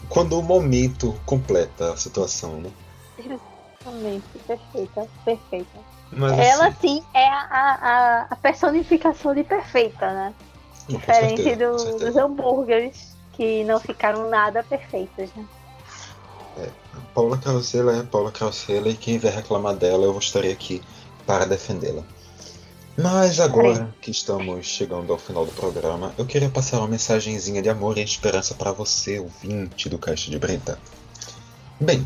quando 0.09 0.37
o 0.39 0.43
momento 0.43 1.19
completa 1.25 1.93
a 1.93 1.97
situação, 1.97 2.61
né? 2.61 2.69
Exatamente, 3.17 4.25
perfeita, 4.47 5.07
perfeita. 5.25 5.79
Mas, 6.11 6.37
Ela 6.37 6.67
assim, 6.67 6.99
sim 6.99 7.03
é 7.13 7.27
a, 7.27 7.47
a, 7.49 8.27
a 8.29 8.35
personificação 8.35 9.33
de 9.33 9.43
perfeita, 9.43 10.11
né? 10.11 10.33
Diferente 10.89 11.43
certeza, 11.43 11.71
do, 11.71 11.99
dos 11.99 12.15
hambúrgueres 12.17 13.15
que 13.33 13.63
não 13.63 13.79
ficaram 13.79 14.29
nada 14.29 14.61
perfeitos, 14.63 15.29
né? 15.35 15.45
É, 16.57 16.69
Paula 17.13 17.37
Carosella 17.37 17.97
é 17.97 18.03
Paula 18.03 18.31
Carosella 18.31 18.89
e 18.89 18.95
quem 18.95 19.17
vier 19.17 19.33
reclamar 19.33 19.75
dela 19.75 20.05
eu 20.05 20.17
estarei 20.17 20.51
aqui 20.51 20.81
para 21.25 21.45
defendê-la. 21.45 22.03
Mas 22.97 23.39
agora 23.39 23.95
que 24.01 24.11
estamos 24.11 24.65
chegando 24.65 25.13
ao 25.13 25.17
final 25.17 25.45
do 25.45 25.51
programa, 25.53 26.13
eu 26.17 26.25
queria 26.25 26.49
passar 26.49 26.79
uma 26.79 26.89
mensagenzinha 26.89 27.61
de 27.61 27.69
amor 27.69 27.97
e 27.97 28.03
esperança 28.03 28.53
para 28.53 28.73
você, 28.73 29.17
ouvinte 29.17 29.87
do 29.87 29.97
Caixa 29.97 30.29
de 30.29 30.37
Brita. 30.37 30.77
Bem, 31.79 32.05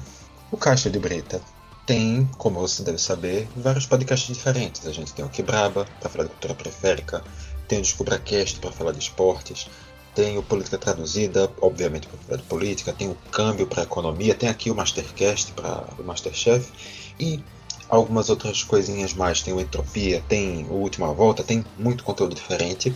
o 0.51 0.57
Caixa 0.57 0.89
de 0.89 0.99
Brita 0.99 1.41
tem, 1.87 2.29
como 2.37 2.59
você 2.59 2.83
deve 2.83 2.99
saber, 2.99 3.47
vários 3.55 3.87
podcasts 3.87 4.35
diferentes. 4.35 4.85
A 4.85 4.91
gente 4.91 5.11
tem 5.11 5.25
o 5.25 5.29
Quebraba, 5.29 5.87
para 5.99 6.09
falar 6.09 6.25
de 6.25 6.29
cultura 6.29 6.53
periférica, 6.53 7.23
tem 7.67 7.79
o 7.79 7.81
DescubraCast 7.81 8.59
para 8.59 8.71
falar 8.71 8.91
de 8.91 8.99
esportes, 8.99 9.67
tem 10.13 10.37
o 10.37 10.43
Política 10.43 10.77
Traduzida, 10.77 11.51
obviamente 11.59 12.07
para 12.07 12.17
falar 12.19 12.37
de 12.37 12.43
política, 12.43 12.93
tem 12.93 13.09
o 13.09 13.17
Câmbio 13.31 13.65
para 13.65 13.83
economia, 13.83 14.35
tem 14.35 14.49
aqui 14.49 14.69
o 14.69 14.75
Mastercast 14.75 15.51
para 15.53 15.83
o 15.99 16.03
Masterchef 16.03 16.71
e 17.19 17.43
algumas 17.89 18.29
outras 18.29 18.63
coisinhas 18.63 19.13
mais. 19.13 19.41
Tem 19.41 19.53
o 19.53 19.59
Entropia, 19.59 20.23
tem 20.27 20.65
o 20.65 20.73
Última 20.73 21.13
Volta, 21.13 21.43
tem 21.43 21.63
muito 21.77 22.03
conteúdo 22.03 22.35
diferente. 22.35 22.95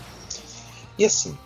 E 0.97 1.05
assim, 1.05 1.37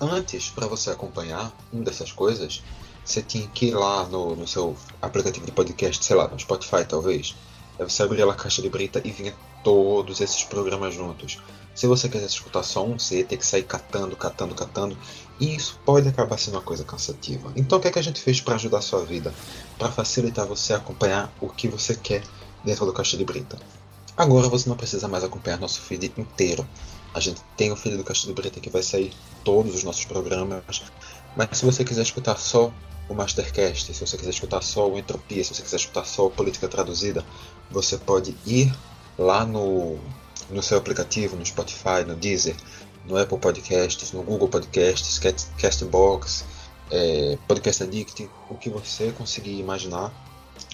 antes, 0.00 0.48
para 0.48 0.66
você 0.66 0.90
acompanhar 0.90 1.52
uma 1.72 1.84
dessas 1.84 2.12
coisas, 2.12 2.62
você 3.04 3.22
tinha 3.22 3.46
que 3.48 3.66
ir 3.66 3.74
lá 3.74 4.04
no, 4.04 4.36
no 4.36 4.46
seu 4.46 4.76
aplicativo 5.00 5.46
de 5.46 5.52
podcast, 5.52 6.04
sei 6.04 6.16
lá, 6.16 6.28
no 6.28 6.38
Spotify 6.38 6.84
talvez. 6.86 7.34
Aí 7.78 7.88
você 7.88 8.02
abria 8.02 8.24
a 8.24 8.34
caixa 8.34 8.60
de 8.60 8.68
brita 8.68 9.00
e 9.04 9.10
vinha 9.10 9.34
todos 9.64 10.20
esses 10.20 10.44
programas 10.44 10.94
juntos. 10.94 11.38
Se 11.74 11.86
você 11.86 12.08
quisesse 12.08 12.34
escutar 12.34 12.62
só 12.62 12.84
um, 12.84 12.98
você 12.98 13.18
ia 13.18 13.24
ter 13.24 13.36
que 13.36 13.46
sair 13.46 13.62
catando, 13.62 14.16
catando, 14.16 14.54
catando. 14.54 14.98
E 15.38 15.54
isso 15.54 15.80
pode 15.84 16.08
acabar 16.08 16.38
sendo 16.38 16.54
uma 16.54 16.62
coisa 16.62 16.84
cansativa. 16.84 17.50
Então 17.56 17.78
o 17.78 17.80
que, 17.80 17.88
é 17.88 17.90
que 17.90 17.98
a 17.98 18.02
gente 18.02 18.20
fez 18.20 18.40
para 18.40 18.56
ajudar 18.56 18.78
a 18.78 18.82
sua 18.82 19.04
vida? 19.04 19.32
Para 19.78 19.90
facilitar 19.90 20.46
você 20.46 20.74
acompanhar 20.74 21.32
o 21.40 21.48
que 21.48 21.68
você 21.68 21.94
quer 21.94 22.22
dentro 22.64 22.86
do 22.86 23.02
de 23.02 23.24
Brita. 23.24 23.58
Agora 24.16 24.48
você 24.48 24.68
não 24.68 24.76
precisa 24.76 25.08
mais 25.08 25.24
acompanhar 25.24 25.58
nosso 25.58 25.80
feed 25.80 26.12
inteiro. 26.16 26.66
A 27.14 27.20
gente 27.20 27.40
tem 27.56 27.72
o 27.72 27.76
feed 27.76 27.96
do 27.96 28.12
de 28.12 28.32
Brita 28.32 28.60
que 28.60 28.70
vai 28.70 28.82
sair 28.82 29.12
todos 29.44 29.74
os 29.74 29.84
nossos 29.84 30.04
programas. 30.04 30.82
Mas 31.36 31.58
se 31.58 31.64
você 31.64 31.84
quiser 31.84 32.02
escutar 32.02 32.36
só 32.36 32.72
o 33.08 33.14
Mastercast, 33.14 33.94
se 33.94 34.06
você 34.06 34.16
quiser 34.16 34.30
escutar 34.30 34.62
só 34.62 34.88
o 34.88 34.98
Entropia, 34.98 35.42
se 35.42 35.54
você 35.54 35.62
quiser 35.62 35.76
escutar 35.76 36.04
só 36.04 36.26
o 36.26 36.30
Política 36.30 36.68
Traduzida, 36.68 37.24
você 37.70 37.96
pode 37.96 38.36
ir 38.46 38.72
lá 39.18 39.44
no, 39.44 39.98
no 40.50 40.62
seu 40.62 40.78
aplicativo, 40.78 41.36
no 41.36 41.44
Spotify, 41.44 42.04
no 42.06 42.14
Deezer, 42.14 42.56
no 43.06 43.16
Apple 43.16 43.38
Podcasts, 43.38 44.12
no 44.12 44.22
Google 44.22 44.48
Podcasts, 44.48 45.18
Castbox, 45.58 46.44
é, 46.90 47.38
Podcast 47.48 47.82
Addict, 47.84 48.28
o 48.48 48.56
que 48.56 48.68
você 48.68 49.12
conseguir 49.12 49.58
imaginar, 49.58 50.12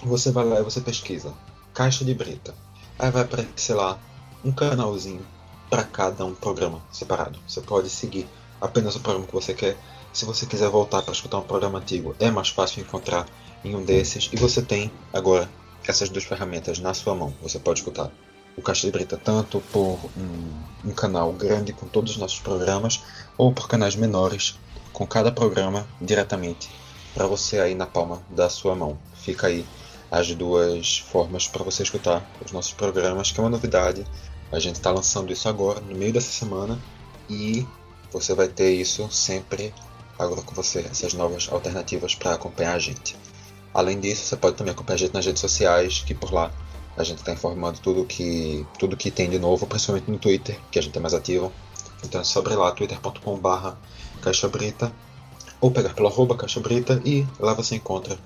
você 0.02 0.30
vai 0.30 0.44
lá 0.44 0.60
e 0.60 0.62
você 0.62 0.80
pesquisa 0.80 1.32
Caixa 1.76 2.06
de 2.06 2.14
Brita. 2.14 2.54
Aí 2.98 3.10
vai 3.10 3.22
aparecer 3.22 3.74
lá 3.74 3.98
um 4.42 4.50
canalzinho 4.50 5.20
para 5.68 5.84
cada 5.84 6.24
um 6.24 6.34
programa 6.34 6.80
separado. 6.90 7.38
Você 7.46 7.60
pode 7.60 7.90
seguir 7.90 8.26
apenas 8.58 8.96
o 8.96 9.00
programa 9.00 9.26
que 9.26 9.34
você 9.34 9.52
quer 9.52 9.76
se 10.10 10.24
você 10.24 10.46
quiser 10.46 10.70
voltar 10.70 11.02
para 11.02 11.12
escutar 11.12 11.36
um 11.36 11.42
programa 11.42 11.78
antigo, 11.78 12.16
é 12.18 12.30
mais 12.30 12.48
fácil 12.48 12.80
encontrar 12.80 13.26
em 13.62 13.74
um 13.74 13.84
desses. 13.84 14.30
E 14.32 14.36
você 14.36 14.62
tem 14.62 14.90
agora 15.12 15.50
essas 15.86 16.08
duas 16.08 16.24
ferramentas 16.24 16.78
na 16.78 16.94
sua 16.94 17.14
mão. 17.14 17.34
Você 17.42 17.58
pode 17.58 17.80
escutar 17.80 18.10
o 18.56 18.62
Caixa 18.62 18.86
de 18.86 18.92
Brita 18.92 19.20
tanto 19.22 19.60
por 19.70 19.98
um, 20.16 20.88
um 20.88 20.92
canal 20.94 21.30
grande 21.34 21.74
com 21.74 21.86
todos 21.86 22.12
os 22.12 22.16
nossos 22.16 22.40
programas, 22.40 23.02
ou 23.36 23.52
por 23.52 23.68
canais 23.68 23.94
menores 23.94 24.58
com 24.94 25.06
cada 25.06 25.30
programa 25.30 25.86
diretamente 26.00 26.70
para 27.12 27.26
você 27.26 27.60
aí 27.60 27.74
na 27.74 27.86
palma 27.86 28.22
da 28.30 28.48
sua 28.48 28.74
mão. 28.74 28.96
Fica 29.16 29.48
aí 29.48 29.66
as 30.10 30.32
duas 30.34 30.98
formas 30.98 31.48
para 31.48 31.64
você 31.64 31.82
escutar 31.82 32.28
os 32.44 32.52
nossos 32.52 32.72
programas, 32.72 33.32
que 33.32 33.40
é 33.40 33.42
uma 33.42 33.50
novidade. 33.50 34.06
A 34.52 34.58
gente 34.58 34.76
está 34.76 34.90
lançando 34.90 35.32
isso 35.32 35.48
agora, 35.48 35.80
no 35.80 35.96
meio 35.96 36.12
dessa 36.12 36.30
semana, 36.30 36.80
e 37.28 37.66
você 38.12 38.34
vai 38.34 38.48
ter 38.48 38.72
isso 38.72 39.08
sempre 39.10 39.74
agora 40.18 40.42
com 40.42 40.54
você 40.54 40.80
essas 40.80 41.12
novas 41.12 41.48
alternativas 41.50 42.14
para 42.14 42.34
acompanhar 42.34 42.74
a 42.74 42.78
gente. 42.78 43.16
Além 43.74 44.00
disso, 44.00 44.24
você 44.24 44.36
pode 44.36 44.56
também 44.56 44.72
acompanhar 44.72 44.94
a 44.94 44.98
gente 44.98 45.14
nas 45.14 45.26
redes 45.26 45.40
sociais, 45.40 46.02
que 46.06 46.14
por 46.14 46.32
lá 46.32 46.50
a 46.96 47.04
gente 47.04 47.18
está 47.18 47.32
informando 47.32 47.78
tudo 47.80 48.04
que 48.06 48.66
tudo 48.78 48.96
que 48.96 49.10
tem 49.10 49.28
de 49.28 49.38
novo, 49.38 49.66
principalmente 49.66 50.10
no 50.10 50.18
Twitter, 50.18 50.58
que 50.70 50.78
a 50.78 50.82
gente 50.82 50.96
é 50.96 51.00
mais 51.00 51.12
ativo. 51.12 51.52
Então 52.02 52.20
é 52.20 52.24
sobre 52.24 52.54
lá, 52.54 52.70
twitter.com.br 52.70 53.70
caixabrita, 54.22 54.92
ou 55.60 55.70
pegar 55.70 55.92
pelo 55.92 56.08
arroba 56.08 56.36
caixabrita 56.36 57.00
e 57.04 57.26
lá 57.38 57.52
você 57.52 57.76
encontra 57.76 58.16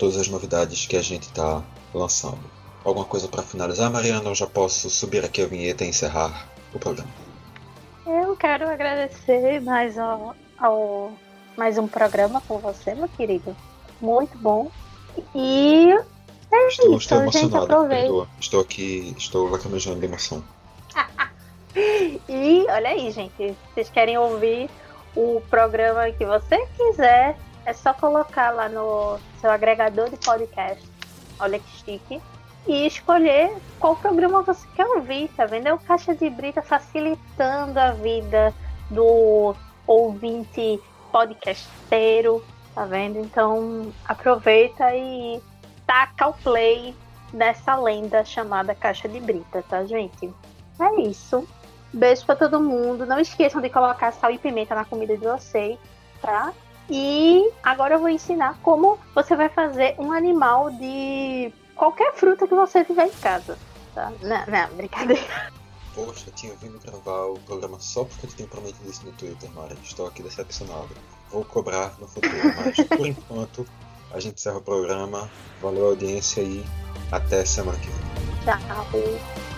todas 0.00 0.16
as 0.16 0.28
novidades 0.28 0.86
que 0.86 0.96
a 0.96 1.02
gente 1.02 1.24
está 1.24 1.62
lançando. 1.92 2.40
Alguma 2.82 3.04
coisa 3.04 3.28
para 3.28 3.42
finalizar, 3.42 3.90
Mariana? 3.90 4.30
Eu 4.30 4.34
já 4.34 4.46
posso 4.46 4.88
subir 4.88 5.22
aqui 5.22 5.42
a 5.42 5.46
vinheta 5.46 5.84
e 5.84 5.88
encerrar 5.88 6.48
o 6.74 6.78
programa. 6.78 7.10
Eu 8.06 8.34
quero 8.34 8.66
agradecer 8.66 9.60
mais 9.60 9.98
ao, 9.98 10.34
ao 10.58 11.12
mais 11.54 11.76
um 11.76 11.86
programa 11.86 12.40
com 12.48 12.58
você, 12.58 12.94
meu 12.94 13.08
querido. 13.08 13.54
Muito 14.00 14.38
bom. 14.38 14.70
E 15.34 15.90
é 16.50 16.68
estou, 16.68 16.96
isso, 16.96 17.14
estou 17.14 17.86
perdoa. 17.86 18.28
Estou 18.40 18.60
aqui, 18.62 19.14
estou 19.18 19.50
lacrimejando 19.50 20.00
de 20.00 20.06
emoção. 20.06 20.42
e 22.26 22.64
olha 22.70 22.88
aí, 22.88 23.10
gente, 23.10 23.54
vocês 23.74 23.90
querem 23.90 24.16
ouvir 24.16 24.70
o 25.14 25.42
programa 25.50 26.10
que 26.10 26.24
você 26.24 26.66
quiser, 26.78 27.36
é 27.64 27.72
só 27.72 27.92
colocar 27.92 28.50
lá 28.50 28.68
no 28.68 29.18
seu 29.40 29.50
agregador 29.50 30.08
de 30.10 30.16
podcast. 30.16 30.86
Olha 31.38 31.58
que 31.58 31.70
chique. 31.70 32.20
E 32.66 32.86
escolher 32.86 33.56
qual 33.78 33.96
programa 33.96 34.42
você 34.42 34.66
quer 34.76 34.86
ouvir, 34.86 35.28
tá 35.36 35.46
vendo? 35.46 35.66
É 35.66 35.72
o 35.72 35.78
Caixa 35.78 36.14
de 36.14 36.28
Brita 36.28 36.60
facilitando 36.60 37.78
a 37.80 37.92
vida 37.92 38.54
do 38.90 39.54
ouvinte 39.86 40.80
podcasteiro, 41.10 42.44
tá 42.74 42.84
vendo? 42.84 43.18
Então 43.18 43.92
aproveita 44.04 44.94
e 44.94 45.40
taca 45.86 46.28
o 46.28 46.34
play 46.34 46.94
nessa 47.32 47.76
lenda 47.76 48.24
chamada 48.24 48.74
Caixa 48.74 49.08
de 49.08 49.20
Brita, 49.20 49.64
tá, 49.68 49.84
gente? 49.84 50.32
É 50.78 51.00
isso. 51.00 51.46
Beijo 51.92 52.24
pra 52.24 52.36
todo 52.36 52.60
mundo. 52.60 53.06
Não 53.06 53.18
esqueçam 53.18 53.60
de 53.60 53.68
colocar 53.68 54.12
sal 54.12 54.30
e 54.30 54.38
pimenta 54.38 54.74
na 54.74 54.84
comida 54.84 55.16
de 55.16 55.24
vocês, 55.24 55.78
tá? 56.20 56.52
E 56.90 57.50
agora 57.62 57.94
eu 57.94 58.00
vou 58.00 58.08
ensinar 58.08 58.58
como 58.62 58.98
você 59.14 59.36
vai 59.36 59.48
fazer 59.48 59.94
um 59.98 60.10
animal 60.10 60.70
de 60.72 61.52
qualquer 61.76 62.12
fruta 62.14 62.48
que 62.48 62.54
você 62.54 62.84
tiver 62.84 63.06
em 63.06 63.10
casa. 63.10 63.56
Tá? 63.94 64.12
Não, 64.20 64.46
não, 64.46 64.76
brincadeira. 64.76 65.52
Poxa, 65.94 66.24
eu 66.28 66.32
tinha 66.32 66.54
vindo 66.56 66.78
gravar 66.80 67.26
o 67.26 67.38
programa 67.40 67.78
só 67.80 68.04
porque 68.04 68.26
eu 68.26 68.30
tinha 68.30 68.48
prometido 68.48 68.88
isso 68.88 69.04
no 69.04 69.12
Twitter, 69.12 69.50
Mara. 69.52 69.74
Estou 69.82 70.06
aqui 70.06 70.22
decepcionado. 70.22 70.88
Vou 71.30 71.44
cobrar 71.44 71.94
no 72.00 72.08
futuro, 72.08 72.36
mas 72.56 72.86
por 72.86 73.06
enquanto 73.06 73.66
a 74.12 74.18
gente 74.18 74.36
encerra 74.36 74.58
o 74.58 74.62
programa. 74.62 75.30
Valeu 75.62 75.86
a 75.86 75.88
audiência 75.90 76.42
e 76.42 76.64
até 77.12 77.44
semana 77.44 77.78
que 77.78 77.86
vem. 77.86 78.00
Tchau. 78.44 79.49